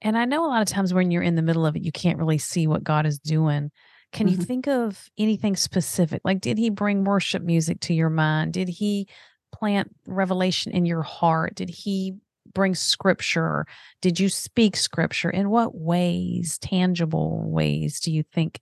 And 0.01 0.19
I 0.19 0.25
know 0.25 0.45
a 0.45 0.49
lot 0.49 0.63
of 0.63 0.69
times 0.69 0.93
when 0.93 1.11
you're 1.11 1.23
in 1.23 1.37
the 1.37 1.43
middle 1.43 1.65
of 1.65 1.77
it, 1.77 1.83
you 1.83 1.93
can't 1.93 2.19
really 2.19 2.39
see 2.39 2.67
what 2.67 2.85
God 2.85 3.07
is 3.07 3.19
doing. 3.19 3.71
Can 4.13 4.29
you 4.29 4.37
Mhm. 4.37 4.47
think 4.47 4.67
of 4.69 5.09
anything 5.17 5.57
specific? 5.57 6.21
Like, 6.25 6.41
did 6.41 6.59
he 6.59 6.71
bring 6.71 7.05
worship 7.05 7.43
music 7.43 7.81
to 7.81 7.95
your 7.95 8.11
mind? 8.11 8.53
Did 8.53 8.69
he 8.69 9.09
plant 9.53 9.95
revelation 10.07 10.73
in 10.73 10.87
your 10.87 11.03
heart? 11.03 11.55
Did 11.55 11.71
he 11.71 12.15
bring 12.53 12.75
scripture? 12.75 13.65
Did 14.01 14.19
you 14.19 14.29
speak 14.29 14.77
scripture? 14.77 15.31
In 15.31 15.51
what 15.51 15.75
ways, 15.75 16.59
tangible 16.59 17.49
ways, 17.51 18.01
do 18.01 18.13
you 18.13 18.23
think 18.23 18.61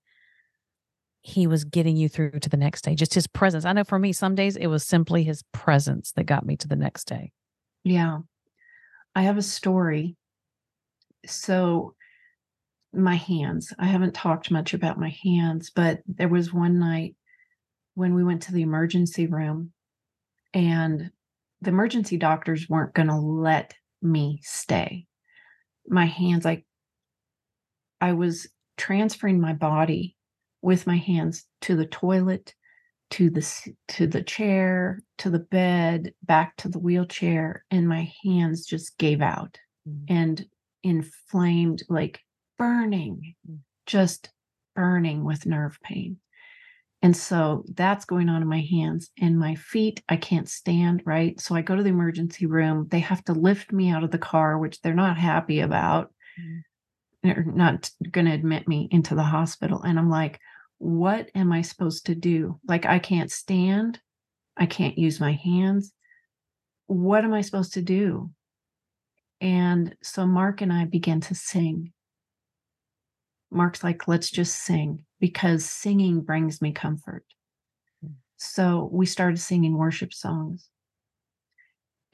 he 1.22 1.46
was 1.46 1.64
getting 1.64 1.96
you 1.96 2.08
through 2.08 2.40
to 2.40 2.48
the 2.48 2.56
next 2.56 2.82
day? 2.82 2.94
Just 2.94 3.14
his 3.14 3.26
presence. 3.26 3.64
I 3.64 3.72
know 3.72 3.84
for 3.84 3.98
me, 3.98 4.12
some 4.12 4.34
days 4.34 4.56
it 4.56 4.68
was 4.68 4.84
simply 4.84 5.24
his 5.24 5.42
presence 5.52 6.12
that 6.12 6.24
got 6.24 6.46
me 6.46 6.56
to 6.56 6.68
the 6.68 6.76
next 6.76 7.04
day. 7.04 7.32
Yeah. 7.84 8.18
I 9.14 9.22
have 9.22 9.38
a 9.38 9.42
story. 9.42 10.16
So, 11.26 11.94
my 12.92 13.14
hands, 13.14 13.72
I 13.78 13.86
haven't 13.86 14.14
talked 14.14 14.50
much 14.50 14.74
about 14.74 14.98
my 14.98 15.14
hands, 15.22 15.70
but 15.70 16.00
there 16.08 16.28
was 16.28 16.52
one 16.52 16.80
night 16.80 17.14
when 17.94 18.14
we 18.14 18.24
went 18.24 18.42
to 18.42 18.52
the 18.52 18.62
emergency 18.62 19.26
room 19.26 19.72
and 20.54 21.10
the 21.60 21.70
emergency 21.70 22.16
doctors 22.16 22.68
weren't 22.68 22.94
going 22.94 23.08
to 23.08 23.16
let 23.16 23.74
me 24.02 24.40
stay. 24.42 25.06
My 25.86 26.06
hands, 26.06 26.46
i 26.46 26.64
I 28.00 28.14
was 28.14 28.48
transferring 28.78 29.40
my 29.40 29.52
body 29.52 30.16
with 30.62 30.86
my 30.86 30.96
hands 30.96 31.46
to 31.62 31.76
the 31.76 31.86
toilet 31.86 32.54
to 33.10 33.28
the 33.30 33.72
to 33.88 34.06
the 34.06 34.22
chair 34.22 35.00
to 35.18 35.30
the 35.30 35.38
bed 35.40 36.14
back 36.22 36.56
to 36.56 36.68
the 36.68 36.78
wheelchair 36.78 37.64
and 37.70 37.88
my 37.88 38.12
hands 38.24 38.64
just 38.66 38.96
gave 38.98 39.20
out 39.20 39.58
Mm. 39.88 40.04
and 40.08 40.46
inflamed 40.82 41.82
like 41.88 42.20
burning 42.58 43.34
Mm. 43.48 43.60
just 43.86 44.30
burning 44.76 45.24
with 45.24 45.46
nerve 45.46 45.78
pain 45.82 46.18
and 47.02 47.16
so 47.16 47.64
that's 47.74 48.04
going 48.04 48.28
on 48.28 48.42
in 48.42 48.48
my 48.48 48.60
hands 48.60 49.10
and 49.20 49.38
my 49.38 49.54
feet 49.54 50.02
i 50.08 50.16
can't 50.16 50.48
stand 50.48 51.02
right 51.06 51.40
so 51.40 51.54
i 51.54 51.62
go 51.62 51.74
to 51.74 51.82
the 51.82 51.88
emergency 51.88 52.46
room 52.46 52.86
they 52.90 53.00
have 53.00 53.24
to 53.24 53.32
lift 53.32 53.72
me 53.72 53.90
out 53.90 54.04
of 54.04 54.10
the 54.10 54.18
car 54.18 54.58
which 54.58 54.80
they're 54.82 54.94
not 54.94 55.16
happy 55.18 55.60
about 55.60 56.12
Mm. 56.40 56.60
They're 57.22 57.44
not 57.44 57.90
going 58.10 58.26
to 58.26 58.32
admit 58.32 58.66
me 58.66 58.88
into 58.90 59.14
the 59.14 59.22
hospital 59.22 59.82
and 59.82 59.98
i'm 59.98 60.10
like 60.10 60.40
what 60.80 61.28
am 61.34 61.52
i 61.52 61.60
supposed 61.60 62.06
to 62.06 62.14
do? 62.14 62.58
Like 62.66 62.86
i 62.86 62.98
can't 62.98 63.30
stand 63.30 64.00
i 64.56 64.66
can't 64.66 64.98
use 64.98 65.20
my 65.20 65.32
hands. 65.32 65.92
What 66.86 67.24
am 67.24 67.34
i 67.34 67.42
supposed 67.42 67.74
to 67.74 67.82
do? 67.82 68.30
And 69.40 69.94
so 70.02 70.26
mark 70.26 70.62
and 70.62 70.72
i 70.72 70.86
began 70.86 71.20
to 71.22 71.34
sing. 71.34 71.92
Mark's 73.50 73.84
like 73.84 74.08
let's 74.08 74.30
just 74.30 74.56
sing 74.56 75.04
because 75.20 75.64
singing 75.66 76.22
brings 76.22 76.62
me 76.62 76.72
comfort. 76.72 77.24
Mm. 78.04 78.14
so 78.38 78.88
we 78.90 79.04
started 79.04 79.38
singing 79.38 79.76
worship 79.76 80.14
songs. 80.14 80.66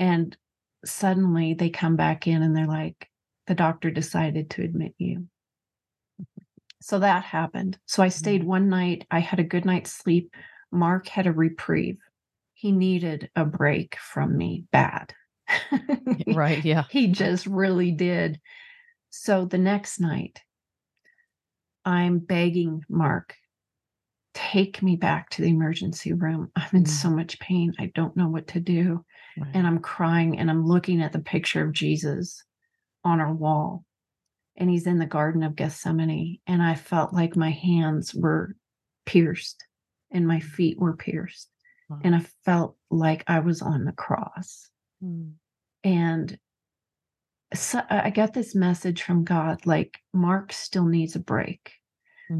And 0.01 0.37
suddenly 0.85 1.55
they 1.55 1.71
come 1.71 1.95
back 1.95 2.27
in 2.27 2.43
and 2.43 2.57
they're 2.57 2.67
like 2.67 3.09
the 3.47 3.55
doctor 3.55 3.91
decided 3.91 4.51
to 4.51 4.63
admit 4.63 4.95
you 4.99 5.27
so 6.83 7.01
that 7.01 7.25
happened. 7.25 7.79
So 7.87 8.03
I 8.03 8.09
stayed 8.11 8.45
one 8.45 8.69
night. 8.69 9.07
I 9.11 9.19
had 9.19 9.41
a 9.41 9.45
good 9.45 9.65
night's 9.65 9.91
sleep. 9.93 10.33
Mark 10.71 11.09
had 11.09 11.27
a 11.27 11.33
reprieve. 11.33 11.99
He 12.55 12.71
needed 12.71 13.29
a 13.35 13.45
break 13.45 13.97
from 13.97 14.37
me 14.37 14.65
bad. 14.71 15.13
Right. 16.29 16.65
Yeah. 16.65 16.85
he 16.91 17.09
just 17.09 17.47
really 17.47 17.91
did. 17.91 18.41
So 19.11 19.47
the 19.47 19.59
next 19.59 19.99
night, 20.01 20.41
I'm 21.85 22.19
begging 22.19 22.83
Mark, 22.89 23.35
take 24.35 24.83
me 24.83 24.97
back 24.97 25.31
to 25.31 25.43
the 25.43 25.49
emergency 25.49 26.13
room. 26.13 26.51
I'm 26.57 26.69
in 26.73 26.85
Mm. 26.85 26.89
so 26.89 27.11
much 27.11 27.39
pain. 27.41 27.73
I 27.79 27.91
don't 27.95 28.17
know 28.17 28.29
what 28.29 28.47
to 28.49 28.61
do. 28.61 29.05
Right. 29.39 29.51
And 29.55 29.67
I'm 29.67 29.81
crying 29.81 30.39
and 30.39 30.51
I'm 30.51 30.65
looking 30.65 31.03
at 31.03 31.13
the 31.13 31.21
picture 31.21 31.65
of 31.67 31.73
Jesus 31.73 32.45
on 33.07 33.21
our 33.21 33.33
wall. 33.33 33.85
And 34.57 34.69
he's 34.69 34.87
in 34.87 34.99
the 34.99 35.07
Garden 35.07 35.43
of 35.43 35.57
Gethsemane. 35.57 36.41
And 36.47 36.63
I 36.63 36.75
felt 36.75 37.13
like 37.15 37.37
my 37.37 37.51
hands 37.51 38.15
were 38.15 38.55
pierced 39.05 39.65
and 40.11 40.27
my 40.27 40.41
feet 40.41 40.79
were 40.79 40.97
pierced. 40.97 41.49
Wow. 41.89 42.01
And 42.03 42.15
I 42.15 42.25
felt 42.45 42.77
like 42.91 43.23
I 43.27 43.41
was 43.41 43.63
on 43.63 43.85
the 43.85 43.93
cross. 43.93 44.69
Mm. 45.03 45.33
And 45.85 46.39
so 47.55 47.81
I 47.89 48.11
got 48.11 48.35
this 48.35 48.55
message 48.55 49.03
from 49.03 49.25
God 49.25 49.67
like, 49.67 49.99
Mark 50.13 50.53
still 50.53 50.87
needs 50.87 51.17
a 51.17 51.21
break. 51.21 51.73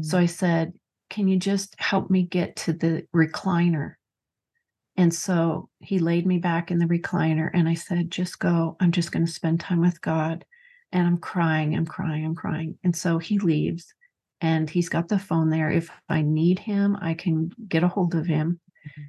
So 0.01 0.17
Mm. 0.17 0.21
I 0.21 0.25
said, 0.25 0.73
Can 1.09 1.29
you 1.29 1.37
just 1.37 1.79
help 1.79 2.09
me 2.09 2.23
get 2.23 2.57
to 2.57 2.73
the 2.73 3.07
recliner? 3.15 3.93
And 4.97 5.13
so 5.13 5.69
he 5.79 5.99
laid 5.99 6.25
me 6.25 6.39
back 6.39 6.71
in 6.71 6.79
the 6.79 6.85
recliner 6.85 7.49
and 7.53 7.69
I 7.69 7.75
said, 7.75 8.11
Just 8.11 8.39
go. 8.39 8.75
I'm 8.81 8.91
just 8.91 9.11
going 9.11 9.25
to 9.25 9.31
spend 9.31 9.59
time 9.61 9.79
with 9.79 10.01
God. 10.01 10.43
And 10.91 11.05
I'm 11.05 11.17
crying, 11.17 11.75
I'm 11.75 11.85
crying, 11.85 12.25
I'm 12.25 12.35
crying. 12.35 12.77
And 12.83 12.95
so 12.95 13.17
he 13.17 13.39
leaves 13.39 13.93
and 14.41 14.69
he's 14.69 14.89
got 14.89 15.07
the 15.07 15.19
phone 15.19 15.49
there. 15.49 15.69
If 15.69 15.89
I 16.09 16.21
need 16.21 16.59
him, 16.59 16.97
I 17.01 17.13
can 17.13 17.51
get 17.67 17.83
a 17.83 17.87
hold 17.87 18.15
of 18.15 18.25
him. 18.25 18.59
Mhm. 18.87 19.03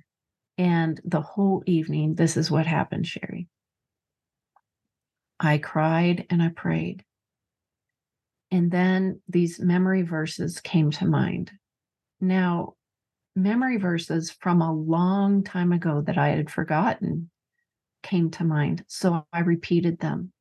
And 0.59 1.01
the 1.05 1.20
whole 1.20 1.62
evening, 1.66 2.14
this 2.14 2.37
is 2.37 2.51
what 2.51 2.66
happened, 2.66 3.07
Sherry. 3.07 3.49
I 5.39 5.59
cried 5.59 6.26
and 6.31 6.43
I 6.43 6.49
prayed. 6.49 7.05
And 8.51 8.70
then 8.70 9.20
these 9.29 9.61
memory 9.61 10.03
verses 10.03 10.61
came 10.61 10.91
to 10.93 11.07
mind. 11.07 11.53
Now, 12.20 12.74
memory 13.37 13.76
verses 13.76 14.31
from 14.31 14.62
a 14.62 14.72
long 14.72 15.45
time 15.45 15.72
ago 15.72 16.01
that 16.03 16.18
I 16.18 16.31
had 16.31 16.51
forgotten 16.51 17.31
came 18.03 18.31
to 18.33 18.45
mind. 18.45 18.85
So 18.89 19.26
I 19.33 19.41
repeated 19.41 20.01
them. 20.01 20.33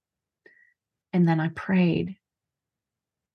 And 1.17 1.27
then 1.27 1.39
I 1.39 1.47
prayed. 1.47 2.15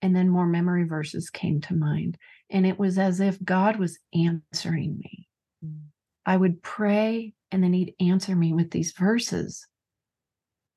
And 0.03 0.15
then 0.15 0.29
more 0.29 0.47
memory 0.47 0.85
verses 0.85 1.31
came 1.31 1.61
to 1.63 1.75
mind. 1.75 2.17
And 2.49 2.65
it 2.65 2.79
was 2.79 2.97
as 2.97 3.19
if 3.19 3.43
God 3.43 3.77
was 3.77 3.99
answering 4.15 5.01
me. 5.01 5.27
Mm. 5.67 5.81
I 6.25 6.37
would 6.37 6.63
pray, 6.63 7.35
and 7.51 7.61
then 7.61 7.73
He'd 7.73 7.97
answer 7.99 8.37
me 8.37 8.53
with 8.53 8.71
these 8.71 8.93
verses. 8.93 9.67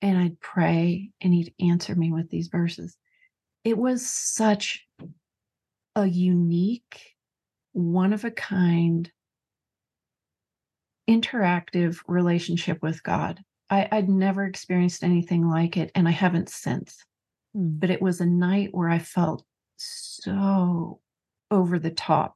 And 0.02 0.18
I'd 0.18 0.40
pray, 0.40 1.12
and 1.22 1.32
He'd 1.32 1.54
answer 1.60 1.94
me 1.94 2.12
with 2.12 2.32
these 2.32 2.48
verses. 2.48 2.98
It 3.64 3.78
was 3.78 4.04
such 4.04 4.84
a 5.96 6.08
unique, 6.08 7.14
one 7.74 8.14
of 8.14 8.26
a 8.26 8.32
kind, 8.32 9.12
interactive 11.08 12.00
relationship 12.08 12.82
with 12.82 13.04
God. 13.04 13.45
I, 13.70 13.88
I'd 13.92 14.10
never 14.10 14.46
experienced 14.46 15.04
anything 15.04 15.50
like 15.50 15.78
it, 15.78 15.92
and 15.96 16.08
I 16.08 16.12
haven't 16.12 16.50
since. 16.50 17.04
Mm. 17.56 17.80
But 17.80 17.90
it 17.90 18.02
was 18.02 18.22
a 18.22 18.26
night 18.26 18.70
where 18.72 18.90
I 18.90 19.00
felt 19.00 19.44
so 19.78 21.00
over 21.52 21.80
the 21.80 21.92
top 21.92 22.36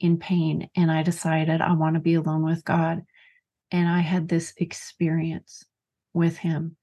in 0.00 0.18
pain, 0.18 0.68
and 0.76 0.90
I 0.90 1.02
decided 1.02 1.60
I 1.60 1.72
want 1.72 1.94
to 1.94 2.00
be 2.00 2.14
alone 2.14 2.44
with 2.44 2.64
God. 2.64 3.02
And 3.70 3.88
I 3.88 4.00
had 4.00 4.28
this 4.28 4.52
experience 4.56 5.64
with 6.12 6.36
Him 6.36 6.76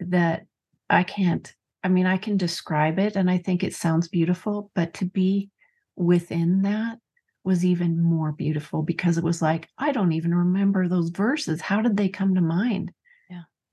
that 0.00 0.46
I 0.90 1.02
can't, 1.02 1.52
I 1.82 1.88
mean, 1.88 2.06
I 2.06 2.16
can 2.16 2.36
describe 2.36 2.98
it, 2.98 3.16
and 3.16 3.30
I 3.30 3.38
think 3.38 3.62
it 3.62 3.74
sounds 3.74 4.08
beautiful, 4.08 4.70
but 4.74 4.94
to 4.94 5.04
be 5.04 5.50
within 5.96 6.62
that, 6.62 6.98
was 7.44 7.64
even 7.64 8.02
more 8.02 8.32
beautiful 8.32 8.82
because 8.82 9.18
it 9.18 9.24
was 9.24 9.42
like, 9.42 9.68
I 9.78 9.92
don't 9.92 10.12
even 10.12 10.34
remember 10.34 10.86
those 10.86 11.10
verses. 11.10 11.60
How 11.60 11.82
did 11.82 11.96
they 11.96 12.08
come 12.08 12.34
to 12.34 12.40
mind? 12.40 12.92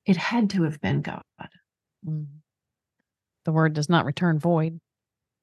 It 0.10 0.18
had 0.18 0.49
to 0.51 0.64
have 0.64 0.82
been 0.82 1.03
God. 1.03 1.22
Mm. 2.03 2.26
The 3.45 3.51
word 3.51 3.74
does 3.74 3.89
not 3.89 4.05
return 4.05 4.39
void. 4.39 4.80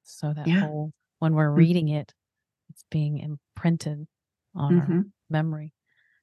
So 0.03 0.33
that 0.33 0.45
Yeah. 0.45 0.59
whole 0.59 0.91
when 1.19 1.35
we're 1.35 1.49
reading 1.51 1.87
it, 1.87 2.13
it's 2.69 2.83
being 2.91 3.17
imprinted 3.17 4.07
on 4.53 4.75
our 4.77 4.85
Mhm. 4.85 5.11
memory. 5.29 5.73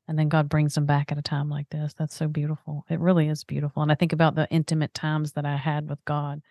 And 0.06 0.18
then 0.18 0.28
God 0.28 0.50
brings 0.50 0.74
them 0.74 0.84
back 0.84 1.10
at 1.10 1.16
a 1.16 1.22
time 1.22 1.48
like 1.48 1.70
this. 1.70 1.94
That's 1.94 2.14
so 2.14 2.28
beautiful. 2.28 2.84
It 2.90 3.00
really 3.00 3.28
is 3.28 3.44
beautiful. 3.44 3.82
And 3.82 3.90
I 3.90 3.94
think 3.94 4.12
about 4.12 4.34
the 4.34 4.46
intimate 4.50 4.92
times 4.92 5.32
that 5.32 5.46
I 5.46 5.56
had 5.56 5.88
with 5.88 6.04
God, 6.04 6.42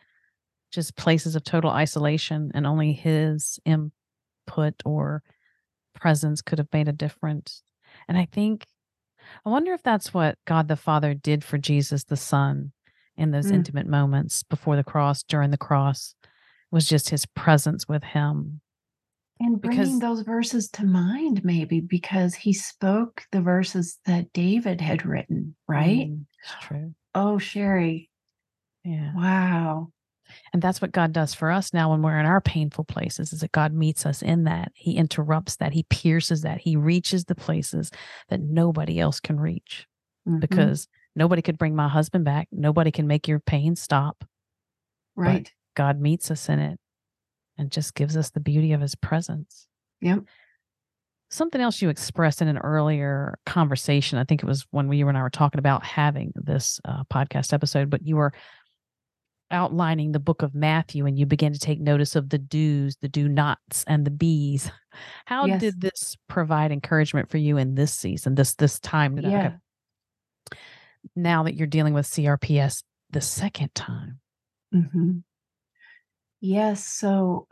just 0.72 0.96
places 0.96 1.36
of 1.36 1.44
total 1.44 1.70
isolation, 1.70 2.52
and 2.56 2.66
only 2.66 2.94
His 2.94 3.60
input 3.66 4.82
or 4.84 5.22
presence 5.94 6.42
could 6.42 6.58
have 6.58 6.74
made 6.74 6.88
a 6.88 6.92
difference. 6.94 7.62
And 8.08 8.18
I 8.18 8.26
think, 8.26 8.66
I 9.46 9.50
wonder 9.50 9.74
if 9.74 9.84
that's 9.84 10.14
what 10.14 10.38
God 10.46 10.68
the 10.68 10.76
Father 10.76 11.14
did 11.14 11.44
for 11.44 11.58
Jesus 11.58 12.04
the 12.04 12.18
Son 12.18 12.72
in 13.18 13.32
those 13.32 13.52
Mm. 13.52 13.56
intimate 13.56 13.88
moments 13.88 14.44
before 14.44 14.76
the 14.76 14.84
cross, 14.84 15.24
during 15.24 15.52
the 15.52 15.58
cross, 15.58 16.16
was 16.72 16.88
just 16.88 17.10
His 17.10 17.26
presence 17.26 17.88
with 17.88 18.04
Him. 18.04 18.62
And 19.40 19.60
bringing 19.62 20.00
Because- 20.00 20.00
those 20.00 20.22
verses 20.22 20.70
to 20.72 20.86
mind, 20.86 21.44
maybe 21.44 21.80
because 21.82 22.36
he 22.36 22.54
spoke 22.54 23.26
the 23.32 23.42
verses 23.42 24.00
that 24.06 24.32
David 24.32 24.80
had 24.80 25.06
written, 25.06 25.56
right? 25.68 26.10
Mm, 26.10 26.26
it's 26.42 26.56
true. 26.66 26.94
Oh, 27.16 27.38
Sherry, 27.40 28.10
Yeah. 28.84 29.14
wow. 29.16 29.92
And 30.54 30.62
that's 30.62 30.82
what 30.82 30.92
God 30.92 31.14
does 31.14 31.34
for 31.34 31.52
us 31.52 31.74
now 31.74 31.92
when 31.92 32.02
we're 32.02 32.20
in 32.20 32.26
our 32.26 32.42
painful 32.42 32.84
places 32.86 33.34
is 33.34 33.42
that 33.42 33.52
God 33.52 33.74
meets 33.74 34.06
us 34.06 34.22
in 34.22 34.44
that. 34.46 34.72
He 34.76 34.96
interrupts 34.98 35.56
that. 35.58 35.74
He 35.74 35.84
pierces 35.90 36.42
that. 36.42 36.60
He 36.62 36.76
reaches 36.76 37.26
the 37.26 37.36
places 37.36 37.92
that 38.30 38.40
nobody 38.42 39.00
else 39.00 39.20
can 39.20 39.40
reach 39.40 39.88
Mhm. 40.28 40.40
because 40.40 40.88
nobody 41.16 41.42
could 41.42 41.58
bring 41.58 41.76
my 41.76 41.88
husband 41.88 42.26
back. 42.26 42.48
Nobody 42.52 42.92
can 42.92 43.08
make 43.08 43.28
your 43.28 43.40
pain 43.40 43.76
stop. 43.76 44.24
right. 45.16 45.52
God 45.76 46.00
meets 46.00 46.32
us 46.32 46.50
in 46.50 46.60
it 46.60 46.80
and 47.58 47.72
just 47.72 47.94
gives 47.94 48.18
us 48.18 48.30
the 48.32 48.40
beauty 48.40 48.74
of 48.74 48.82
his 48.82 48.96
presence. 48.96 49.68
Yep. 50.02 50.24
Something 51.30 51.62
else 51.62 51.82
you 51.82 51.90
expressed 51.90 52.42
in 52.44 52.48
an 52.48 52.60
earlier 52.60 53.40
conversation, 53.46 54.20
I 54.20 54.24
think 54.24 54.44
it 54.44 54.46
was 54.46 54.68
when 54.70 54.88
we 54.88 55.02
and 55.02 55.18
I 55.18 55.22
were 55.24 55.30
talking 55.32 55.58
about 55.60 55.84
having 55.84 56.32
this 56.36 56.80
uh, 56.86 57.04
podcast 57.12 57.54
episode, 57.54 57.90
but 57.90 58.06
you 58.06 58.16
were 58.18 58.34
outlining 59.54 60.12
the 60.12 60.20
book 60.20 60.42
of 60.42 60.54
Matthew 60.56 61.06
and 61.06 61.18
you 61.18 61.26
began 61.26 61.54
to 61.54 61.60
take 61.60 61.80
notice 61.80 62.16
of 62.16 62.30
the 62.30 62.38
do's, 62.40 62.98
the 62.98 63.08
do 63.08 63.30
nots, 63.30 63.84
and 63.88 64.04
the 64.06 64.12
be's. 64.12 64.70
How 65.26 65.46
Yes. 65.46 65.62
did 65.62 65.82
this 65.82 66.18
provide 66.28 66.72
encouragement 66.72 67.30
for 67.30 67.38
you 67.38 67.58
in 67.58 67.76
this 67.76 67.94
season, 67.94 68.36
this 68.36 68.56
this 68.56 68.80
time? 68.80 69.16
that- 69.16 69.26
okay, 69.26 69.32
Yeah. 69.32 70.58
now 71.16 71.44
that 71.44 71.56
you're 71.56 71.68
dealing 71.68 71.94
with 71.94 72.06
CRPS 72.08 72.84
the 73.12 73.22
second 73.22 73.74
time. 73.76 74.20
hmm 74.72 75.20
Yes. 76.42 76.84
So 76.86 77.48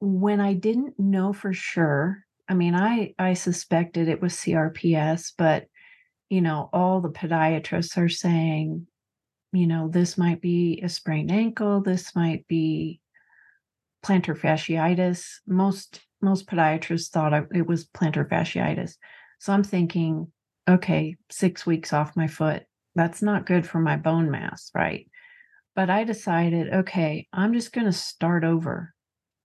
when 0.00 0.40
I 0.40 0.54
didn't 0.54 0.98
know 0.98 1.32
for 1.32 1.52
sure, 1.52 2.24
I 2.48 2.54
mean, 2.54 2.74
I 2.74 3.14
I 3.18 3.34
suspected 3.34 4.08
it 4.08 4.20
was 4.22 4.34
CRPS, 4.34 5.32
but 5.36 5.66
you 6.30 6.40
know, 6.40 6.68
all 6.72 7.00
the 7.00 7.10
podiatrists 7.10 7.96
are 7.96 8.08
saying, 8.08 8.86
you 9.52 9.66
know, 9.66 9.88
this 9.88 10.18
might 10.18 10.40
be 10.40 10.80
a 10.82 10.88
sprained 10.88 11.30
ankle, 11.30 11.80
this 11.80 12.14
might 12.14 12.46
be 12.48 13.00
plantar 14.04 14.38
fasciitis. 14.38 15.26
Most 15.46 16.00
most 16.20 16.46
podiatrists 16.48 17.10
thought 17.10 17.46
it 17.54 17.66
was 17.66 17.86
plantar 17.86 18.28
fasciitis. 18.28 18.94
So 19.38 19.52
I'm 19.52 19.62
thinking, 19.62 20.30
okay, 20.68 21.16
six 21.30 21.64
weeks 21.64 21.92
off 21.92 22.16
my 22.16 22.26
foot. 22.26 22.64
That's 22.94 23.22
not 23.22 23.46
good 23.46 23.66
for 23.66 23.78
my 23.78 23.96
bone 23.96 24.30
mass, 24.30 24.70
right? 24.74 25.08
But 25.76 25.90
I 25.90 26.02
decided, 26.02 26.72
okay, 26.74 27.28
I'm 27.32 27.52
just 27.52 27.72
going 27.72 27.86
to 27.86 27.92
start 27.92 28.42
over. 28.42 28.92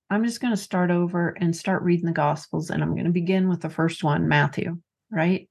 I'm 0.10 0.24
just 0.26 0.42
going 0.42 0.54
to 0.54 0.62
start 0.62 0.90
over 0.90 1.30
and 1.40 1.56
start 1.56 1.84
reading 1.84 2.08
the 2.08 2.12
Gospels. 2.12 2.72
And 2.72 2.82
I'm 2.82 2.94
going 2.94 3.06
to 3.06 3.12
begin 3.12 3.50
with 3.50 3.62
the 3.62 3.70
first 3.70 4.04
one, 4.04 4.28
Matthew, 4.28 4.80
right? 5.12 5.48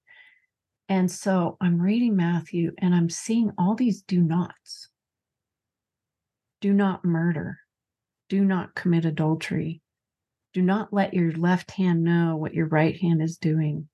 And 0.89 1.11
so 1.11 1.57
I'm 1.61 1.80
reading 1.80 2.16
Matthew 2.16 2.72
and 2.78 2.95
I'm 2.95 3.09
seeing 3.09 3.53
all 3.57 3.74
these 3.74 4.03
do 4.03 4.20
nots. 4.20 4.89
Do 6.61 6.72
not 6.72 7.05
murder. 7.05 7.59
Do 8.28 8.45
not 8.45 8.74
commit 8.74 9.05
adultery. 9.05 9.80
Do 10.53 10.62
not 10.62 10.93
let 10.93 11.14
your 11.14 11.33
left 11.33 11.70
hand 11.72 12.05
know 12.05 12.37
what 12.37 12.55
your 12.55 12.66
right 12.66 12.97
hand 13.01 13.22
is 13.22 13.37
doing. 13.39 13.89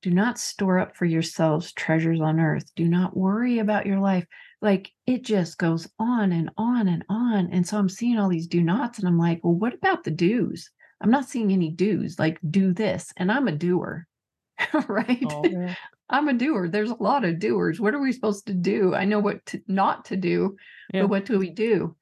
Do 0.00 0.10
not 0.10 0.38
store 0.38 0.78
up 0.78 0.96
for 0.96 1.06
yourselves 1.06 1.72
treasures 1.72 2.20
on 2.20 2.38
earth. 2.38 2.72
Do 2.76 2.86
not 2.86 3.16
worry 3.16 3.58
about 3.58 3.86
your 3.86 3.98
life. 3.98 4.24
Like 4.62 4.92
it 5.06 5.24
just 5.24 5.58
goes 5.58 5.88
on 5.98 6.30
and 6.30 6.50
on 6.56 6.86
and 6.86 7.04
on. 7.08 7.48
And 7.50 7.66
so 7.66 7.78
I'm 7.78 7.88
seeing 7.88 8.18
all 8.18 8.28
these 8.28 8.46
do 8.46 8.62
nots, 8.62 8.98
and 8.98 9.08
I'm 9.08 9.18
like, 9.18 9.40
well, 9.42 9.54
what 9.54 9.74
about 9.74 10.04
the 10.04 10.10
do's? 10.12 10.70
I'm 11.00 11.10
not 11.10 11.28
seeing 11.28 11.52
any 11.52 11.70
do's, 11.70 12.18
like 12.18 12.38
do 12.48 12.72
this. 12.72 13.12
And 13.16 13.30
I'm 13.30 13.48
a 13.48 13.52
doer, 13.52 14.06
right? 14.88 15.24
Oh. 15.28 15.74
I'm 16.10 16.28
a 16.28 16.32
doer. 16.32 16.68
There's 16.68 16.90
a 16.90 17.02
lot 17.02 17.24
of 17.24 17.38
doers. 17.38 17.80
What 17.80 17.94
are 17.94 18.00
we 18.00 18.12
supposed 18.12 18.46
to 18.46 18.54
do? 18.54 18.94
I 18.94 19.04
know 19.04 19.18
what 19.20 19.44
to, 19.46 19.60
not 19.68 20.06
to 20.06 20.16
do, 20.16 20.56
Yeah. 20.92 21.02
but 21.02 21.08
what 21.10 21.26
do 21.26 21.38
we 21.38 21.50
do? 21.50 21.96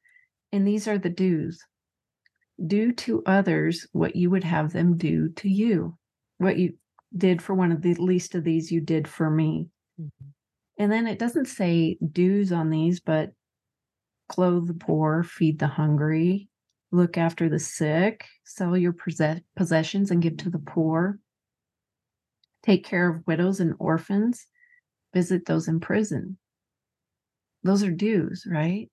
And 0.53 0.67
these 0.67 0.87
are 0.87 0.99
the 0.99 1.11
do's. 1.11 1.63
Do 2.65 2.93
to 2.93 3.23
others 3.27 3.87
what 3.93 4.17
you 4.17 4.31
would 4.31 4.45
have 4.45 4.73
them 4.73 4.97
do 4.97 5.29
to 5.31 5.49
you. 5.49 5.97
What 6.39 6.59
you 6.59 6.75
did 7.17 7.43
for 7.43 7.55
one 7.55 7.73
of 7.73 7.83
the 7.83 7.95
least 7.95 8.35
of 8.35 8.45
these, 8.45 8.71
you 8.71 8.81
did 8.81 9.09
for 9.09 9.29
me. 9.31 9.69
Mhm. 10.01 10.11
And 10.79 10.93
then 10.93 11.07
it 11.07 11.19
doesn't 11.19 11.47
say 11.47 11.99
do's 12.13 12.53
on 12.53 12.71
these, 12.71 13.01
but 13.01 13.33
clothe 14.29 14.69
the 14.69 14.75
poor, 14.75 15.23
feed 15.23 15.59
the 15.59 15.67
hungry, 15.67 16.49
look 16.93 17.19
after 17.19 17.49
the 17.49 17.59
sick, 17.59 18.25
sell 18.45 18.77
your 18.77 18.95
possessions 19.57 20.11
and 20.11 20.23
give 20.23 20.37
to 20.39 20.51
the 20.51 20.59
poor, 20.59 21.19
take 22.67 22.85
care 22.85 23.09
of 23.09 23.27
widows 23.27 23.61
and 23.61 23.75
orphans, 23.79 24.47
visit 25.15 25.47
those 25.47 25.69
in 25.69 25.81
prison. 25.81 26.37
Those 27.63 27.85
are 27.85 27.91
do's, 27.91 28.47
right? 28.51 28.91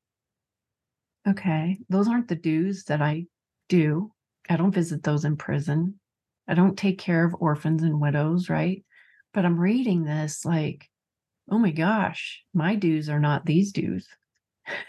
Okay. 1.27 1.79
Those 1.89 2.07
aren't 2.07 2.27
the 2.27 2.35
do's 2.35 2.83
that 2.85 3.01
I 3.01 3.25
do. 3.69 4.11
I 4.49 4.57
don't 4.57 4.73
visit 4.73 5.03
those 5.03 5.25
in 5.25 5.37
prison. 5.37 5.99
I 6.47 6.53
don't 6.53 6.77
take 6.77 6.99
care 6.99 7.25
of 7.25 7.35
orphans 7.39 7.81
and 7.83 7.99
widows, 7.99 8.49
right? 8.49 8.83
But 9.33 9.45
I'm 9.45 9.59
reading 9.59 10.03
this 10.03 10.45
like, 10.45 10.89
oh 11.49 11.57
my 11.57 11.71
gosh, 11.71 12.43
my 12.53 12.75
do's 12.75 13.09
are 13.09 13.19
not 13.19 13.45
these 13.45 13.71
do's. 13.71 14.07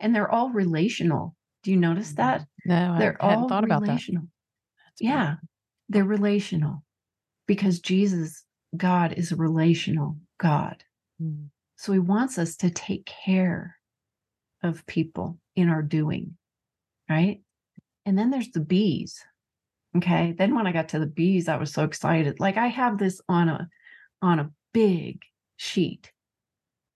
and 0.00 0.14
they're 0.14 0.30
all 0.30 0.50
relational. 0.50 1.34
Do 1.62 1.70
you 1.70 1.76
notice 1.76 2.12
mm-hmm. 2.12 2.22
that? 2.22 2.46
No, 2.64 2.96
They're 2.98 3.22
I 3.22 3.30
hadn't 3.30 3.42
all 3.42 3.48
thought 3.48 3.64
about 3.64 3.82
that. 3.82 3.88
relational. 3.88 4.24
That's 4.86 5.00
Yeah, 5.00 5.34
they're 5.88 6.04
relational 6.04 6.83
because 7.46 7.80
Jesus, 7.80 8.44
God, 8.76 9.14
is 9.14 9.32
a 9.32 9.36
relational 9.36 10.16
God. 10.38 10.82
Mm. 11.22 11.48
So 11.76 11.92
he 11.92 11.98
wants 11.98 12.38
us 12.38 12.56
to 12.56 12.70
take 12.70 13.06
care 13.06 13.76
of 14.62 14.86
people 14.86 15.38
in 15.56 15.68
our 15.68 15.82
doing, 15.82 16.36
right? 17.08 17.40
And 18.06 18.18
then 18.18 18.30
there's 18.30 18.50
the 18.50 18.60
be's. 18.60 19.22
Okay. 19.96 20.34
Then 20.36 20.54
when 20.54 20.66
I 20.66 20.72
got 20.72 20.88
to 20.90 20.98
the 20.98 21.06
be's, 21.06 21.48
I 21.48 21.56
was 21.56 21.72
so 21.72 21.84
excited. 21.84 22.40
Like 22.40 22.56
I 22.56 22.66
have 22.66 22.98
this 22.98 23.20
on 23.28 23.48
a 23.48 23.68
on 24.22 24.38
a 24.38 24.50
big 24.72 25.22
sheet, 25.56 26.10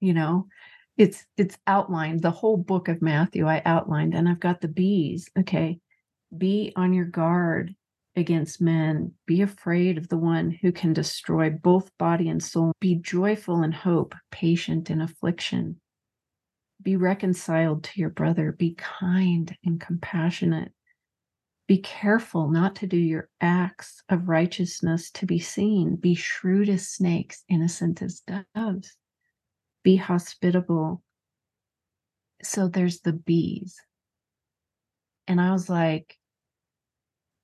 you 0.01 0.15
know. 0.15 0.49
It's 0.97 1.25
it's 1.37 1.57
outlined, 1.67 2.23
the 2.23 2.33
whole 2.33 2.57
book 2.57 2.89
of 2.89 3.01
Matthew 3.01 3.47
I 3.47 3.63
outlined, 3.65 4.15
and 4.15 4.29
I've 4.29 4.41
got 4.41 4.61
the 4.61 4.69
be's. 4.69 5.31
Okay. 5.39 5.79
Be 6.37 6.73
on 6.77 6.93
your 6.93 7.05
guard 7.05 7.75
against 8.19 8.61
men. 8.61 9.13
Be 9.27 9.41
afraid 9.43 9.97
of 9.99 10.09
the 10.09 10.19
one 10.19 10.51
who 10.51 10.73
can 10.73 10.93
destroy 10.93 11.51
both 11.51 11.97
body 11.99 12.29
and 12.29 12.43
soul. 12.43 12.73
Be 12.81 12.97
joyful 12.97 13.63
in 13.63 13.73
hope, 13.73 14.15
patient 14.31 14.91
in 14.91 15.01
affliction. 15.01 15.81
Be 16.83 16.97
reconciled 16.97 17.85
to 17.85 18.01
your 18.01 18.11
brother. 18.11 18.53
Be 18.53 18.75
kind 18.77 19.57
and 19.65 19.81
compassionate. 19.81 20.73
Be 21.67 21.79
careful 21.79 22.49
not 22.49 22.77
to 22.77 22.87
do 22.87 22.97
your 22.97 23.29
acts 23.41 24.03
of 24.09 24.29
righteousness 24.29 25.11
to 25.13 25.27
be 25.27 25.39
seen. 25.39 25.97
Be 25.97 26.15
shrewd 26.15 26.69
as 26.69 26.89
snakes, 26.89 27.45
innocent 27.49 28.01
as 28.01 28.23
doves. 28.55 28.97
Be 29.83 29.97
hospitable. 29.97 31.03
So 32.43 32.69
there's 32.69 33.01
the 33.01 33.13
be's. 33.13 33.77
And 35.27 35.41
I 35.41 35.53
was 35.53 35.69
like, 35.69 36.18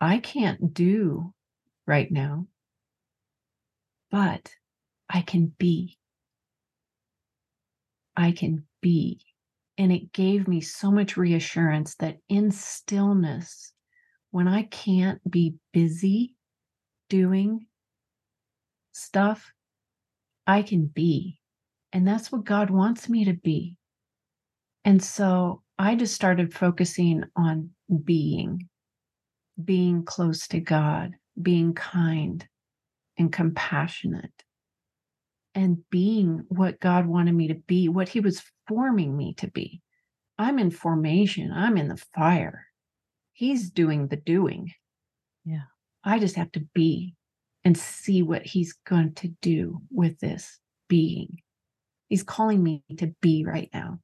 I 0.05 0.19
can't 0.19 0.75
do 0.75 1.33
right 1.87 2.13
now, 2.13 2.47
but 4.11 4.51
I 5.09 5.23
can 5.23 5.55
be. 5.59 5.97
I 8.15 8.33
can 8.33 8.67
be. 8.83 9.23
And 9.79 9.91
it 9.91 10.13
gave 10.13 10.47
me 10.47 10.61
so 10.61 10.91
much 10.91 11.17
reassurance 11.17 11.95
that 12.01 12.19
in 12.29 12.51
stillness, 12.51 13.73
when 14.31 14.47
I 14.47 14.65
can't 14.65 15.23
be 15.31 15.55
busy 15.73 16.35
doing 17.09 17.65
stuff, 18.93 19.55
I 20.47 20.61
can 20.61 20.85
be. 20.85 21.41
And 21.95 22.07
that's 22.07 22.31
what 22.31 22.45
God 22.45 22.69
wants 22.69 23.09
me 23.09 23.25
to 23.25 23.33
be. 23.33 23.79
And 24.85 25.03
so 25.03 25.63
I 25.79 25.95
just 25.95 26.15
started 26.15 26.53
focusing 26.53 27.25
on 27.37 27.71
being, 28.05 28.69
being 29.63 30.05
close 30.05 30.47
to 30.49 30.61
God, 30.61 31.13
being 31.41 31.75
kind 31.75 32.47
and 33.19 33.33
compassionate, 33.33 34.33
and 35.55 35.79
being 35.91 36.45
what 36.49 36.81
God 36.81 37.07
wanted 37.07 37.35
me 37.35 37.49
to 37.49 37.55
be, 37.55 37.89
what 37.89 38.09
He 38.09 38.21
was 38.21 38.43
forming 38.67 39.17
me 39.17 39.35
to 39.35 39.51
be. 39.51 39.81
I'm 40.39 40.59
in 40.59 40.71
formation, 40.71 41.53
I'm 41.53 41.77
in 41.77 41.89
the 41.89 42.03
fire. 42.15 42.67
He's 43.33 43.71
doing 43.71 44.09
the 44.09 44.17
doing. 44.17 44.73
Yeah. 45.45 45.63
I 46.03 46.19
just 46.19 46.37
have 46.37 46.53
to 46.53 46.61
be 46.75 47.15
and 47.65 47.77
see 47.77 48.23
what 48.23 48.45
He's 48.45 48.73
going 48.87 49.15
to 49.15 49.29
do 49.41 49.81
with 49.91 50.19
this 50.19 50.59
being. 50.89 51.39
He's 52.09 52.23
calling 52.23 52.63
me 52.63 52.83
to 52.99 53.15
be 53.21 53.45
right 53.45 53.71
now. 53.73 54.01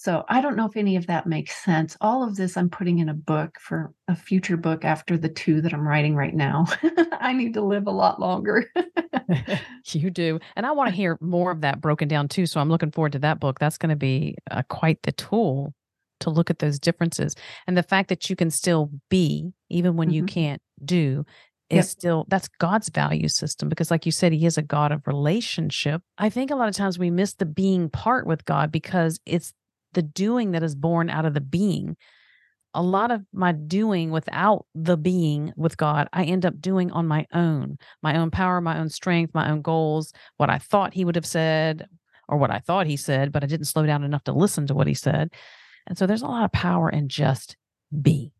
So 0.00 0.24
I 0.30 0.40
don't 0.40 0.56
know 0.56 0.64
if 0.64 0.78
any 0.78 0.96
of 0.96 1.08
that 1.08 1.26
makes 1.26 1.62
sense. 1.62 1.94
All 2.00 2.26
of 2.26 2.34
this 2.34 2.56
I'm 2.56 2.70
putting 2.70 3.00
in 3.00 3.10
a 3.10 3.14
book 3.14 3.58
for 3.60 3.92
a 4.08 4.16
future 4.16 4.56
book 4.56 4.82
after 4.82 5.18
the 5.18 5.28
two 5.28 5.60
that 5.60 5.74
I'm 5.74 5.86
writing 5.86 6.16
right 6.16 6.34
now. 6.34 6.64
I 7.20 7.34
need 7.34 7.52
to 7.52 7.60
live 7.60 7.86
a 7.86 7.90
lot 7.90 8.18
longer. 8.18 8.64
you 9.84 10.08
do. 10.08 10.40
And 10.56 10.64
I 10.64 10.70
want 10.70 10.88
to 10.88 10.96
hear 10.96 11.18
more 11.20 11.50
of 11.50 11.60
that 11.60 11.82
broken 11.82 12.08
down 12.08 12.28
too. 12.28 12.46
So 12.46 12.62
I'm 12.62 12.70
looking 12.70 12.90
forward 12.90 13.12
to 13.12 13.18
that 13.18 13.40
book. 13.40 13.58
That's 13.58 13.76
going 13.76 13.90
to 13.90 13.96
be 13.96 14.36
uh, 14.50 14.62
quite 14.70 15.02
the 15.02 15.12
tool 15.12 15.74
to 16.20 16.30
look 16.30 16.48
at 16.48 16.60
those 16.60 16.78
differences. 16.78 17.34
And 17.66 17.76
the 17.76 17.82
fact 17.82 18.08
that 18.08 18.30
you 18.30 18.36
can 18.36 18.50
still 18.50 18.90
be, 19.10 19.52
even 19.68 19.96
when 19.96 20.08
mm-hmm. 20.08 20.14
you 20.14 20.24
can't 20.24 20.62
do, 20.82 21.26
is 21.68 21.76
yep. 21.76 21.84
still 21.84 22.24
that's 22.28 22.48
God's 22.58 22.88
value 22.88 23.28
system 23.28 23.68
because 23.68 23.92
like 23.92 24.04
you 24.04 24.10
said 24.10 24.32
he 24.32 24.44
is 24.44 24.58
a 24.58 24.62
God 24.62 24.92
of 24.92 25.06
relationship. 25.06 26.02
I 26.18 26.28
think 26.28 26.50
a 26.50 26.56
lot 26.56 26.68
of 26.68 26.74
times 26.74 26.98
we 26.98 27.10
miss 27.10 27.34
the 27.34 27.46
being 27.46 27.88
part 27.88 28.26
with 28.26 28.44
God 28.44 28.72
because 28.72 29.20
it's 29.24 29.52
the 29.92 30.02
doing 30.02 30.52
that 30.52 30.62
is 30.62 30.74
born 30.74 31.10
out 31.10 31.24
of 31.24 31.34
the 31.34 31.40
being. 31.40 31.96
A 32.72 32.82
lot 32.82 33.10
of 33.10 33.22
my 33.32 33.50
doing 33.52 34.12
without 34.12 34.66
the 34.74 34.96
being 34.96 35.52
with 35.56 35.76
God, 35.76 36.08
I 36.12 36.24
end 36.24 36.46
up 36.46 36.60
doing 36.60 36.92
on 36.92 37.08
my 37.08 37.26
own, 37.32 37.78
my 38.00 38.16
own 38.16 38.30
power, 38.30 38.60
my 38.60 38.78
own 38.78 38.88
strength, 38.88 39.34
my 39.34 39.50
own 39.50 39.60
goals, 39.60 40.12
what 40.36 40.50
I 40.50 40.58
thought 40.58 40.94
he 40.94 41.04
would 41.04 41.16
have 41.16 41.26
said 41.26 41.88
or 42.28 42.38
what 42.38 42.52
I 42.52 42.60
thought 42.60 42.86
he 42.86 42.96
said, 42.96 43.32
but 43.32 43.42
I 43.42 43.48
didn't 43.48 43.66
slow 43.66 43.84
down 43.84 44.04
enough 44.04 44.22
to 44.24 44.32
listen 44.32 44.68
to 44.68 44.74
what 44.74 44.86
he 44.86 44.94
said. 44.94 45.32
And 45.88 45.98
so 45.98 46.06
there's 46.06 46.22
a 46.22 46.26
lot 46.26 46.44
of 46.44 46.52
power 46.52 46.88
in 46.88 47.08
just 47.08 47.56
be 48.00 48.32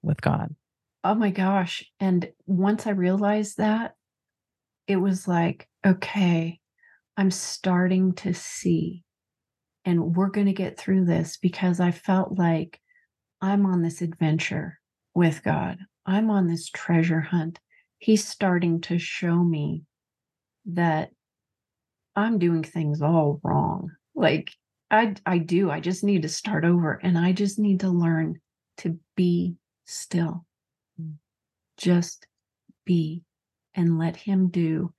with 0.00 0.20
God. 0.20 0.54
Oh 1.02 1.14
my 1.16 1.30
gosh. 1.30 1.84
And 1.98 2.30
once 2.46 2.86
I 2.86 2.90
realized 2.90 3.56
that, 3.58 3.96
it 4.86 4.96
was 4.96 5.26
like, 5.26 5.68
okay, 5.84 6.60
I'm 7.16 7.30
starting 7.30 8.14
to 8.14 8.32
see 8.32 9.04
and 9.88 10.14
we're 10.14 10.28
going 10.28 10.48
to 10.48 10.52
get 10.52 10.78
through 10.78 11.06
this 11.06 11.38
because 11.38 11.80
I 11.80 11.92
felt 11.92 12.36
like 12.36 12.78
I'm 13.40 13.64
on 13.64 13.80
this 13.80 14.02
adventure 14.02 14.78
with 15.14 15.42
God. 15.42 15.78
I'm 16.04 16.28
on 16.28 16.46
this 16.46 16.68
treasure 16.68 17.22
hunt. 17.22 17.58
He's 17.96 18.22
starting 18.22 18.82
to 18.82 18.98
show 18.98 19.42
me 19.42 19.84
that 20.66 21.08
I'm 22.14 22.38
doing 22.38 22.64
things 22.64 23.00
all 23.00 23.40
wrong. 23.42 23.90
Like 24.14 24.52
I 24.90 25.14
I 25.24 25.38
do. 25.38 25.70
I 25.70 25.80
just 25.80 26.04
need 26.04 26.20
to 26.20 26.28
start 26.28 26.66
over 26.66 27.00
and 27.02 27.16
I 27.16 27.32
just 27.32 27.58
need 27.58 27.80
to 27.80 27.88
learn 27.88 28.42
to 28.78 28.98
be 29.16 29.56
still. 29.86 30.44
Just 31.78 32.26
be 32.84 33.22
and 33.74 33.98
let 33.98 34.16
him 34.16 34.48
do. 34.50 34.92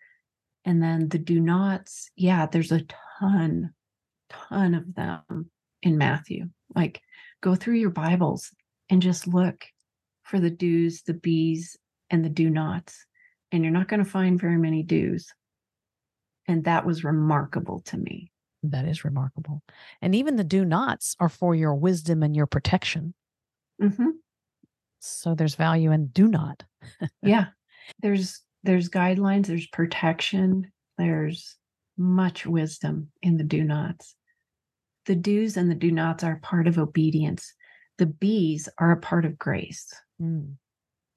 And 0.65 0.81
then 0.81 1.09
the 1.09 1.19
do 1.19 1.39
nots, 1.39 2.09
yeah, 2.15 2.47
there's 2.47 2.71
a 2.71 2.85
ton 3.19 3.75
ton 4.29 4.73
of 4.73 4.95
them 4.95 5.49
in 5.81 5.97
Matthew. 5.97 6.49
Like 6.75 7.01
go 7.41 7.55
through 7.55 7.75
your 7.75 7.89
Bibles 7.89 8.51
and 8.89 9.01
just 9.01 9.27
look 9.27 9.65
for 10.23 10.39
the 10.39 10.49
do's, 10.49 11.01
the 11.03 11.13
be's, 11.13 11.77
and 12.09 12.23
the 12.23 12.29
do 12.29 12.49
nots. 12.49 13.05
And 13.51 13.63
you're 13.63 13.73
not 13.73 13.87
going 13.87 14.03
to 14.03 14.09
find 14.09 14.39
very 14.39 14.57
many 14.57 14.83
do's. 14.83 15.27
And 16.47 16.63
that 16.65 16.85
was 16.85 17.03
remarkable 17.03 17.81
to 17.85 17.97
me. 17.97 18.31
That 18.63 18.85
is 18.85 19.05
remarkable. 19.05 19.61
And 20.01 20.13
even 20.15 20.35
the 20.35 20.43
do 20.43 20.65
nots 20.65 21.15
are 21.19 21.29
for 21.29 21.55
your 21.55 21.75
wisdom 21.75 22.23
and 22.23 22.35
your 22.35 22.47
protection. 22.47 23.13
Mm-hmm. 23.81 24.09
So 24.99 25.33
there's 25.33 25.55
value 25.55 25.91
in 25.91 26.07
do 26.07 26.27
not. 26.27 26.63
yeah. 27.23 27.47
There's 28.01 28.41
there's 28.63 28.89
guidelines, 28.89 29.47
there's 29.47 29.67
protection, 29.67 30.69
there's 30.97 31.55
much 31.97 32.45
wisdom 32.45 33.09
in 33.21 33.37
the 33.37 33.43
do 33.43 33.63
nots. 33.63 34.15
The 35.05 35.15
do's 35.15 35.57
and 35.57 35.69
the 35.69 35.75
do 35.75 35.91
nots 35.91 36.23
are 36.23 36.39
part 36.41 36.67
of 36.67 36.77
obedience. 36.77 37.53
The 37.97 38.05
be's 38.05 38.69
are 38.77 38.91
a 38.91 38.99
part 38.99 39.25
of 39.25 39.37
grace. 39.37 39.93
Mm. 40.21 40.55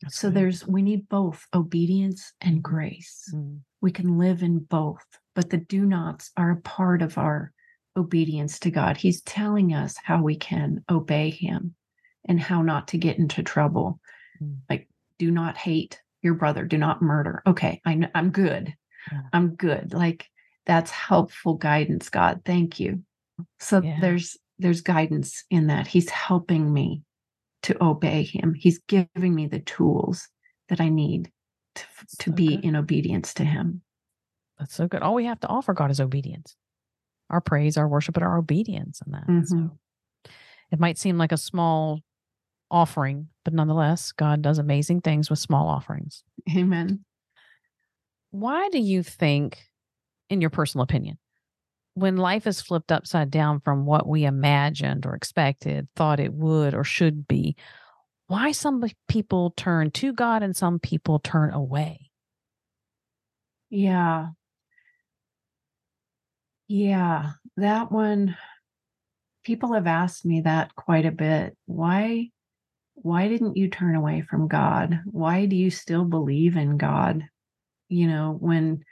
So 0.08 0.28
right. 0.28 0.34
there's, 0.34 0.66
we 0.66 0.82
need 0.82 1.08
both 1.08 1.46
obedience 1.54 2.32
and 2.40 2.62
grace. 2.62 3.30
Mm. 3.34 3.60
We 3.80 3.92
can 3.92 4.18
live 4.18 4.42
in 4.42 4.60
both, 4.60 5.04
but 5.34 5.50
the 5.50 5.58
do 5.58 5.84
nots 5.84 6.30
are 6.36 6.50
a 6.50 6.60
part 6.60 7.02
of 7.02 7.18
our 7.18 7.52
obedience 7.96 8.58
to 8.60 8.70
God. 8.70 8.96
He's 8.96 9.22
telling 9.22 9.74
us 9.74 9.96
how 10.02 10.22
we 10.22 10.36
can 10.36 10.84
obey 10.90 11.30
Him 11.30 11.74
and 12.26 12.40
how 12.40 12.62
not 12.62 12.88
to 12.88 12.98
get 12.98 13.18
into 13.18 13.42
trouble. 13.42 14.00
Mm. 14.42 14.58
Like, 14.68 14.88
do 15.18 15.30
not 15.30 15.56
hate 15.56 16.00
your 16.22 16.34
brother, 16.34 16.64
do 16.64 16.78
not 16.78 17.02
murder. 17.02 17.42
Okay, 17.46 17.80
I, 17.84 18.08
I'm 18.14 18.30
good. 18.30 18.74
Yeah. 19.10 19.22
I'm 19.32 19.54
good. 19.56 19.92
Like, 19.92 20.26
that's 20.66 20.90
helpful 20.90 21.54
guidance, 21.54 22.08
God. 22.08 22.42
Thank 22.44 22.78
you. 22.78 23.02
So 23.60 23.82
yeah. 23.82 23.98
there's 24.00 24.36
there's 24.58 24.80
guidance 24.80 25.44
in 25.50 25.66
that. 25.68 25.86
He's 25.86 26.10
helping 26.10 26.72
me 26.72 27.02
to 27.64 27.82
obey 27.82 28.24
him. 28.24 28.54
He's 28.54 28.80
giving 28.88 29.34
me 29.34 29.46
the 29.46 29.60
tools 29.60 30.28
that 30.68 30.80
I 30.80 30.88
need 30.88 31.30
to, 31.74 31.84
to 32.20 32.30
so 32.30 32.32
be 32.32 32.56
good. 32.56 32.64
in 32.64 32.76
obedience 32.76 33.34
to 33.34 33.44
him. 33.44 33.82
That's 34.58 34.74
so 34.74 34.86
good. 34.86 35.02
All 35.02 35.14
we 35.14 35.26
have 35.26 35.40
to 35.40 35.48
offer 35.48 35.72
God 35.72 35.90
is 35.90 36.00
obedience. 36.00 36.56
Our 37.30 37.40
praise, 37.40 37.76
our 37.76 37.88
worship, 37.88 38.16
and 38.16 38.24
our 38.24 38.38
obedience 38.38 39.00
in 39.04 39.12
that. 39.12 39.26
Mm-hmm. 39.26 39.44
So 39.44 39.78
it 40.70 40.78
might 40.78 40.98
seem 40.98 41.18
like 41.18 41.32
a 41.32 41.36
small 41.36 42.00
offering, 42.70 43.28
but 43.44 43.54
nonetheless, 43.54 44.12
God 44.12 44.42
does 44.42 44.58
amazing 44.58 45.00
things 45.00 45.30
with 45.30 45.38
small 45.38 45.68
offerings. 45.68 46.24
Amen. 46.56 47.04
Why 48.30 48.68
do 48.70 48.78
you 48.78 49.02
think, 49.02 49.58
in 50.30 50.40
your 50.40 50.50
personal 50.50 50.84
opinion, 50.84 51.18
when 51.94 52.16
life 52.16 52.46
is 52.46 52.60
flipped 52.60 52.90
upside 52.90 53.30
down 53.30 53.60
from 53.60 53.84
what 53.84 54.06
we 54.06 54.24
imagined 54.24 55.04
or 55.06 55.14
expected, 55.14 55.88
thought 55.94 56.20
it 56.20 56.32
would 56.32 56.74
or 56.74 56.84
should 56.84 57.28
be, 57.28 57.56
why 58.28 58.52
some 58.52 58.82
people 59.08 59.52
turn 59.56 59.90
to 59.92 60.12
God 60.12 60.42
and 60.42 60.56
some 60.56 60.78
people 60.78 61.18
turn 61.18 61.52
away? 61.52 62.10
Yeah. 63.68 64.28
Yeah, 66.68 67.32
that 67.58 67.92
one 67.92 68.36
people 69.44 69.74
have 69.74 69.86
asked 69.86 70.24
me 70.24 70.42
that 70.42 70.74
quite 70.74 71.04
a 71.04 71.12
bit. 71.12 71.56
Why 71.66 72.30
why 72.94 73.28
didn't 73.28 73.56
you 73.56 73.68
turn 73.68 73.94
away 73.94 74.22
from 74.22 74.48
God? 74.48 75.00
Why 75.06 75.46
do 75.46 75.56
you 75.56 75.70
still 75.70 76.04
believe 76.04 76.56
in 76.56 76.76
God? 76.76 77.24
You 77.88 78.06
know, 78.06 78.36
when 78.38 78.84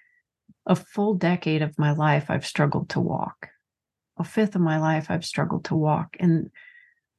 a 0.66 0.76
full 0.76 1.14
decade 1.14 1.62
of 1.62 1.78
my 1.78 1.92
life 1.92 2.30
I've 2.30 2.46
struggled 2.46 2.90
to 2.90 3.00
walk. 3.00 3.48
A 4.18 4.24
fifth 4.24 4.54
of 4.54 4.60
my 4.60 4.78
life 4.78 5.10
I've 5.10 5.24
struggled 5.24 5.64
to 5.66 5.74
walk. 5.74 6.16
And 6.20 6.50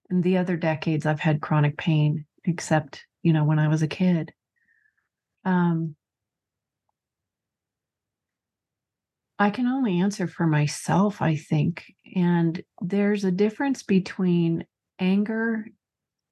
in 0.10 0.22
the 0.22 0.38
other 0.38 0.58
decades 0.58 1.06
I've 1.06 1.20
had 1.20 1.42
chronic 1.42 1.78
pain, 1.78 2.26
except, 2.46 3.06
you 3.24 3.34
know, 3.34 3.44
when 3.44 3.60
I 3.60 3.68
was 3.68 3.82
a 3.82 3.88
kid. 3.88 4.34
Um 5.44 5.96
I 9.40 9.50
can 9.50 9.66
only 9.66 10.00
answer 10.00 10.28
for 10.28 10.46
myself, 10.46 11.20
I 11.20 11.36
think. 11.36 11.84
And 12.16 12.62
there's 12.80 13.24
a 13.24 13.32
difference 13.32 13.82
between 13.82 14.66
anger 15.00 15.66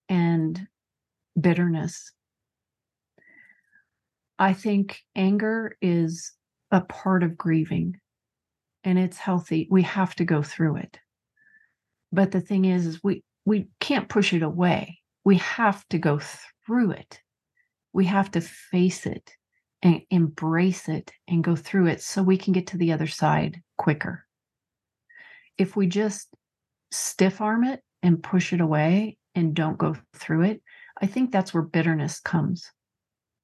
and 0.08 0.68
bitterness. 1.40 2.12
I 4.38 4.54
think 4.54 5.02
anger 5.16 5.76
is 5.82 6.34
a 6.72 6.82
part 6.82 7.24
of 7.24 7.38
grieving 7.38 8.00
and 8.84 8.98
it's 8.98 9.18
healthy. 9.18 9.68
We 9.70 9.82
have 9.84 10.16
to 10.16 10.26
go 10.26 10.42
through 10.42 10.78
it. 10.78 11.00
But 12.12 12.32
the 12.32 12.42
thing 12.42 12.66
is, 12.66 12.86
is 12.86 13.04
we 13.04 13.24
we 13.46 13.68
can't 13.80 14.10
push 14.10 14.34
it 14.34 14.44
away. 14.44 15.00
We 15.24 15.38
have 15.38 15.88
to 15.90 15.98
go 15.98 16.20
through 16.66 16.92
it. 16.92 17.22
We 17.94 18.06
have 18.06 18.32
to 18.32 18.42
face 18.42 19.06
it 19.06 19.32
and 19.82 20.02
embrace 20.10 20.90
it 20.90 21.12
and 21.28 21.44
go 21.44 21.56
through 21.56 21.88
it 21.88 22.02
so 22.02 22.22
we 22.22 22.38
can 22.38 22.54
get 22.54 22.68
to 22.68 22.78
the 22.78 22.92
other 22.92 23.08
side 23.08 23.62
quicker. 23.78 24.26
If 25.58 25.76
we 25.76 25.88
just 25.88 26.30
stiff 26.92 27.42
arm 27.42 27.64
it 27.64 27.82
and 28.04 28.22
push 28.22 28.54
it 28.54 28.62
away 28.62 29.18
and 29.36 29.54
don't 29.54 29.78
go 29.78 29.96
through 30.16 30.44
it, 30.44 30.62
I 31.02 31.08
think 31.08 31.32
that's 31.32 31.54
where 31.54 31.64
bitterness 31.64 32.20
comes 32.20 32.70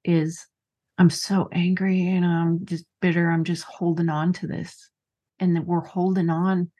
is 0.03 0.45
I'm 0.97 1.09
so 1.09 1.49
angry 1.51 2.07
and 2.07 2.25
I'm 2.25 2.65
just 2.65 2.85
bitter. 3.01 3.29
I'm 3.29 3.43
just 3.43 3.63
holding 3.63 4.09
on 4.09 4.33
to 4.33 4.47
this. 4.47 4.89
And 5.39 5.55
that 5.55 5.65
we're 5.65 5.81
holding 5.81 6.29
on 6.29 6.71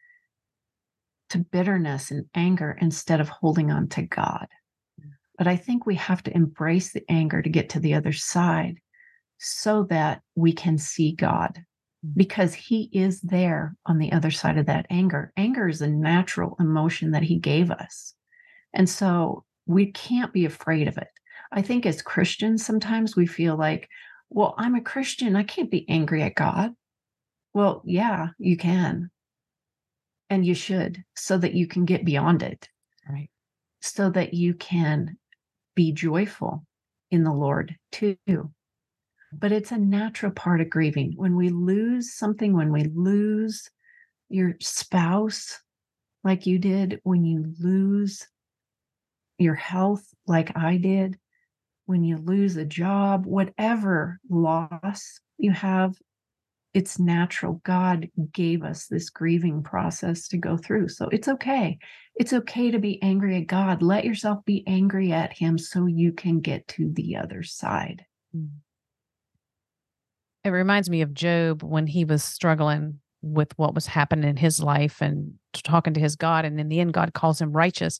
to 1.29 1.39
bitterness 1.39 2.11
and 2.11 2.25
anger 2.33 2.77
instead 2.79 3.19
of 3.19 3.27
holding 3.27 3.71
on 3.71 3.89
to 3.89 4.03
God. 4.03 4.47
Mm. 5.01 5.09
But 5.37 5.47
I 5.47 5.57
think 5.57 5.85
we 5.85 5.95
have 5.95 6.23
to 6.23 6.35
embrace 6.35 6.93
the 6.93 7.03
anger 7.09 7.41
to 7.41 7.49
get 7.49 7.69
to 7.69 7.79
the 7.79 7.95
other 7.95 8.13
side 8.13 8.77
so 9.37 9.83
that 9.89 10.21
we 10.35 10.53
can 10.53 10.77
see 10.77 11.11
God 11.11 11.59
mm. 12.05 12.11
because 12.15 12.53
He 12.53 12.89
is 12.93 13.19
there 13.19 13.75
on 13.85 13.97
the 13.97 14.13
other 14.13 14.31
side 14.31 14.57
of 14.57 14.67
that 14.67 14.85
anger. 14.89 15.33
Anger 15.35 15.67
is 15.67 15.81
a 15.81 15.89
natural 15.89 16.55
emotion 16.59 17.11
that 17.11 17.23
He 17.23 17.37
gave 17.37 17.71
us. 17.71 18.13
And 18.73 18.89
so 18.89 19.43
we 19.65 19.91
can't 19.91 20.31
be 20.31 20.45
afraid 20.45 20.87
of 20.87 20.97
it. 20.97 21.09
I 21.51 21.61
think 21.61 21.85
as 21.85 22.01
Christians, 22.01 22.65
sometimes 22.65 23.15
we 23.15 23.25
feel 23.25 23.57
like, 23.57 23.89
well, 24.29 24.55
I'm 24.57 24.75
a 24.75 24.81
Christian. 24.81 25.35
I 25.35 25.43
can't 25.43 25.71
be 25.71 25.87
angry 25.89 26.21
at 26.23 26.35
God. 26.35 26.73
Well, 27.53 27.81
yeah, 27.85 28.29
you 28.37 28.57
can. 28.57 29.09
And 30.29 30.45
you 30.45 30.55
should, 30.55 31.03
so 31.15 31.37
that 31.37 31.53
you 31.53 31.67
can 31.67 31.85
get 31.85 32.03
beyond 32.03 32.43
it. 32.43 32.67
Right. 33.09 33.29
So 33.81 34.09
that 34.09 34.33
you 34.33 34.55
can 34.55 35.17
be 35.75 35.91
joyful 35.91 36.65
in 37.11 37.23
the 37.23 37.33
Lord 37.33 37.75
too. 37.91 38.17
But 39.31 39.51
it's 39.51 39.71
a 39.71 39.77
natural 39.77 40.31
part 40.31 40.61
of 40.61 40.69
grieving. 40.69 41.13
When 41.15 41.35
we 41.35 41.49
lose 41.49 42.15
something, 42.15 42.53
when 42.55 42.71
we 42.71 42.85
lose 42.85 43.69
your 44.29 44.55
spouse, 44.59 45.59
like 46.23 46.45
you 46.45 46.57
did, 46.57 46.99
when 47.03 47.23
you 47.23 47.53
lose 47.59 48.27
your 49.37 49.55
health, 49.55 50.03
like 50.25 50.57
I 50.57 50.77
did, 50.77 51.17
when 51.85 52.03
you 52.03 52.17
lose 52.17 52.55
a 52.57 52.65
job, 52.65 53.25
whatever 53.25 54.19
loss 54.29 55.19
you 55.37 55.51
have, 55.51 55.95
it's 56.73 56.99
natural. 56.99 57.61
God 57.63 58.09
gave 58.33 58.63
us 58.63 58.87
this 58.87 59.09
grieving 59.09 59.63
process 59.63 60.27
to 60.27 60.37
go 60.37 60.57
through. 60.57 60.89
So 60.89 61.07
it's 61.11 61.27
okay. 61.27 61.77
It's 62.15 62.33
okay 62.33 62.71
to 62.71 62.79
be 62.79 63.01
angry 63.01 63.37
at 63.37 63.47
God. 63.47 63.81
Let 63.81 64.03
yourself 64.03 64.43
be 64.45 64.63
angry 64.67 65.11
at 65.11 65.37
Him 65.37 65.57
so 65.57 65.85
you 65.85 66.11
can 66.11 66.41
get 66.41 66.67
to 66.69 66.91
the 66.91 67.15
other 67.15 67.43
side. 67.43 68.05
Mm. 68.35 68.49
It 70.43 70.49
reminds 70.49 70.91
me 70.91 71.01
of 71.01 71.13
Job 71.13 71.63
when 71.63 71.87
he 71.87 72.05
was 72.05 72.23
struggling 72.23 72.99
with 73.23 73.57
what 73.57 73.73
was 73.73 73.87
happening 73.87 74.29
in 74.29 74.37
his 74.37 74.61
life 74.61 75.01
and 75.01 75.33
talking 75.53 75.95
to 75.95 75.99
his 75.99 76.15
God. 76.15 76.45
And 76.45 76.59
in 76.59 76.69
the 76.69 76.79
end, 76.79 76.93
God 76.93 77.13
calls 77.13 77.41
him 77.41 77.51
righteous. 77.51 77.99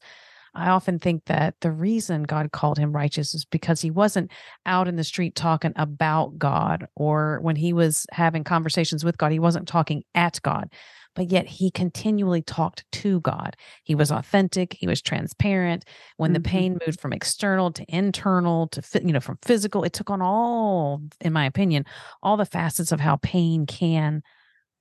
I 0.56 0.70
often 0.70 1.00
think 1.00 1.26
that 1.26 1.56
the 1.62 1.72
reason 1.72 2.24
God 2.24 2.52
called 2.52 2.78
him 2.78 2.94
righteous 2.94 3.34
is 3.34 3.46
because 3.46 3.82
he 3.82 3.92
wasn't 3.92 4.32
out 4.66 4.88
in 4.88 4.96
the 4.96 5.04
street 5.04 5.36
talking 5.36 5.74
about 5.76 6.38
God, 6.38 6.88
or 6.96 7.40
when 7.42 7.56
he 7.56 7.74
was 7.74 8.06
having 8.12 8.44
conversations 8.44 9.04
with 9.04 9.18
God, 9.18 9.32
he 9.32 9.40
wasn't 9.40 9.68
talking 9.68 10.04
at 10.16 10.40
God, 10.44 10.72
but 11.14 11.30
yet 11.30 11.46
he 11.46 11.72
continually 11.72 12.42
talked 12.42 12.86
to 12.94 13.20
God. 13.22 13.56
He 13.84 13.96
was 13.96 14.12
authentic, 14.12 14.74
he 14.74 14.88
was 14.88 15.02
transparent. 15.02 15.84
When 16.18 16.30
mm-hmm. 16.30 16.34
the 16.42 16.50
pain 16.50 16.80
moved 16.86 17.02
from 17.02 17.14
external 17.14 17.72
to 17.74 17.86
internal 17.88 18.68
to, 18.70 18.82
you 19.04 19.14
know, 19.14 19.20
from 19.20 19.40
physical, 19.42 19.84
it 19.84 19.94
took 19.94 20.10
on 20.10 20.22
all, 20.22 21.02
in 21.20 21.34
my 21.34 21.46
opinion, 21.46 21.86
all 22.24 22.38
the 22.38 22.46
facets 22.46 22.92
of 22.92 23.00
how 23.00 23.18
pain 23.18 23.66
can 23.66 24.22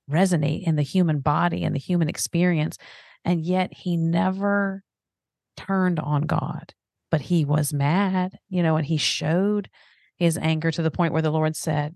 resonate 0.09 0.63
in 0.65 0.75
the 0.75 0.83
human 0.83 1.19
body 1.19 1.63
and 1.63 1.75
the 1.75 1.79
human 1.79 2.07
experience. 2.07 2.77
And 3.23 3.43
yet 3.43 3.73
he 3.73 3.97
never 3.97 4.83
turned 5.55 5.99
on 5.99 6.23
God, 6.23 6.73
but 7.11 7.21
he 7.21 7.45
was 7.45 7.73
mad, 7.73 8.37
you 8.49 8.63
know, 8.63 8.77
and 8.77 8.85
he 8.85 8.97
showed 8.97 9.69
his 10.17 10.37
anger 10.37 10.71
to 10.71 10.81
the 10.81 10.91
point 10.91 11.13
where 11.13 11.21
the 11.21 11.31
Lord 11.31 11.55
said, 11.55 11.95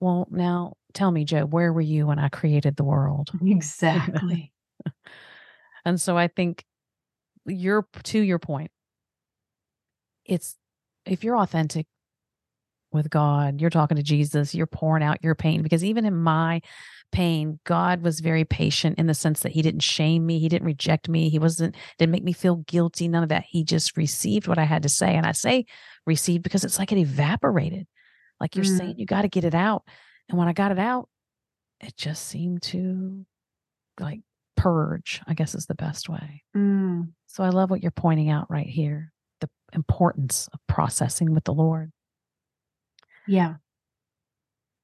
Well, 0.00 0.26
now 0.30 0.74
tell 0.92 1.10
me, 1.10 1.24
Job, 1.24 1.52
where 1.52 1.72
were 1.72 1.80
you 1.80 2.06
when 2.06 2.18
I 2.18 2.28
created 2.28 2.76
the 2.76 2.84
world? 2.84 3.30
Exactly. 3.44 4.52
and 5.84 6.00
so 6.00 6.16
I 6.16 6.28
think 6.28 6.64
you're 7.46 7.86
to 8.04 8.20
your 8.20 8.38
point, 8.38 8.70
it's 10.24 10.56
if 11.06 11.24
you're 11.24 11.38
authentic 11.38 11.86
with 12.92 13.10
God, 13.10 13.60
you're 13.60 13.70
talking 13.70 13.96
to 13.96 14.02
Jesus, 14.02 14.54
you're 14.54 14.66
pouring 14.66 15.02
out 15.02 15.22
your 15.22 15.34
pain 15.34 15.62
because 15.62 15.84
even 15.84 16.04
in 16.04 16.16
my 16.16 16.60
pain, 17.12 17.58
God 17.64 18.02
was 18.02 18.20
very 18.20 18.44
patient 18.44 18.98
in 18.98 19.06
the 19.06 19.14
sense 19.14 19.40
that 19.40 19.52
he 19.52 19.62
didn't 19.62 19.80
shame 19.80 20.26
me, 20.26 20.38
he 20.38 20.48
didn't 20.48 20.66
reject 20.66 21.08
me, 21.08 21.28
he 21.28 21.38
wasn't 21.38 21.76
didn't 21.98 22.12
make 22.12 22.24
me 22.24 22.32
feel 22.32 22.56
guilty, 22.56 23.08
none 23.08 23.22
of 23.22 23.28
that. 23.30 23.44
He 23.48 23.64
just 23.64 23.96
received 23.96 24.46
what 24.46 24.58
I 24.58 24.64
had 24.64 24.82
to 24.82 24.88
say. 24.88 25.14
And 25.14 25.26
I 25.26 25.32
say 25.32 25.66
received 26.06 26.42
because 26.42 26.64
it's 26.64 26.78
like 26.78 26.92
it 26.92 26.98
evaporated. 26.98 27.86
Like 28.40 28.56
you're 28.56 28.64
mm. 28.64 28.78
saying 28.78 28.94
you 28.98 29.06
got 29.06 29.22
to 29.22 29.28
get 29.28 29.44
it 29.44 29.54
out. 29.54 29.84
And 30.28 30.38
when 30.38 30.48
I 30.48 30.52
got 30.52 30.72
it 30.72 30.78
out, 30.78 31.08
it 31.80 31.96
just 31.96 32.26
seemed 32.26 32.62
to 32.62 33.24
like 34.00 34.20
purge, 34.56 35.20
I 35.26 35.34
guess 35.34 35.54
is 35.54 35.66
the 35.66 35.74
best 35.74 36.08
way. 36.08 36.42
Mm. 36.56 37.12
So 37.26 37.44
I 37.44 37.50
love 37.50 37.70
what 37.70 37.82
you're 37.82 37.90
pointing 37.90 38.30
out 38.30 38.50
right 38.50 38.66
here 38.66 39.12
the 39.40 39.48
importance 39.72 40.48
of 40.52 40.60
processing 40.66 41.32
with 41.32 41.44
the 41.44 41.54
Lord. 41.54 41.92
Yeah. 43.28 43.54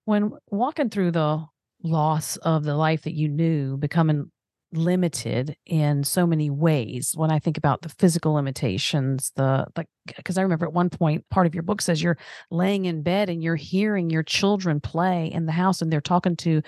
When 0.04 0.32
walking 0.50 0.90
through 0.90 1.12
the 1.12 1.46
loss 1.82 2.36
of 2.38 2.64
the 2.64 2.76
life 2.76 3.02
that 3.02 3.14
you 3.14 3.28
knew 3.28 3.76
becoming 3.76 4.30
limited 4.72 5.56
in 5.66 6.02
so 6.02 6.26
many 6.26 6.50
ways 6.50 7.12
when 7.14 7.30
i 7.30 7.38
think 7.38 7.56
about 7.56 7.82
the 7.82 7.88
physical 7.88 8.32
limitations 8.32 9.30
the 9.36 9.64
like 9.76 9.86
because 10.16 10.36
i 10.36 10.42
remember 10.42 10.66
at 10.66 10.72
one 10.72 10.90
point 10.90 11.24
part 11.30 11.46
of 11.46 11.54
your 11.54 11.62
book 11.62 11.80
says 11.80 12.02
you're 12.02 12.18
laying 12.50 12.84
in 12.84 13.02
bed 13.02 13.30
and 13.30 13.40
you're 13.40 13.54
hearing 13.54 14.10
your 14.10 14.24
children 14.24 14.80
play 14.80 15.30
in 15.32 15.46
the 15.46 15.52
house 15.52 15.80
and 15.80 15.92
they're 15.92 16.00
talking 16.00 16.34
to 16.34 16.60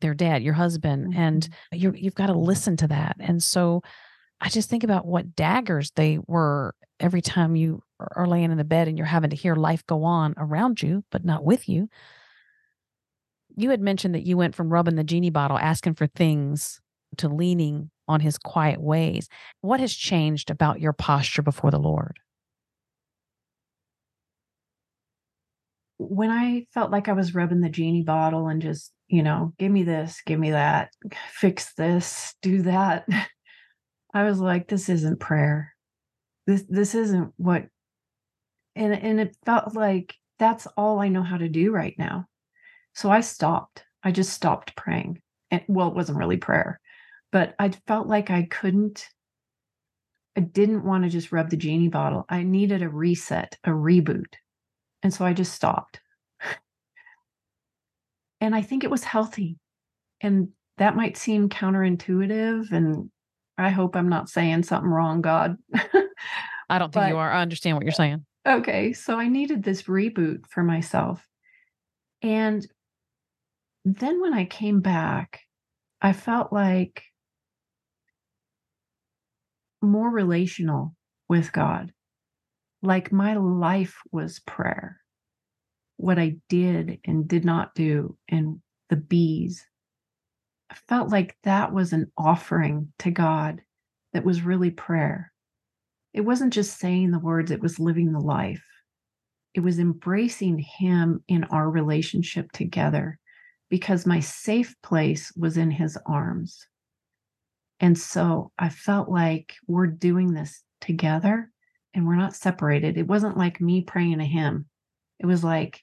their 0.00 0.14
dad 0.14 0.42
your 0.42 0.54
husband 0.54 1.08
mm-hmm. 1.08 1.20
and 1.20 1.48
you 1.72 1.92
you've 1.94 2.14
got 2.14 2.26
to 2.26 2.38
listen 2.38 2.78
to 2.78 2.88
that 2.88 3.14
and 3.20 3.42
so 3.42 3.82
i 4.40 4.48
just 4.48 4.70
think 4.70 4.82
about 4.82 5.06
what 5.06 5.36
daggers 5.36 5.90
they 5.96 6.18
were 6.26 6.74
every 6.98 7.20
time 7.20 7.56
you 7.56 7.82
are 8.16 8.26
laying 8.26 8.50
in 8.50 8.58
the 8.58 8.64
bed 8.64 8.88
and 8.88 8.96
you're 8.96 9.06
having 9.06 9.30
to 9.30 9.36
hear 9.36 9.54
life 9.54 9.86
go 9.86 10.04
on 10.04 10.34
around 10.36 10.82
you 10.82 11.04
but 11.10 11.24
not 11.24 11.44
with 11.44 11.68
you 11.68 11.88
you 13.56 13.70
had 13.70 13.80
mentioned 13.80 14.14
that 14.14 14.26
you 14.26 14.36
went 14.36 14.54
from 14.54 14.70
rubbing 14.70 14.96
the 14.96 15.04
genie 15.04 15.30
bottle, 15.30 15.58
asking 15.58 15.94
for 15.94 16.06
things, 16.06 16.80
to 17.18 17.28
leaning 17.28 17.90
on 18.08 18.20
his 18.20 18.38
quiet 18.38 18.80
ways. 18.80 19.28
What 19.60 19.80
has 19.80 19.92
changed 19.92 20.50
about 20.50 20.80
your 20.80 20.92
posture 20.92 21.42
before 21.42 21.70
the 21.70 21.78
Lord? 21.78 22.18
When 25.98 26.30
I 26.30 26.66
felt 26.72 26.90
like 26.90 27.08
I 27.08 27.12
was 27.12 27.34
rubbing 27.34 27.60
the 27.60 27.68
genie 27.68 28.02
bottle 28.02 28.48
and 28.48 28.62
just, 28.62 28.92
you 29.08 29.22
know, 29.22 29.52
give 29.58 29.70
me 29.70 29.82
this, 29.82 30.22
give 30.24 30.40
me 30.40 30.52
that, 30.52 30.90
fix 31.32 31.74
this, 31.74 32.34
do 32.42 32.62
that. 32.62 33.06
I 34.14 34.24
was 34.24 34.40
like, 34.40 34.68
this 34.68 34.88
isn't 34.88 35.20
prayer. 35.20 35.74
This 36.46 36.64
this 36.68 36.94
isn't 36.94 37.32
what 37.36 37.66
and 38.76 38.94
and 38.94 39.20
it 39.20 39.36
felt 39.44 39.74
like 39.74 40.14
that's 40.38 40.66
all 40.76 41.00
I 41.00 41.08
know 41.08 41.22
how 41.22 41.36
to 41.36 41.48
do 41.48 41.70
right 41.70 41.94
now. 41.98 42.26
So 42.94 43.10
I 43.10 43.20
stopped. 43.20 43.84
I 44.02 44.10
just 44.10 44.32
stopped 44.32 44.74
praying. 44.76 45.20
And 45.50 45.62
well, 45.68 45.88
it 45.88 45.94
wasn't 45.94 46.18
really 46.18 46.36
prayer, 46.36 46.80
but 47.32 47.54
I 47.58 47.70
felt 47.86 48.06
like 48.06 48.30
I 48.30 48.44
couldn't, 48.44 49.06
I 50.36 50.40
didn't 50.40 50.84
want 50.84 51.04
to 51.04 51.10
just 51.10 51.32
rub 51.32 51.50
the 51.50 51.56
genie 51.56 51.88
bottle. 51.88 52.24
I 52.28 52.42
needed 52.42 52.82
a 52.82 52.88
reset, 52.88 53.58
a 53.64 53.70
reboot. 53.70 54.34
And 55.02 55.12
so 55.12 55.24
I 55.24 55.32
just 55.32 55.52
stopped. 55.52 56.00
and 58.40 58.54
I 58.54 58.62
think 58.62 58.84
it 58.84 58.90
was 58.90 59.04
healthy. 59.04 59.58
And 60.20 60.48
that 60.78 60.96
might 60.96 61.16
seem 61.16 61.48
counterintuitive. 61.48 62.70
And 62.70 63.10
I 63.58 63.70
hope 63.70 63.96
I'm 63.96 64.08
not 64.08 64.28
saying 64.28 64.62
something 64.62 64.90
wrong, 64.90 65.20
God. 65.20 65.56
I 65.74 66.78
don't 66.78 66.92
think 66.92 67.04
but, 67.04 67.08
you 67.08 67.18
are. 67.18 67.30
I 67.30 67.42
understand 67.42 67.76
what 67.76 67.84
you're 67.84 67.92
saying. 67.92 68.24
Okay. 68.46 68.92
So 68.92 69.18
I 69.18 69.28
needed 69.28 69.62
this 69.62 69.82
reboot 69.82 70.46
for 70.48 70.62
myself. 70.62 71.26
And 72.22 72.66
then 73.84 74.20
when 74.20 74.34
I 74.34 74.44
came 74.44 74.80
back, 74.80 75.40
I 76.02 76.12
felt 76.12 76.52
like 76.52 77.02
more 79.82 80.10
relational 80.10 80.94
with 81.28 81.52
God. 81.52 81.92
Like 82.82 83.12
my 83.12 83.34
life 83.34 83.96
was 84.10 84.40
prayer. 84.40 85.00
What 85.96 86.18
I 86.18 86.36
did 86.48 86.98
and 87.04 87.28
did 87.28 87.44
not 87.44 87.74
do, 87.74 88.16
and 88.28 88.60
the 88.88 88.96
be's. 88.96 89.66
I 90.70 90.74
felt 90.88 91.10
like 91.10 91.36
that 91.42 91.72
was 91.74 91.92
an 91.92 92.10
offering 92.16 92.92
to 93.00 93.10
God 93.10 93.60
that 94.12 94.24
was 94.24 94.42
really 94.42 94.70
prayer. 94.70 95.29
It 96.12 96.22
wasn't 96.22 96.52
just 96.52 96.78
saying 96.78 97.10
the 97.10 97.18
words, 97.18 97.50
it 97.50 97.60
was 97.60 97.78
living 97.78 98.12
the 98.12 98.20
life. 98.20 98.64
It 99.54 99.60
was 99.60 99.78
embracing 99.78 100.58
Him 100.58 101.22
in 101.28 101.44
our 101.44 101.70
relationship 101.70 102.52
together 102.52 103.18
because 103.70 104.04
my 104.04 104.20
safe 104.20 104.74
place 104.82 105.32
was 105.36 105.56
in 105.56 105.70
his 105.70 105.96
arms. 106.04 106.66
And 107.78 107.96
so 107.96 108.52
I 108.58 108.68
felt 108.68 109.08
like 109.08 109.54
we're 109.66 109.86
doing 109.86 110.34
this 110.34 110.62
together 110.80 111.50
and 111.94 112.06
we're 112.06 112.16
not 112.16 112.34
separated. 112.34 112.98
It 112.98 113.06
wasn't 113.06 113.38
like 113.38 113.60
me 113.60 113.82
praying 113.82 114.18
to 114.18 114.24
him, 114.24 114.66
It 115.18 115.26
was 115.26 115.42
like 115.42 115.82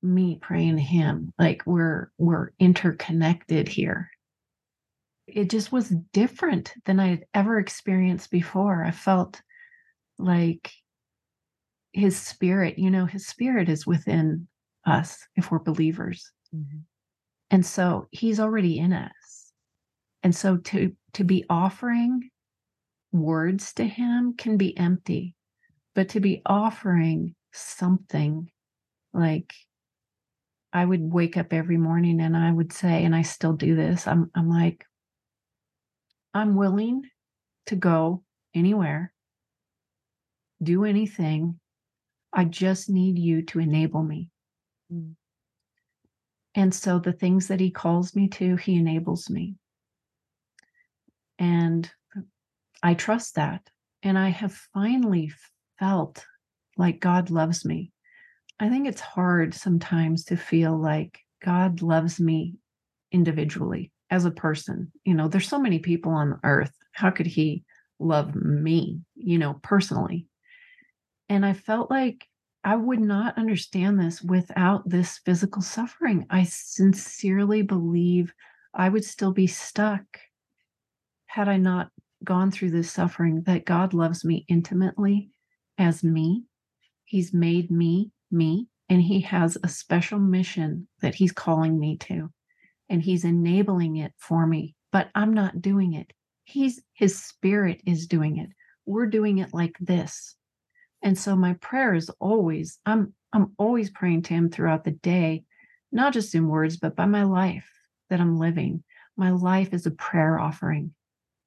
me 0.00 0.38
praying 0.40 0.76
to 0.76 0.82
him. 0.82 1.32
Like 1.38 1.64
we're 1.66 2.10
we're 2.16 2.52
interconnected 2.58 3.68
here. 3.68 4.10
It 5.28 5.50
just 5.50 5.70
was 5.70 5.94
different 6.12 6.72
than 6.86 6.98
I 6.98 7.08
had 7.08 7.24
ever 7.34 7.58
experienced 7.58 8.30
before. 8.30 8.82
I 8.82 8.90
felt 8.90 9.40
like 10.18 10.72
his 11.92 12.18
spirit, 12.18 12.78
you 12.78 12.90
know, 12.90 13.06
his 13.06 13.26
spirit 13.26 13.68
is 13.68 13.86
within 13.86 14.48
us 14.86 15.26
if 15.36 15.50
we're 15.50 15.58
believers. 15.58 16.30
Mm-hmm. 16.54 16.78
And 17.50 17.64
so 17.64 18.08
he's 18.10 18.40
already 18.40 18.78
in 18.78 18.92
us. 18.92 19.52
And 20.22 20.34
so 20.34 20.56
to 20.56 20.94
to 21.14 21.24
be 21.24 21.44
offering 21.48 22.30
words 23.12 23.72
to 23.74 23.84
him 23.84 24.34
can 24.36 24.56
be 24.56 24.76
empty, 24.76 25.34
but 25.94 26.10
to 26.10 26.20
be 26.20 26.42
offering 26.44 27.34
something 27.52 28.50
like 29.12 29.54
I 30.72 30.84
would 30.84 31.12
wake 31.12 31.36
up 31.36 31.52
every 31.52 31.78
morning 31.78 32.20
and 32.20 32.36
I 32.36 32.52
would 32.52 32.72
say, 32.72 33.04
and 33.04 33.14
I 33.14 33.22
still 33.22 33.54
do 33.54 33.74
this, 33.74 34.06
I'm 34.06 34.30
I'm 34.34 34.50
like, 34.50 34.84
I'm 36.34 36.56
willing 36.56 37.02
to 37.66 37.76
go 37.76 38.22
anywhere, 38.54 39.12
do 40.62 40.84
anything. 40.84 41.58
I 42.32 42.44
just 42.44 42.90
need 42.90 43.18
you 43.18 43.42
to 43.42 43.60
enable 43.60 44.02
me. 44.02 44.30
Mm. 44.92 45.14
And 46.54 46.74
so 46.74 46.98
the 46.98 47.12
things 47.12 47.48
that 47.48 47.60
he 47.60 47.70
calls 47.70 48.14
me 48.14 48.28
to, 48.28 48.56
he 48.56 48.76
enables 48.76 49.30
me. 49.30 49.56
And 51.38 51.90
I 52.82 52.94
trust 52.94 53.36
that. 53.36 53.62
And 54.02 54.18
I 54.18 54.28
have 54.28 54.52
finally 54.74 55.32
felt 55.78 56.24
like 56.76 57.00
God 57.00 57.30
loves 57.30 57.64
me. 57.64 57.92
I 58.60 58.68
think 58.68 58.86
it's 58.86 59.00
hard 59.00 59.54
sometimes 59.54 60.24
to 60.26 60.36
feel 60.36 60.76
like 60.76 61.18
God 61.44 61.82
loves 61.82 62.18
me 62.18 62.56
individually 63.12 63.92
as 64.10 64.24
a 64.24 64.30
person. 64.30 64.90
You 65.04 65.14
know, 65.14 65.28
there's 65.28 65.48
so 65.48 65.58
many 65.58 65.78
people 65.78 66.12
on 66.12 66.40
earth. 66.44 66.72
How 66.92 67.10
could 67.10 67.26
he 67.26 67.64
love 67.98 68.34
me, 68.34 69.00
you 69.14 69.38
know, 69.38 69.60
personally? 69.62 70.26
And 71.28 71.44
I 71.44 71.52
felt 71.52 71.90
like 71.90 72.26
I 72.64 72.76
would 72.76 73.00
not 73.00 73.38
understand 73.38 74.00
this 74.00 74.22
without 74.22 74.88
this 74.88 75.18
physical 75.18 75.62
suffering. 75.62 76.26
I 76.30 76.44
sincerely 76.44 77.62
believe 77.62 78.32
I 78.74 78.88
would 78.88 79.04
still 79.04 79.32
be 79.32 79.46
stuck 79.46 80.04
had 81.26 81.48
I 81.48 81.56
not 81.56 81.90
gone 82.24 82.50
through 82.50 82.70
this 82.70 82.90
suffering, 82.90 83.42
that 83.42 83.64
God 83.64 83.94
loves 83.94 84.24
me 84.24 84.44
intimately 84.48 85.30
as 85.78 86.02
me. 86.02 86.44
He's 87.04 87.32
made 87.32 87.70
me 87.70 88.10
me, 88.30 88.66
and 88.88 89.00
He 89.00 89.20
has 89.20 89.56
a 89.62 89.68
special 89.68 90.18
mission 90.18 90.88
that 91.00 91.14
He's 91.14 91.32
calling 91.32 91.78
me 91.78 91.96
to, 91.98 92.30
and 92.88 93.02
He's 93.02 93.24
enabling 93.24 93.96
it 93.96 94.12
for 94.16 94.46
me, 94.46 94.74
but 94.92 95.08
I'm 95.14 95.34
not 95.34 95.62
doing 95.62 95.94
it. 95.94 96.12
He's 96.44 96.82
His 96.94 97.22
Spirit 97.22 97.82
is 97.86 98.06
doing 98.06 98.38
it. 98.38 98.50
We're 98.86 99.06
doing 99.06 99.38
it 99.38 99.52
like 99.52 99.76
this. 99.80 100.34
And 101.02 101.16
so 101.16 101.36
my 101.36 101.54
prayer 101.54 101.94
is 101.94 102.10
always, 102.18 102.78
I'm 102.86 103.12
I'm 103.32 103.52
always 103.58 103.90
praying 103.90 104.22
to 104.22 104.34
him 104.34 104.50
throughout 104.50 104.84
the 104.84 104.92
day, 104.92 105.44
not 105.92 106.12
just 106.12 106.34
in 106.34 106.48
words, 106.48 106.76
but 106.76 106.96
by 106.96 107.06
my 107.06 107.24
life 107.24 107.68
that 108.10 108.20
I'm 108.20 108.38
living. 108.38 108.82
My 109.16 109.30
life 109.30 109.74
is 109.74 109.86
a 109.86 109.90
prayer 109.90 110.38
offering, 110.38 110.94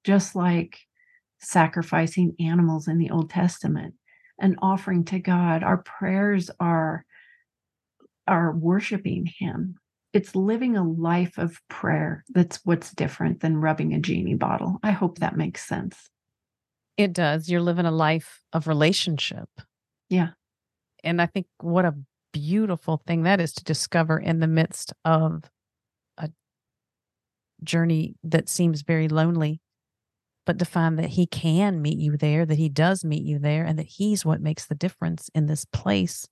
just 0.04 0.36
like 0.36 0.80
sacrificing 1.40 2.36
animals 2.40 2.88
in 2.88 2.98
the 2.98 3.10
Old 3.10 3.30
Testament, 3.30 3.96
an 4.40 4.58
offering 4.62 5.06
to 5.06 5.20
God. 5.20 5.64
Our 5.64 5.78
prayers 5.78 6.52
are 6.60 7.06
are 8.28 8.52
worshiping 8.52 9.26
him. 9.40 9.78
It's 10.14 10.36
living 10.36 10.76
a 10.76 10.84
life 10.84 11.38
of 11.38 11.58
prayer. 11.70 12.24
That's 12.30 12.60
what's 12.66 12.92
different 12.92 13.40
than 13.40 13.62
rubbing 13.62 13.94
a 13.94 14.00
genie 14.00 14.36
bottle. 14.36 14.78
I 14.84 14.92
hope 14.92 15.20
that 15.20 15.38
makes 15.38 15.66
sense. 15.66 16.10
It 16.98 17.14
does. 17.14 17.50
You're 17.50 17.62
living 17.62 17.86
a 17.86 17.92
life 17.92 18.42
of 18.52 18.68
relationship. 18.68 19.50
Yeah. 20.10 20.30
And 21.04 21.22
I 21.22 21.26
think 21.26 21.48
what 21.62 21.86
a 21.86 21.96
beautiful 22.34 23.02
thing 23.08 23.24
that 23.24 23.40
is 23.40 23.54
to 23.54 23.64
discover 23.64 24.20
in 24.20 24.40
the 24.40 24.48
midst 24.48 24.94
of 25.06 25.44
a 26.18 26.30
journey 27.64 28.16
that 28.24 28.50
seems 28.50 28.82
very 28.82 29.08
lonely, 29.08 29.62
but 30.46 30.60
to 30.60 30.66
find 30.66 31.00
that 31.00 31.12
he 31.12 31.26
can 31.26 31.82
meet 31.82 31.98
you 31.98 32.18
there, 32.18 32.46
that 32.46 32.58
he 32.58 32.70
does 32.70 33.06
meet 33.06 33.24
you 33.24 33.40
there, 33.40 33.66
and 33.66 33.80
that 33.80 33.88
he's 33.88 34.26
what 34.26 34.42
makes 34.42 34.66
the 34.66 34.76
difference 34.76 35.30
in 35.34 35.46
this 35.46 35.66
place 35.66 36.28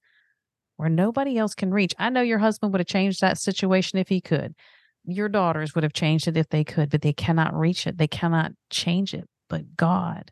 where 0.79 0.87
nobody 0.87 1.37
else 1.37 1.55
can 1.55 1.71
reach. 1.71 1.93
I 1.99 2.09
know 2.09 2.21
your 2.21 2.37
husband 2.37 2.71
would 2.71 2.79
have 2.79 2.87
changed 2.87 3.19
that 3.19 3.37
situation 3.37 3.99
if 3.99 4.07
he 4.07 4.21
could. 4.21 4.55
Your 5.03 5.27
daughters 5.27 5.75
would 5.75 5.83
have 5.83 5.91
changed 5.91 6.25
it 6.29 6.37
if 6.37 6.47
they 6.47 6.63
could, 6.63 6.89
but 6.89 7.01
they 7.01 7.11
cannot 7.11 7.53
reach 7.53 7.85
it. 7.85 7.97
They 7.97 8.07
cannot 8.07 8.53
change 8.69 9.13
it. 9.13 9.27
But 9.49 9.75
God 9.75 10.31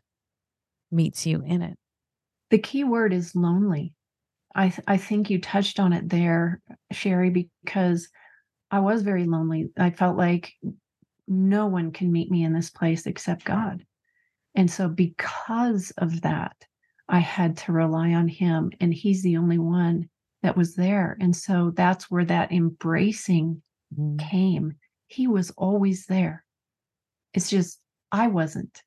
meets 0.90 1.26
you 1.26 1.42
in 1.44 1.60
it. 1.60 1.76
The 2.48 2.56
key 2.56 2.82
word 2.82 3.12
is 3.12 3.36
lonely. 3.36 3.92
I 4.54 4.70
th- 4.70 4.86
I 4.86 4.96
think 4.96 5.28
you 5.28 5.38
touched 5.38 5.78
on 5.78 5.92
it 5.92 6.08
there, 6.08 6.62
Sherry, 6.92 7.28
because 7.28 8.08
I 8.70 8.80
was 8.80 9.02
very 9.02 9.26
lonely. 9.26 9.68
I 9.76 9.90
felt 9.90 10.16
like 10.16 10.54
no 11.26 11.66
one 11.66 11.92
can 11.92 12.10
meet 12.10 12.30
me 12.30 12.42
in 12.42 12.54
this 12.54 12.70
place 12.70 13.04
except 13.04 13.44
God. 13.44 13.84
And 14.54 14.70
so 14.70 14.88
because 14.88 15.92
of 15.98 16.22
that, 16.22 16.56
I 17.06 17.18
had 17.18 17.58
to 17.58 17.72
rely 17.72 18.14
on 18.14 18.28
him 18.28 18.70
and 18.80 18.94
he's 18.94 19.22
the 19.22 19.36
only 19.36 19.58
one 19.58 20.08
that 20.42 20.56
was 20.56 20.74
there. 20.74 21.16
And 21.20 21.34
so 21.34 21.72
that's 21.74 22.10
where 22.10 22.24
that 22.24 22.52
embracing 22.52 23.62
Mm. 23.98 24.18
came. 24.18 24.76
He 25.06 25.26
was 25.26 25.50
always 25.52 26.06
there. 26.06 26.44
It's 27.32 27.48
just 27.48 27.80
I 28.12 28.26
wasn't. 28.26 28.82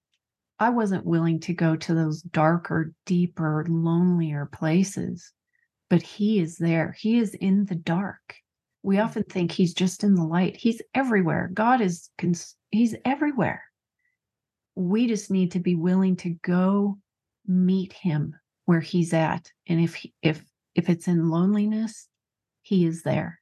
I 0.59 0.69
wasn't 0.69 1.05
willing 1.05 1.39
to 1.41 1.53
go 1.53 1.75
to 1.75 1.95
those 1.95 2.21
darker, 2.21 2.93
deeper, 3.05 3.65
lonelier 3.67 4.45
places, 4.45 5.33
but 5.89 6.03
he 6.03 6.39
is 6.39 6.57
there. 6.57 6.95
He 6.99 7.17
is 7.17 7.33
in 7.33 7.65
the 7.65 7.75
dark. 7.75 8.35
We 8.83 8.99
often 8.99 9.23
think 9.23 9.51
he's 9.51 9.73
just 9.73 10.03
in 10.03 10.13
the 10.15 10.23
light. 10.23 10.55
He's 10.55 10.81
everywhere. 10.93 11.49
God 11.51 11.81
is 11.81 12.09
cons- 12.17 12.55
he's 12.69 12.95
everywhere. 13.05 13.63
We 14.75 15.07
just 15.07 15.31
need 15.31 15.51
to 15.53 15.59
be 15.59 15.75
willing 15.75 16.15
to 16.17 16.29
go 16.43 16.99
meet 17.47 17.93
him 17.93 18.35
where 18.65 18.79
he's 18.81 19.13
at. 19.13 19.51
And 19.67 19.81
if 19.81 19.95
he, 19.95 20.13
if 20.21 20.43
if 20.76 20.89
it's 20.89 21.07
in 21.07 21.30
loneliness, 21.30 22.07
he 22.61 22.86
is 22.86 23.03
there. 23.03 23.39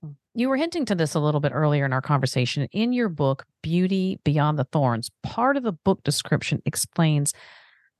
Hmm. 0.00 0.12
You 0.34 0.48
were 0.48 0.56
hinting 0.56 0.84
to 0.86 0.94
this 0.94 1.14
a 1.14 1.20
little 1.20 1.40
bit 1.40 1.52
earlier 1.52 1.84
in 1.84 1.92
our 1.92 2.02
conversation. 2.02 2.68
In 2.72 2.92
your 2.92 3.08
book, 3.08 3.44
Beauty 3.62 4.18
Beyond 4.24 4.58
the 4.58 4.64
Thorns, 4.64 5.10
part 5.22 5.56
of 5.56 5.62
the 5.62 5.72
book 5.72 6.02
description 6.04 6.62
explains 6.64 7.32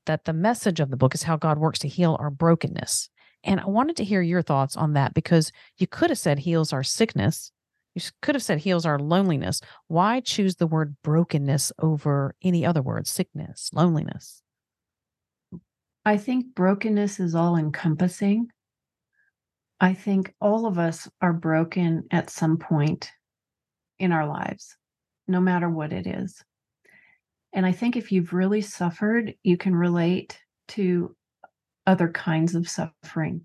that 0.07 0.25
the 0.25 0.33
message 0.33 0.81
of 0.81 0.91
the 0.91 0.97
book 0.97 1.15
is 1.15 1.23
how 1.23 1.37
God 1.37 1.59
works 1.59 1.79
to 1.81 1.89
heal 1.89 2.17
our 2.21 2.31
brokenness. 2.31 3.09
And 3.43 3.61
I 3.61 3.67
wanted 3.67 3.97
to 3.97 4.05
hear 4.05 4.23
your 4.23 4.43
thoughts 4.43 4.77
on 4.77 4.95
that 4.95 5.15
because 5.15 5.53
you 5.77 5.87
could 5.87 6.11
have 6.11 6.19
said 6.19 6.39
heals 6.39 6.73
our 6.73 6.83
sickness. 6.83 7.53
You 7.95 8.03
could 8.23 8.35
have 8.35 8.43
said 8.43 8.59
heals 8.59 8.87
our 8.87 8.99
loneliness. 8.99 9.61
Why 9.87 10.21
choose 10.21 10.57
the 10.57 10.67
word 10.67 10.97
brokenness 11.03 11.73
over 11.79 12.35
any 12.43 12.65
other 12.67 12.83
word, 12.83 13.07
sickness, 13.07 13.71
loneliness? 13.73 14.43
I 16.05 16.19
think 16.19 16.55
brokenness 16.55 17.19
is 17.19 17.35
all 17.35 17.57
encompassing. 17.57 18.49
I 19.81 19.95
think 19.95 20.35
all 20.41 20.67
of 20.67 20.79
us 20.79 21.09
are 21.21 21.33
broken 21.33 22.05
at 22.11 22.31
some 22.31 22.59
point 22.59 23.11
in 23.99 24.13
our 24.13 24.27
lives, 24.27 24.77
no 25.27 25.41
matter 25.41 25.69
what 25.69 25.93
it 25.93 26.07
is. 26.07 26.43
And 27.53 27.65
I 27.65 27.73
think 27.73 27.97
if 27.97 28.13
you've 28.13 28.33
really 28.33 28.61
suffered, 28.61 29.35
you 29.43 29.57
can 29.57 29.75
relate 29.75 30.39
to 30.69 31.15
other 31.87 32.09
kinds 32.09 32.55
of 32.55 32.69
suffering. 32.69 33.43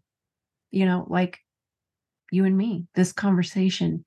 You 0.71 0.85
know, 0.85 1.05
like 1.09 1.39
you 2.31 2.45
and 2.45 2.57
me, 2.57 2.87
this 2.95 3.13
conversation, 3.13 4.03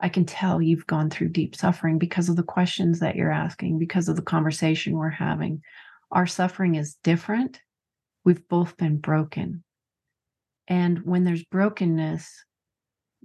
I 0.00 0.08
can 0.08 0.26
tell 0.26 0.60
you've 0.60 0.86
gone 0.86 1.08
through 1.10 1.30
deep 1.30 1.56
suffering 1.56 1.98
because 1.98 2.28
of 2.28 2.36
the 2.36 2.42
questions 2.42 3.00
that 3.00 3.16
you're 3.16 3.32
asking, 3.32 3.78
because 3.78 4.08
of 4.08 4.16
the 4.16 4.22
conversation 4.22 4.94
we're 4.94 5.10
having. 5.10 5.62
Our 6.12 6.26
suffering 6.26 6.74
is 6.74 6.98
different. 7.02 7.60
We've 8.24 8.46
both 8.48 8.76
been 8.76 8.98
broken. 8.98 9.64
And 10.68 11.00
when 11.04 11.24
there's 11.24 11.44
brokenness, 11.44 12.30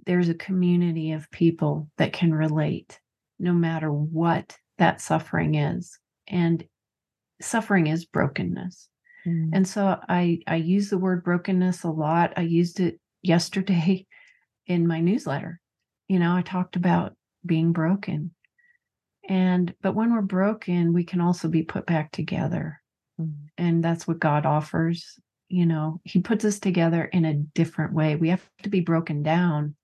there's 0.06 0.28
a 0.28 0.34
community 0.34 1.12
of 1.12 1.30
people 1.30 1.90
that 1.98 2.12
can 2.12 2.34
relate 2.34 2.98
no 3.38 3.52
matter 3.52 3.92
what 3.92 4.56
that 4.78 5.00
suffering 5.00 5.54
is. 5.54 5.98
And 6.26 6.64
suffering 7.40 7.88
is 7.88 8.06
brokenness. 8.06 8.88
Mm. 9.26 9.50
And 9.52 9.68
so 9.68 10.00
I 10.08 10.40
I 10.46 10.56
use 10.56 10.90
the 10.90 10.98
word 10.98 11.24
brokenness 11.24 11.84
a 11.84 11.90
lot. 11.90 12.32
I 12.36 12.42
used 12.42 12.80
it 12.80 13.00
yesterday 13.22 14.06
in 14.66 14.86
my 14.86 15.00
newsletter. 15.00 15.60
You 16.08 16.18
know, 16.18 16.34
I 16.34 16.42
talked 16.42 16.76
about 16.76 17.14
being 17.44 17.72
broken. 17.72 18.32
And 19.28 19.74
but 19.82 19.94
when 19.94 20.12
we're 20.12 20.22
broken, 20.22 20.94
we 20.94 21.04
can 21.04 21.20
also 21.20 21.48
be 21.48 21.62
put 21.62 21.86
back 21.86 22.12
together. 22.12 22.77
Mm. 23.20 23.34
And 23.56 23.84
that's 23.84 24.06
what 24.06 24.20
God 24.20 24.46
offers. 24.46 25.18
you 25.48 25.64
know, 25.64 26.00
he 26.04 26.20
puts 26.20 26.44
us 26.44 26.58
together 26.58 27.04
in 27.04 27.24
a 27.24 27.34
different 27.34 27.94
way. 27.94 28.16
We 28.16 28.28
have 28.28 28.46
to 28.62 28.68
be 28.68 28.80
broken 28.80 29.22
down, 29.22 29.76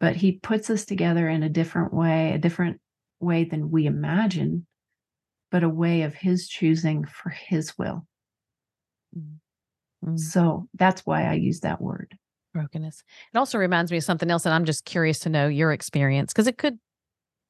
but 0.00 0.16
he 0.16 0.32
puts 0.32 0.70
us 0.70 0.84
together 0.86 1.28
in 1.28 1.42
a 1.42 1.50
different 1.50 1.92
way, 1.92 2.32
a 2.32 2.38
different 2.38 2.80
way 3.20 3.44
than 3.44 3.70
we 3.70 3.86
imagine, 3.86 4.66
but 5.50 5.62
a 5.62 5.68
way 5.68 6.02
of 6.02 6.14
his 6.14 6.48
choosing 6.48 7.04
for 7.04 7.28
his 7.28 7.76
will. 7.76 8.06
Mm. 10.04 10.18
So 10.18 10.68
that's 10.74 11.04
why 11.06 11.26
I 11.26 11.34
use 11.34 11.60
that 11.60 11.80
word. 11.80 12.16
Brokenness. 12.52 13.02
It 13.32 13.38
also 13.38 13.58
reminds 13.58 13.90
me 13.90 13.98
of 13.98 14.04
something 14.04 14.30
else, 14.30 14.46
and 14.46 14.54
I'm 14.54 14.64
just 14.64 14.84
curious 14.84 15.18
to 15.20 15.28
know 15.28 15.48
your 15.48 15.72
experience 15.72 16.32
because 16.32 16.46
it 16.46 16.56
could 16.56 16.78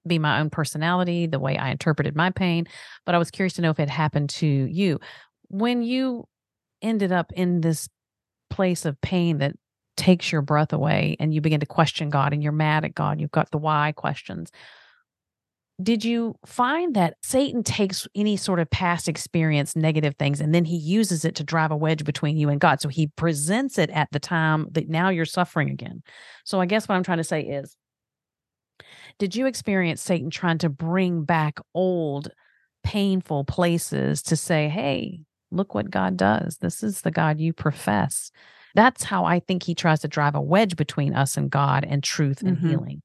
be 0.06 0.18
my 0.18 0.40
own 0.40 0.50
personality, 0.50 1.26
the 1.26 1.38
way 1.38 1.56
I 1.56 1.70
interpreted 1.70 2.14
my 2.14 2.30
pain, 2.30 2.66
but 3.06 3.14
I 3.14 3.18
was 3.18 3.30
curious 3.30 3.54
to 3.54 3.62
know 3.62 3.70
if 3.70 3.80
it 3.80 3.90
happened 3.90 4.30
to 4.30 4.46
you. 4.46 5.00
When 5.48 5.82
you 5.82 6.24
ended 6.82 7.12
up 7.12 7.32
in 7.34 7.60
this 7.60 7.88
place 8.50 8.84
of 8.84 9.00
pain 9.00 9.38
that 9.38 9.54
takes 9.96 10.32
your 10.32 10.42
breath 10.42 10.72
away 10.72 11.16
and 11.20 11.32
you 11.32 11.40
begin 11.40 11.60
to 11.60 11.66
question 11.66 12.10
God 12.10 12.32
and 12.32 12.42
you're 12.42 12.52
mad 12.52 12.84
at 12.84 12.94
God, 12.94 13.20
you've 13.20 13.30
got 13.30 13.50
the 13.50 13.58
why 13.58 13.92
questions. 13.96 14.50
Did 15.82 16.04
you 16.04 16.36
find 16.46 16.94
that 16.94 17.16
Satan 17.24 17.64
takes 17.64 18.06
any 18.14 18.36
sort 18.36 18.60
of 18.60 18.70
past 18.70 19.08
experience, 19.08 19.74
negative 19.74 20.14
things, 20.16 20.40
and 20.40 20.54
then 20.54 20.64
he 20.64 20.76
uses 20.76 21.24
it 21.24 21.34
to 21.36 21.44
drive 21.44 21.72
a 21.72 21.76
wedge 21.76 22.04
between 22.04 22.36
you 22.36 22.48
and 22.48 22.60
God? 22.60 22.80
So 22.80 22.88
he 22.88 23.08
presents 23.08 23.76
it 23.76 23.90
at 23.90 24.08
the 24.12 24.20
time 24.20 24.68
that 24.70 24.88
now 24.88 25.08
you're 25.08 25.24
suffering 25.24 25.70
again. 25.70 26.04
So 26.44 26.60
I 26.60 26.66
guess 26.66 26.86
what 26.86 26.94
I'm 26.94 27.02
trying 27.02 27.18
to 27.18 27.24
say 27.24 27.42
is 27.42 27.74
did 29.18 29.36
you 29.36 29.46
experience 29.46 30.02
Satan 30.02 30.30
trying 30.30 30.58
to 30.58 30.68
bring 30.68 31.24
back 31.24 31.58
old, 31.74 32.28
painful 32.82 33.44
places 33.44 34.22
to 34.22 34.36
say, 34.36 34.68
hey, 34.68 35.20
look 35.50 35.74
what 35.74 35.90
God 35.90 36.16
does? 36.16 36.58
This 36.58 36.82
is 36.82 37.00
the 37.02 37.10
God 37.10 37.40
you 37.40 37.52
profess. 37.52 38.30
That's 38.74 39.04
how 39.04 39.24
I 39.24 39.40
think 39.40 39.62
he 39.62 39.74
tries 39.74 40.00
to 40.00 40.08
drive 40.08 40.34
a 40.34 40.40
wedge 40.40 40.76
between 40.76 41.14
us 41.14 41.36
and 41.36 41.50
God 41.50 41.84
and 41.88 42.02
truth 42.02 42.42
and 42.42 42.56
Mhm. 42.56 42.68
healing. 42.68 43.02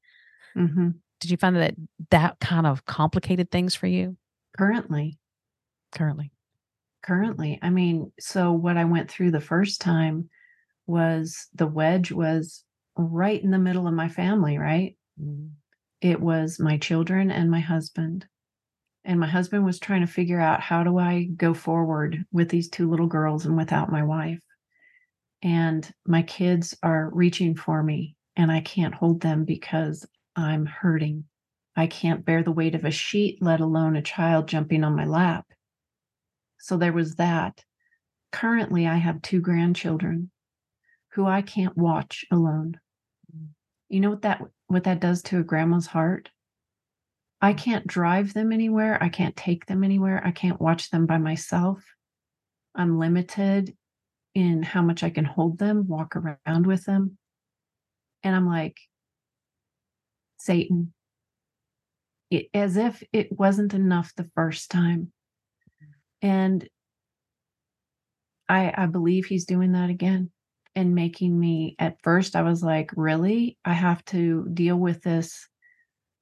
Mm-hmm. 0.56 0.90
Did 1.20 1.30
you 1.30 1.36
find 1.36 1.56
that 1.56 1.74
that 2.10 2.40
kind 2.40 2.66
of 2.66 2.84
complicated 2.86 3.50
things 3.50 3.74
for 3.74 3.86
you 3.86 4.16
Currently, 4.58 5.18
currently? 5.92 6.32
currently, 7.02 7.58
I 7.62 7.70
mean, 7.70 8.12
so 8.18 8.52
what 8.52 8.76
I 8.76 8.84
went 8.84 9.10
through 9.10 9.30
the 9.30 9.40
first 9.40 9.80
time 9.80 10.28
was 10.86 11.48
the 11.54 11.66
wedge 11.66 12.10
was 12.12 12.64
right 12.96 13.42
in 13.42 13.50
the 13.50 13.58
middle 13.58 13.86
of 13.86 13.94
my 13.94 14.08
family, 14.08 14.58
right? 14.58 14.96
Mm. 15.22 15.52
It 16.00 16.20
was 16.20 16.58
my 16.58 16.78
children 16.78 17.30
and 17.30 17.50
my 17.50 17.60
husband. 17.60 18.26
And 19.04 19.18
my 19.18 19.26
husband 19.26 19.64
was 19.64 19.78
trying 19.78 20.02
to 20.02 20.06
figure 20.06 20.40
out 20.40 20.60
how 20.60 20.82
do 20.84 20.98
I 20.98 21.24
go 21.24 21.54
forward 21.54 22.24
with 22.32 22.48
these 22.48 22.68
two 22.68 22.88
little 22.88 23.06
girls 23.06 23.46
and 23.46 23.56
without 23.56 23.90
my 23.90 24.02
wife. 24.02 24.40
And 25.42 25.90
my 26.06 26.22
kids 26.22 26.76
are 26.82 27.10
reaching 27.12 27.54
for 27.54 27.82
me 27.82 28.16
and 28.36 28.52
I 28.52 28.60
can't 28.60 28.94
hold 28.94 29.20
them 29.20 29.44
because 29.44 30.06
I'm 30.36 30.66
hurting. 30.66 31.24
I 31.76 31.86
can't 31.86 32.24
bear 32.24 32.42
the 32.42 32.52
weight 32.52 32.74
of 32.74 32.84
a 32.84 32.90
sheet, 32.90 33.38
let 33.40 33.60
alone 33.60 33.96
a 33.96 34.02
child 34.02 34.48
jumping 34.48 34.84
on 34.84 34.96
my 34.96 35.04
lap. 35.04 35.46
So 36.58 36.76
there 36.76 36.92
was 36.92 37.16
that. 37.16 37.64
Currently, 38.32 38.86
I 38.86 38.96
have 38.96 39.22
two 39.22 39.40
grandchildren 39.40 40.30
who 41.12 41.26
I 41.26 41.42
can't 41.42 41.76
watch 41.76 42.24
alone. 42.30 42.78
You 43.90 44.00
know 44.00 44.10
what 44.10 44.22
that 44.22 44.40
what 44.68 44.84
that 44.84 45.00
does 45.00 45.22
to 45.24 45.40
a 45.40 45.42
grandma's 45.42 45.86
heart? 45.86 46.30
I 47.40 47.52
mm. 47.52 47.58
can't 47.58 47.86
drive 47.86 48.32
them 48.32 48.52
anywhere. 48.52 49.02
I 49.02 49.08
can't 49.08 49.36
take 49.36 49.66
them 49.66 49.84
anywhere. 49.84 50.22
I 50.24 50.30
can't 50.30 50.60
watch 50.60 50.90
them 50.90 51.06
by 51.06 51.18
myself. 51.18 51.84
I'm 52.74 52.98
limited 52.98 53.76
in 54.34 54.62
how 54.62 54.80
much 54.80 55.02
I 55.02 55.10
can 55.10 55.24
hold 55.24 55.58
them, 55.58 55.88
walk 55.88 56.14
around 56.14 56.66
with 56.66 56.84
them. 56.84 57.18
And 58.22 58.36
I'm 58.36 58.46
like, 58.46 58.78
Satan, 60.38 60.92
it, 62.30 62.46
as 62.54 62.76
if 62.76 63.02
it 63.12 63.36
wasn't 63.36 63.74
enough 63.74 64.12
the 64.14 64.30
first 64.36 64.70
time. 64.70 65.12
Mm. 65.82 65.88
And 66.22 66.68
I 68.48 68.72
I 68.76 68.86
believe 68.86 69.26
he's 69.26 69.46
doing 69.46 69.72
that 69.72 69.90
again 69.90 70.30
and 70.74 70.94
making 70.94 71.38
me 71.38 71.76
at 71.78 72.00
first 72.02 72.36
I 72.36 72.42
was 72.42 72.62
like, 72.62 72.90
really? 72.96 73.58
I 73.64 73.72
have 73.72 74.04
to 74.06 74.46
deal 74.52 74.76
with 74.76 75.02
this 75.02 75.48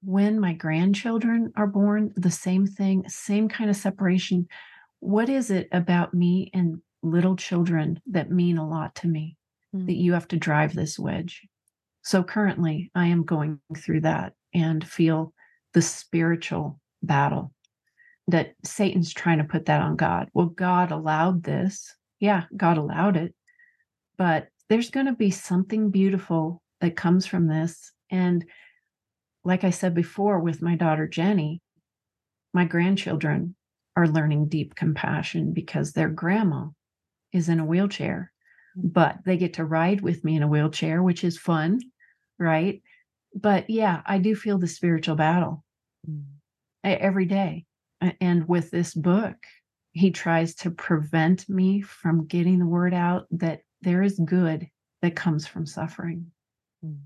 when 0.03 0.39
my 0.39 0.53
grandchildren 0.53 1.53
are 1.57 1.67
born, 1.67 2.13
the 2.17 2.31
same 2.31 2.67
thing, 2.67 3.09
same 3.09 3.49
kind 3.49 3.69
of 3.69 3.77
separation. 3.77 4.47
What 5.01 5.29
is 5.29 5.51
it 5.51 5.69
about 5.73 6.15
me 6.15 6.51
and 6.55 6.81
little 7.03 7.37
children 7.37 8.01
that 8.11 8.31
mean 8.31 8.59
a 8.59 8.69
lot 8.69 8.95
to 8.97 9.09
me 9.09 9.37
that 9.73 9.87
mm. 9.87 10.01
you 10.01 10.13
have 10.13 10.29
to 10.29 10.37
drive 10.37 10.75
this 10.75 10.99
wedge? 10.99 11.43
So 12.03 12.23
currently, 12.23 12.91
I 12.95 13.07
am 13.07 13.25
going 13.25 13.61
through 13.77 14.03
that 14.03 14.35
and 14.55 14.87
feel 14.87 15.35
the 15.75 15.83
spiritual 15.83 16.81
battle 17.03 17.53
that 18.29 18.55
Satan's 18.65 19.13
trying 19.13 19.39
to 19.39 19.45
put 19.45 19.67
that 19.67 19.81
on 19.81 19.97
God. 19.97 20.29
Well, 20.33 20.47
God 20.47 20.91
allowed 20.91 21.43
this. 21.43 21.95
Yeah, 22.21 22.45
God 22.57 22.79
allowed 22.79 23.17
it. 23.17 23.35
But 24.19 24.49
there's 24.69 24.91
going 24.91 25.07
to 25.07 25.13
be 25.13 25.31
something 25.31 25.91
beautiful 25.91 26.61
that 26.81 26.97
comes 26.97 27.25
from 27.25 27.47
this. 27.47 27.93
And 28.11 28.45
like 29.45 29.65
I 29.65 29.71
said 29.71 29.95
before 29.95 30.41
with 30.41 30.61
my 30.61 30.75
daughter 30.75 31.07
Jenny, 31.07 31.63
my 32.53 32.65
grandchildren 32.65 33.55
are 33.97 34.07
learning 34.09 34.49
deep 34.49 34.75
compassion 34.75 35.53
because 35.53 35.93
their 35.93 36.09
grandma 36.09 36.67
is 37.33 37.49
in 37.49 37.61
a 37.61 37.65
wheelchair, 37.65 38.33
but 38.77 39.19
they 39.25 39.37
get 39.37 39.55
to 39.55 39.65
ride 39.65 40.01
with 40.01 40.25
me 40.25 40.37
in 40.37 40.43
a 40.43 40.49
wheelchair, 40.49 41.03
which 41.03 41.25
is 41.25 41.39
fun, 41.39 41.81
right? 42.39 42.83
But 43.35 43.71
yeah, 43.71 44.03
I 44.07 44.19
do 44.19 44.35
feel 44.35 44.59
the 44.59 44.67
spiritual 44.67 45.17
battle 45.17 45.65
Mm. 46.09 46.25
every 46.85 47.27
day. 47.27 47.67
And 48.21 48.49
with 48.49 48.71
this 48.71 48.95
book, 48.95 49.37
he 49.93 50.11
tries 50.11 50.55
to 50.57 50.71
prevent 50.71 51.49
me 51.49 51.81
from 51.81 52.27
getting 52.27 52.59
the 52.59 52.67
word 52.67 52.95
out 52.95 53.27
that 53.33 53.61
there 53.83 54.03
is 54.03 54.19
good 54.19 54.69
that 55.03 55.17
comes 55.17 55.47
from 55.47 55.67
suffering. 55.67 56.31
Mm. 56.85 57.01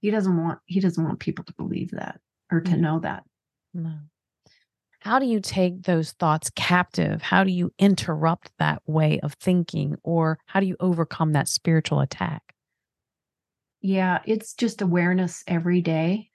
He 0.00 0.10
doesn't 0.10 0.36
want 0.36 0.60
he 0.66 0.80
doesn't 0.80 1.02
want 1.04 1.18
people 1.20 1.44
to 1.44 1.54
believe 1.54 1.90
that 1.92 2.20
or 2.50 2.60
to 2.60 2.72
Mm. 2.72 2.80
know 2.80 2.98
that. 3.00 3.24
No. 3.74 3.98
How 5.00 5.18
do 5.18 5.26
you 5.26 5.40
take 5.40 5.84
those 5.84 6.12
thoughts 6.12 6.50
captive? 6.56 7.22
How 7.22 7.44
do 7.44 7.50
you 7.50 7.72
interrupt 7.78 8.50
that 8.58 8.82
way 8.86 9.20
of 9.20 9.34
thinking? 9.34 9.96
Or 10.02 10.38
how 10.46 10.60
do 10.60 10.66
you 10.66 10.76
overcome 10.80 11.32
that 11.32 11.48
spiritual 11.48 12.00
attack? 12.00 12.54
Yeah, 13.80 14.20
it's 14.26 14.54
just 14.54 14.82
awareness 14.82 15.44
every 15.46 15.80
day 15.82 16.30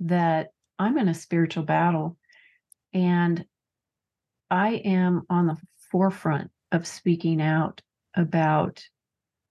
that 0.00 0.50
I'm 0.78 0.98
in 0.98 1.08
a 1.08 1.14
spiritual 1.14 1.64
battle 1.64 2.16
and 2.92 3.44
I 4.50 4.74
am 4.84 5.22
on 5.28 5.46
the 5.48 5.56
forefront 5.90 6.50
of 6.70 6.86
speaking 6.86 7.42
out 7.42 7.82
about 8.14 8.84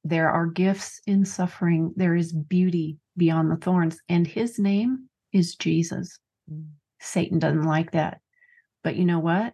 there 0.05 0.29
are 0.29 0.45
gifts 0.45 1.01
in 1.07 1.25
suffering, 1.25 1.91
there 1.95 2.15
is 2.15 2.31
beauty 2.31 2.97
beyond 3.17 3.49
the 3.49 3.55
thorns, 3.55 3.97
and 4.07 4.27
his 4.27 4.59
name 4.59 5.09
is 5.33 5.55
Jesus. 5.55 6.19
Mm. 6.49 6.67
Satan 7.01 7.39
doesn't 7.39 7.63
like 7.63 7.91
that. 7.91 8.19
But 8.83 8.95
you 8.95 9.05
know 9.05 9.17
what? 9.17 9.53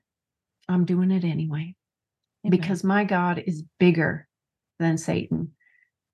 I'm 0.68 0.84
doing 0.84 1.10
it 1.10 1.24
anyway 1.24 1.74
Amen. 2.46 2.52
because 2.52 2.84
my 2.84 3.06
God 3.06 3.42
is 3.48 3.64
bigger 3.80 4.28
than 4.78 4.98
Satan. 4.98 5.54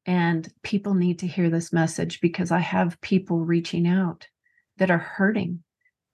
And 0.05 0.47
people 0.61 0.93
need 0.93 1.19
to 1.19 1.27
hear 1.27 1.49
this 1.49 1.73
message 1.73 2.21
because 2.21 2.51
I 2.51 2.59
have 2.59 3.01
people 3.01 3.43
reaching 3.43 3.87
out 3.87 4.27
that 4.77 4.91
are 4.91 4.99
hurting, 4.99 5.63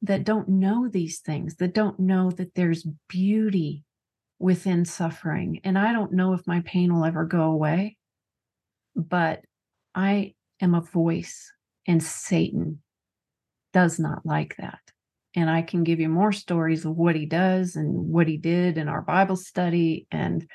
that 0.01 0.23
don't 0.23 0.47
know 0.47 0.87
these 0.87 1.19
things, 1.19 1.57
that 1.57 1.73
don't 1.73 1.99
know 1.99 2.31
that 2.31 2.55
there's 2.55 2.87
beauty 3.09 3.83
within 4.39 4.85
suffering. 4.85 5.59
And 5.65 5.77
I 5.77 5.91
don't 5.91 6.13
know 6.13 6.33
if 6.33 6.47
my 6.47 6.61
pain 6.61 6.93
will 6.93 7.03
ever 7.03 7.25
go 7.25 7.43
away, 7.43 7.97
but 8.95 9.41
I 9.95 10.33
am 10.61 10.75
a 10.75 10.81
voice, 10.81 11.51
and 11.87 12.01
Satan 12.01 12.81
does 13.73 13.99
not 13.99 14.25
like 14.25 14.55
that. 14.57 14.79
And 15.35 15.49
I 15.49 15.63
can 15.63 15.83
give 15.83 15.99
you 15.99 16.09
more 16.09 16.31
stories 16.31 16.85
of 16.85 16.95
what 16.95 17.15
he 17.15 17.25
does 17.25 17.75
and 17.75 18.09
what 18.09 18.27
he 18.27 18.37
did 18.37 18.77
in 18.77 18.87
our 18.87 19.01
Bible 19.01 19.35
study. 19.35 20.05
And 20.11 20.47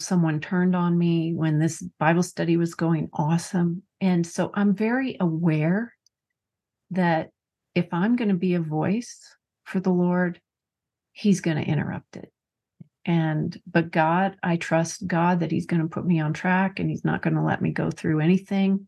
someone 0.00 0.40
turned 0.40 0.74
on 0.74 0.98
me 0.98 1.32
when 1.34 1.58
this 1.58 1.82
Bible 2.00 2.24
study 2.24 2.56
was 2.56 2.74
going 2.74 3.08
awesome. 3.12 3.82
And 4.00 4.26
so 4.26 4.50
I'm 4.54 4.74
very 4.74 5.16
aware 5.20 5.94
that 6.90 7.30
if 7.74 7.86
I'm 7.92 8.16
going 8.16 8.28
to 8.28 8.34
be 8.34 8.54
a 8.54 8.60
voice 8.60 9.20
for 9.64 9.78
the 9.78 9.90
Lord, 9.90 10.40
he's 11.12 11.40
going 11.40 11.56
to 11.56 11.62
interrupt 11.62 12.16
it. 12.16 12.32
And, 13.08 13.58
but 13.66 13.90
God, 13.90 14.36
I 14.42 14.56
trust 14.56 15.06
God 15.06 15.40
that 15.40 15.50
he's 15.50 15.64
going 15.64 15.80
to 15.80 15.88
put 15.88 16.04
me 16.04 16.20
on 16.20 16.34
track 16.34 16.78
and 16.78 16.90
he's 16.90 17.06
not 17.06 17.22
going 17.22 17.34
to 17.34 17.42
let 17.42 17.62
me 17.62 17.70
go 17.70 17.90
through 17.90 18.20
anything 18.20 18.86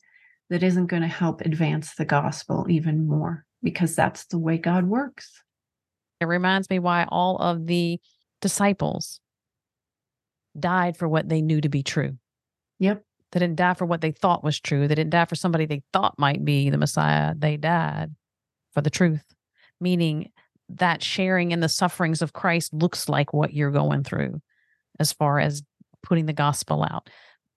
that 0.50 0.62
isn't 0.62 0.88
going 0.88 1.00
to 1.00 1.08
help 1.08 1.40
advance 1.40 1.94
the 1.94 2.04
gospel 2.04 2.66
even 2.68 3.08
more 3.08 3.46
because 3.62 3.96
that's 3.96 4.26
the 4.26 4.38
way 4.38 4.58
God 4.58 4.84
works. 4.84 5.42
It 6.20 6.26
reminds 6.26 6.68
me 6.68 6.78
why 6.78 7.06
all 7.08 7.38
of 7.38 7.66
the 7.66 7.98
disciples 8.42 9.20
died 10.58 10.98
for 10.98 11.08
what 11.08 11.30
they 11.30 11.40
knew 11.40 11.62
to 11.62 11.70
be 11.70 11.82
true. 11.82 12.18
Yep. 12.78 13.02
They 13.32 13.40
didn't 13.40 13.56
die 13.56 13.74
for 13.74 13.86
what 13.86 14.02
they 14.02 14.10
thought 14.10 14.44
was 14.44 14.60
true. 14.60 14.86
They 14.86 14.96
didn't 14.96 15.10
die 15.10 15.24
for 15.24 15.36
somebody 15.36 15.64
they 15.64 15.82
thought 15.94 16.18
might 16.18 16.44
be 16.44 16.68
the 16.68 16.76
Messiah. 16.76 17.34
They 17.34 17.56
died 17.56 18.10
for 18.74 18.82
the 18.82 18.90
truth, 18.90 19.24
meaning 19.80 20.30
that 20.76 21.02
sharing 21.02 21.52
in 21.52 21.60
the 21.60 21.68
sufferings 21.68 22.22
of 22.22 22.32
Christ 22.32 22.72
looks 22.72 23.08
like 23.08 23.32
what 23.32 23.52
you're 23.52 23.70
going 23.70 24.04
through 24.04 24.40
as 24.98 25.12
far 25.12 25.40
as 25.40 25.62
putting 26.02 26.26
the 26.26 26.32
gospel 26.32 26.86
out, 26.88 27.08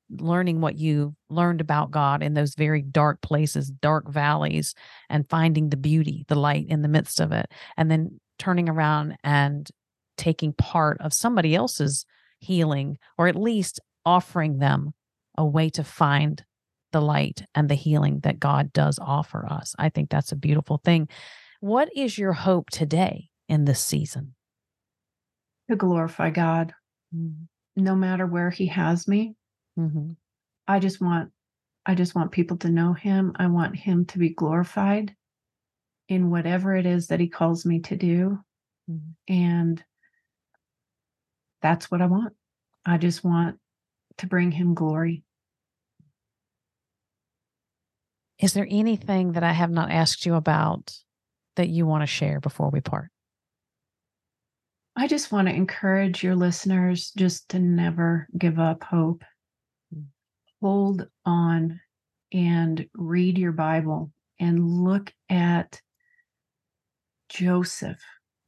learning 0.10 0.62
what 0.62 0.78
you 0.78 1.16
learned 1.30 1.62
about 1.62 1.92
God 1.92 2.24
in 2.24 2.34
those 2.34 2.56
very 2.56 2.82
dark 2.82 3.22
places, 3.22 3.70
dark 3.70 4.10
valleys, 4.10 4.76
and 5.10 5.30
finding 5.30 5.70
the 5.70 5.78
beauty, 5.78 6.26
the 6.28 6.36
light 6.36 6.68
in 6.68 6.82
the 6.82 6.88
midst 6.88 7.20
of 7.20 7.32
it, 7.32 7.48
and 7.78 7.90
then 7.90 8.20
turning 8.40 8.70
around 8.70 9.18
and 9.24 9.70
taking 10.18 10.54
part 10.54 11.00
of 11.02 11.14
somebody 11.14 11.56
else's 11.56 12.06
healing, 12.40 12.98
or 13.18 13.28
at 13.28 13.36
least 13.36 13.80
offering 14.06 14.60
them 14.60 14.94
a 15.38 15.46
way 15.46 15.70
to 15.70 15.84
find 15.84 16.44
the 16.92 17.02
light 17.02 17.44
and 17.56 17.70
the 17.70 17.76
healing 17.76 18.20
that 18.22 18.40
God 18.40 18.72
does 18.72 19.00
offer 19.00 19.46
us. 19.50 19.76
I 19.80 19.90
think 19.90 20.10
that's 20.10 20.32
a 20.32 20.38
beautiful 20.38 20.78
thing. 20.78 21.10
What 21.64 21.88
is 21.96 22.18
your 22.18 22.34
hope 22.34 22.70
today 22.72 23.30
in 23.48 23.64
this 23.64 23.80
season? 23.82 24.36
To 25.70 25.78
glorify 25.78 26.30
God, 26.30 26.74
Mm-hmm. 27.16 27.46
no 27.82 27.96
matter 27.96 28.28
where 28.28 28.50
He 28.50 28.66
has 28.68 29.08
me. 29.08 29.38
Mhm. 29.80 30.18
I 30.68 30.80
just 30.80 31.00
want, 31.00 31.32
I 31.86 31.96
just 31.96 32.16
want 32.16 32.34
people 32.34 32.58
to 32.58 32.70
know 32.70 32.92
Him. 32.92 33.32
I 33.38 33.48
want 33.48 33.78
Him 33.78 34.04
to 34.08 34.20
be 34.20 34.28
glorified 34.34 35.16
in 36.10 36.30
whatever 36.30 36.76
it 36.76 36.86
is 36.86 37.08
that 37.08 37.22
He 37.22 37.30
calls 37.30 37.66
me 37.66 37.80
to 37.80 37.96
do. 37.96 38.44
Mhm. 38.92 39.14
And 39.30 39.82
that's 41.62 41.90
what 41.90 42.02
I 42.02 42.08
want. 42.08 42.34
I 42.86 42.98
just 42.98 43.24
want 43.24 43.58
to 44.18 44.28
bring 44.28 44.52
Him 44.52 44.74
glory. 44.74 45.24
Is 48.38 48.52
there 48.54 48.68
anything 48.70 49.32
that 49.32 49.44
I 49.46 49.54
have 49.54 49.72
not 49.72 49.92
asked 49.92 50.26
you 50.26 50.36
about 50.36 50.92
that 51.56 51.70
you 51.70 51.86
want 51.86 52.02
to 52.02 52.08
share 52.08 52.40
before 52.40 52.70
we 52.70 52.82
part? 52.82 53.10
I 54.96 55.08
just 55.08 55.32
want 55.32 55.48
to 55.48 55.54
encourage 55.54 56.24
your 56.24 56.36
listeners 56.36 57.12
just 57.18 57.50
to 57.50 57.60
never 57.60 58.28
give 58.38 58.60
up 58.60 58.84
hope. 58.84 59.24
Mm. 59.94 60.06
Hold 60.62 61.08
on 61.26 61.80
and 62.32 62.88
read 62.94 63.38
your 63.38 63.52
Bible 63.52 64.12
and 64.40 64.68
look 64.68 65.12
at 65.30 65.82
Joseph, 67.30 68.02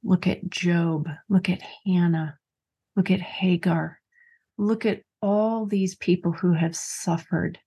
look 0.04 0.28
at 0.28 0.50
Job, 0.50 1.10
look 1.30 1.50
at 1.50 1.62
Hannah, 1.86 2.38
look 2.96 3.10
at 3.10 3.22
Hagar, 3.22 4.00
look 4.58 4.86
at 4.86 5.02
all 5.22 5.66
these 5.66 5.96
people 5.96 6.32
who 6.32 6.54
have 6.54 6.76
suffered 6.76 7.58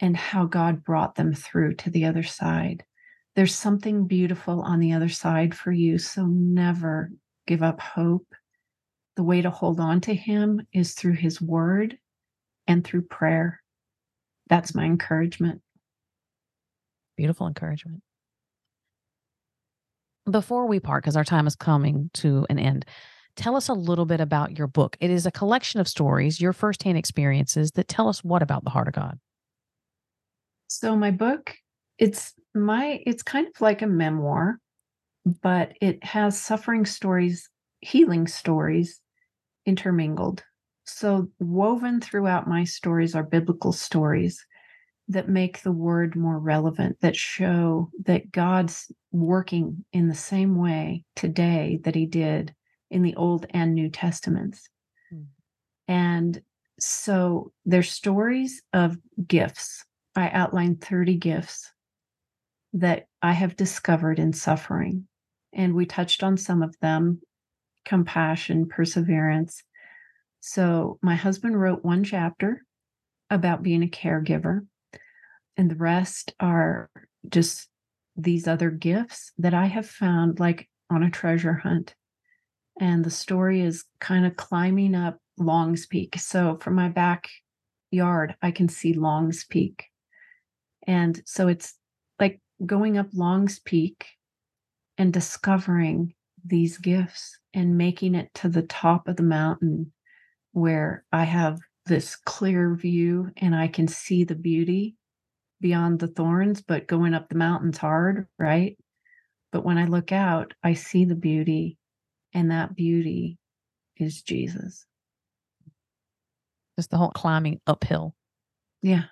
and 0.00 0.16
how 0.16 0.44
God 0.44 0.84
brought 0.84 1.16
them 1.16 1.34
through 1.34 1.74
to 1.76 1.90
the 1.90 2.04
other 2.04 2.22
side. 2.22 2.84
There's 3.36 3.54
something 3.54 4.06
beautiful 4.06 4.62
on 4.62 4.80
the 4.80 4.94
other 4.94 5.10
side 5.10 5.54
for 5.54 5.70
you. 5.70 5.98
So 5.98 6.26
never 6.26 7.10
give 7.46 7.62
up 7.62 7.80
hope. 7.80 8.26
The 9.16 9.22
way 9.22 9.42
to 9.42 9.50
hold 9.50 9.78
on 9.78 10.00
to 10.02 10.14
Him 10.14 10.66
is 10.72 10.94
through 10.94 11.14
His 11.14 11.40
word 11.40 11.98
and 12.66 12.82
through 12.82 13.02
prayer. 13.02 13.62
That's 14.48 14.74
my 14.74 14.84
encouragement. 14.84 15.60
Beautiful 17.16 17.46
encouragement. 17.46 18.02
Before 20.30 20.66
we 20.66 20.80
part, 20.80 21.04
because 21.04 21.16
our 21.16 21.24
time 21.24 21.46
is 21.46 21.54
coming 21.54 22.10
to 22.14 22.46
an 22.50 22.58
end, 22.58 22.84
tell 23.36 23.54
us 23.54 23.68
a 23.68 23.74
little 23.74 24.06
bit 24.06 24.20
about 24.20 24.58
your 24.58 24.66
book. 24.66 24.96
It 24.98 25.10
is 25.10 25.26
a 25.26 25.30
collection 25.30 25.78
of 25.78 25.88
stories, 25.88 26.40
your 26.40 26.52
firsthand 26.52 26.98
experiences 26.98 27.70
that 27.72 27.86
tell 27.86 28.08
us 28.08 28.24
what 28.24 28.42
about 28.42 28.64
the 28.64 28.70
heart 28.70 28.88
of 28.88 28.94
God. 28.94 29.18
So 30.68 30.96
my 30.96 31.10
book, 31.10 31.54
it's 31.98 32.34
my 32.54 33.02
it's 33.06 33.22
kind 33.22 33.46
of 33.46 33.60
like 33.60 33.82
a 33.82 33.86
memoir, 33.86 34.58
but 35.42 35.72
it 35.80 36.02
has 36.04 36.40
suffering 36.40 36.84
stories, 36.84 37.48
healing 37.80 38.26
stories 38.26 39.00
intermingled. 39.64 40.44
So 40.84 41.30
woven 41.40 42.00
throughout 42.00 42.48
my 42.48 42.64
stories 42.64 43.14
are 43.14 43.24
biblical 43.24 43.72
stories 43.72 44.44
that 45.08 45.28
make 45.28 45.62
the 45.62 45.72
word 45.72 46.16
more 46.16 46.38
relevant, 46.38 46.98
that 47.00 47.16
show 47.16 47.90
that 48.04 48.30
God's 48.32 48.90
working 49.12 49.84
in 49.92 50.08
the 50.08 50.14
same 50.14 50.56
way 50.56 51.04
today 51.14 51.80
that 51.84 51.94
he 51.94 52.06
did 52.06 52.54
in 52.90 53.02
the 53.02 53.14
Old 53.16 53.46
and 53.50 53.74
New 53.74 53.88
Testaments. 53.88 54.68
Hmm. 55.10 55.22
And 55.88 56.42
so 56.78 57.52
they're 57.64 57.82
stories 57.82 58.62
of 58.72 58.96
gifts. 59.26 59.84
I 60.14 60.30
outlined 60.30 60.82
30 60.82 61.16
gifts 61.16 61.72
that 62.76 63.06
I 63.22 63.32
have 63.32 63.56
discovered 63.56 64.18
in 64.18 64.32
suffering. 64.32 65.08
And 65.52 65.74
we 65.74 65.86
touched 65.86 66.22
on 66.22 66.36
some 66.36 66.62
of 66.62 66.76
them 66.80 67.20
compassion, 67.84 68.68
perseverance. 68.68 69.62
So 70.40 70.98
my 71.02 71.14
husband 71.14 71.58
wrote 71.58 71.84
one 71.84 72.04
chapter 72.04 72.62
about 73.30 73.62
being 73.62 73.82
a 73.82 73.88
caregiver, 73.88 74.66
and 75.56 75.70
the 75.70 75.76
rest 75.76 76.34
are 76.38 76.90
just 77.28 77.68
these 78.16 78.46
other 78.46 78.70
gifts 78.70 79.32
that 79.38 79.54
I 79.54 79.66
have 79.66 79.88
found 79.88 80.38
like 80.38 80.68
on 80.90 81.02
a 81.02 81.10
treasure 81.10 81.54
hunt. 81.54 81.94
And 82.78 83.04
the 83.04 83.10
story 83.10 83.62
is 83.62 83.84
kind 84.00 84.26
of 84.26 84.36
climbing 84.36 84.94
up 84.94 85.18
Long's 85.38 85.86
Peak. 85.86 86.18
So 86.18 86.58
from 86.60 86.74
my 86.74 86.88
backyard, 86.88 88.36
I 88.42 88.50
can 88.50 88.68
see 88.68 88.92
Long's 88.92 89.44
Peak. 89.44 89.86
And 90.86 91.20
so 91.24 91.48
it's 91.48 91.74
like 92.20 92.40
going 92.64 92.96
up 92.96 93.08
Long's 93.12 93.58
Peak 93.60 94.06
and 94.98 95.12
discovering 95.12 96.14
these 96.44 96.78
gifts 96.78 97.38
and 97.52 97.76
making 97.76 98.14
it 98.14 98.30
to 98.34 98.48
the 98.48 98.62
top 98.62 99.08
of 99.08 99.16
the 99.16 99.22
mountain 99.22 99.92
where 100.52 101.04
I 101.12 101.24
have 101.24 101.58
this 101.86 102.16
clear 102.16 102.74
view 102.74 103.30
and 103.36 103.54
I 103.54 103.68
can 103.68 103.88
see 103.88 104.24
the 104.24 104.34
beauty 104.34 104.96
beyond 105.60 105.98
the 106.00 106.08
thorns, 106.08 106.62
but 106.62 106.86
going 106.86 107.14
up 107.14 107.28
the 107.28 107.34
mountain's 107.34 107.78
hard, 107.78 108.26
right? 108.38 108.76
But 109.52 109.64
when 109.64 109.78
I 109.78 109.86
look 109.86 110.12
out, 110.12 110.52
I 110.62 110.74
see 110.74 111.04
the 111.04 111.14
beauty, 111.14 111.78
and 112.34 112.50
that 112.50 112.74
beauty 112.76 113.38
is 113.96 114.22
Jesus. 114.22 114.84
Just 116.78 116.90
the 116.90 116.98
whole 116.98 117.10
climbing 117.10 117.60
uphill. 117.66 118.14
Yeah. 118.82 119.04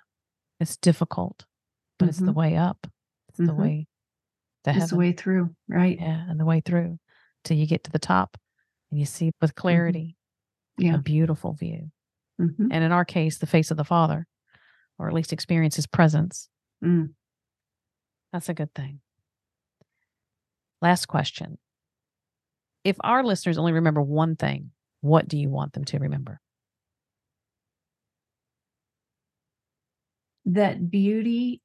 It's 0.59 0.77
difficult, 0.77 1.45
but 1.97 2.09
it's 2.09 2.19
the 2.19 2.31
Mhm. 2.31 2.35
way 2.35 2.57
up. 2.57 2.85
It's 3.37 3.47
the 3.47 3.53
Mhm. 3.53 3.57
way 3.57 3.87
to 4.63 4.75
It's 4.75 4.89
the 4.89 4.95
way 4.97 5.11
through, 5.11 5.55
right? 5.67 5.99
Yeah, 5.99 6.29
and 6.29 6.39
the 6.39 6.45
way 6.45 6.61
through 6.61 6.99
till 7.43 7.57
you 7.57 7.67
get 7.67 7.83
to 7.83 7.91
the 7.91 7.99
top 7.99 8.37
and 8.89 8.99
you 8.99 9.05
see 9.05 9.31
with 9.41 9.55
clarity 9.55 10.17
Yeah. 10.77 10.95
a 10.95 10.97
beautiful 10.97 11.53
view. 11.53 11.91
Mhm. 12.39 12.69
And 12.71 12.83
in 12.83 12.91
our 12.91 13.05
case, 13.05 13.37
the 13.37 13.47
face 13.47 13.71
of 13.71 13.77
the 13.77 13.83
Father, 13.83 14.27
or 14.97 15.07
at 15.07 15.13
least 15.13 15.33
experience 15.33 15.75
his 15.75 15.87
presence. 15.87 16.49
Mm. 16.83 17.13
That's 18.31 18.49
a 18.49 18.53
good 18.53 18.73
thing. 18.73 19.01
Last 20.81 21.05
question. 21.07 21.57
If 22.83 22.97
our 23.01 23.23
listeners 23.23 23.57
only 23.57 23.73
remember 23.73 24.01
one 24.01 24.35
thing, 24.35 24.71
what 25.01 25.27
do 25.27 25.37
you 25.37 25.49
want 25.49 25.73
them 25.73 25.85
to 25.85 25.99
remember? 25.99 26.39
That 30.45 30.89
beauty 30.91 31.61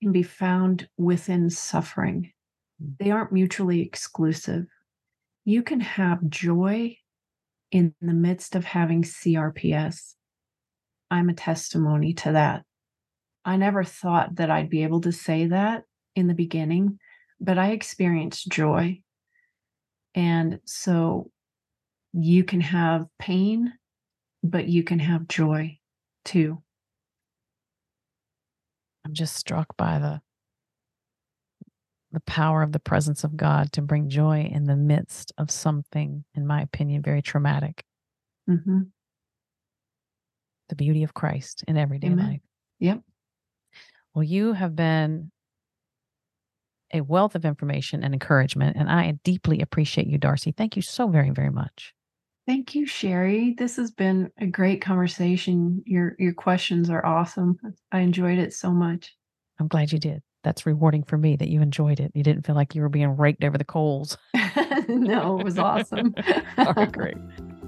can 0.00 0.12
be 0.12 0.22
found 0.22 0.88
within 0.96 1.50
suffering. 1.50 2.32
Mm. 2.82 2.98
They 2.98 3.10
aren't 3.10 3.32
mutually 3.32 3.82
exclusive. 3.82 4.66
You 5.44 5.62
can 5.62 5.80
have 5.80 6.28
joy 6.28 6.96
in 7.70 7.94
the 8.00 8.14
midst 8.14 8.54
of 8.54 8.64
having 8.64 9.02
CRPS. 9.02 10.14
I'm 11.10 11.28
a 11.28 11.34
testimony 11.34 12.14
to 12.14 12.32
that. 12.32 12.64
I 13.44 13.56
never 13.56 13.84
thought 13.84 14.36
that 14.36 14.50
I'd 14.50 14.70
be 14.70 14.82
able 14.82 15.00
to 15.02 15.12
say 15.12 15.46
that 15.46 15.84
in 16.16 16.26
the 16.26 16.34
beginning, 16.34 16.98
but 17.40 17.58
I 17.58 17.70
experienced 17.70 18.48
joy. 18.48 19.00
And 20.14 20.58
so 20.64 21.30
you 22.12 22.42
can 22.42 22.60
have 22.60 23.06
pain, 23.18 23.72
but 24.42 24.66
you 24.66 24.82
can 24.82 24.98
have 24.98 25.28
joy 25.28 25.78
too. 26.24 26.62
I'm 29.06 29.14
just 29.14 29.36
struck 29.36 29.76
by 29.76 30.00
the 30.00 30.20
the 32.12 32.20
power 32.20 32.62
of 32.62 32.72
the 32.72 32.80
presence 32.80 33.24
of 33.24 33.36
God 33.36 33.72
to 33.72 33.82
bring 33.82 34.08
joy 34.08 34.48
in 34.50 34.64
the 34.64 34.76
midst 34.76 35.32
of 35.38 35.50
something, 35.50 36.24
in 36.34 36.46
my 36.46 36.62
opinion, 36.62 37.02
very 37.02 37.22
traumatic. 37.22 37.84
hmm 38.48 38.82
The 40.68 40.76
beauty 40.76 41.02
of 41.02 41.14
Christ 41.14 41.62
in 41.68 41.76
everyday 41.76 42.08
Amen. 42.08 42.26
life. 42.26 42.40
Yep. 42.80 43.02
Well, 44.14 44.24
you 44.24 44.54
have 44.54 44.74
been 44.74 45.30
a 46.92 47.02
wealth 47.02 47.34
of 47.34 47.44
information 47.44 48.02
and 48.02 48.14
encouragement, 48.14 48.76
and 48.76 48.90
I 48.90 49.12
deeply 49.24 49.60
appreciate 49.60 50.06
you, 50.06 50.18
Darci. 50.18 50.56
Thank 50.56 50.74
you 50.74 50.82
so 50.82 51.08
very, 51.08 51.30
very 51.30 51.50
much. 51.50 51.92
Thank 52.46 52.76
you, 52.76 52.86
Sherry. 52.86 53.54
This 53.58 53.76
has 53.76 53.90
been 53.90 54.30
a 54.38 54.46
great 54.46 54.80
conversation. 54.80 55.82
Your 55.84 56.14
your 56.18 56.32
questions 56.32 56.90
are 56.90 57.04
awesome. 57.04 57.58
I 57.90 58.00
enjoyed 58.00 58.38
it 58.38 58.54
so 58.54 58.70
much. 58.70 59.14
I'm 59.58 59.66
glad 59.66 59.90
you 59.90 59.98
did. 59.98 60.22
That's 60.44 60.64
rewarding 60.64 61.02
for 61.02 61.18
me 61.18 61.34
that 61.36 61.48
you 61.48 61.60
enjoyed 61.60 61.98
it. 61.98 62.12
You 62.14 62.22
didn't 62.22 62.46
feel 62.46 62.54
like 62.54 62.74
you 62.74 62.82
were 62.82 62.88
being 62.88 63.16
raked 63.16 63.42
over 63.42 63.58
the 63.58 63.64
coals. 63.64 64.16
no, 64.88 65.40
it 65.40 65.44
was 65.44 65.58
awesome. 65.58 66.14
All 66.58 66.72
right, 66.74 66.92
great. 66.92 67.16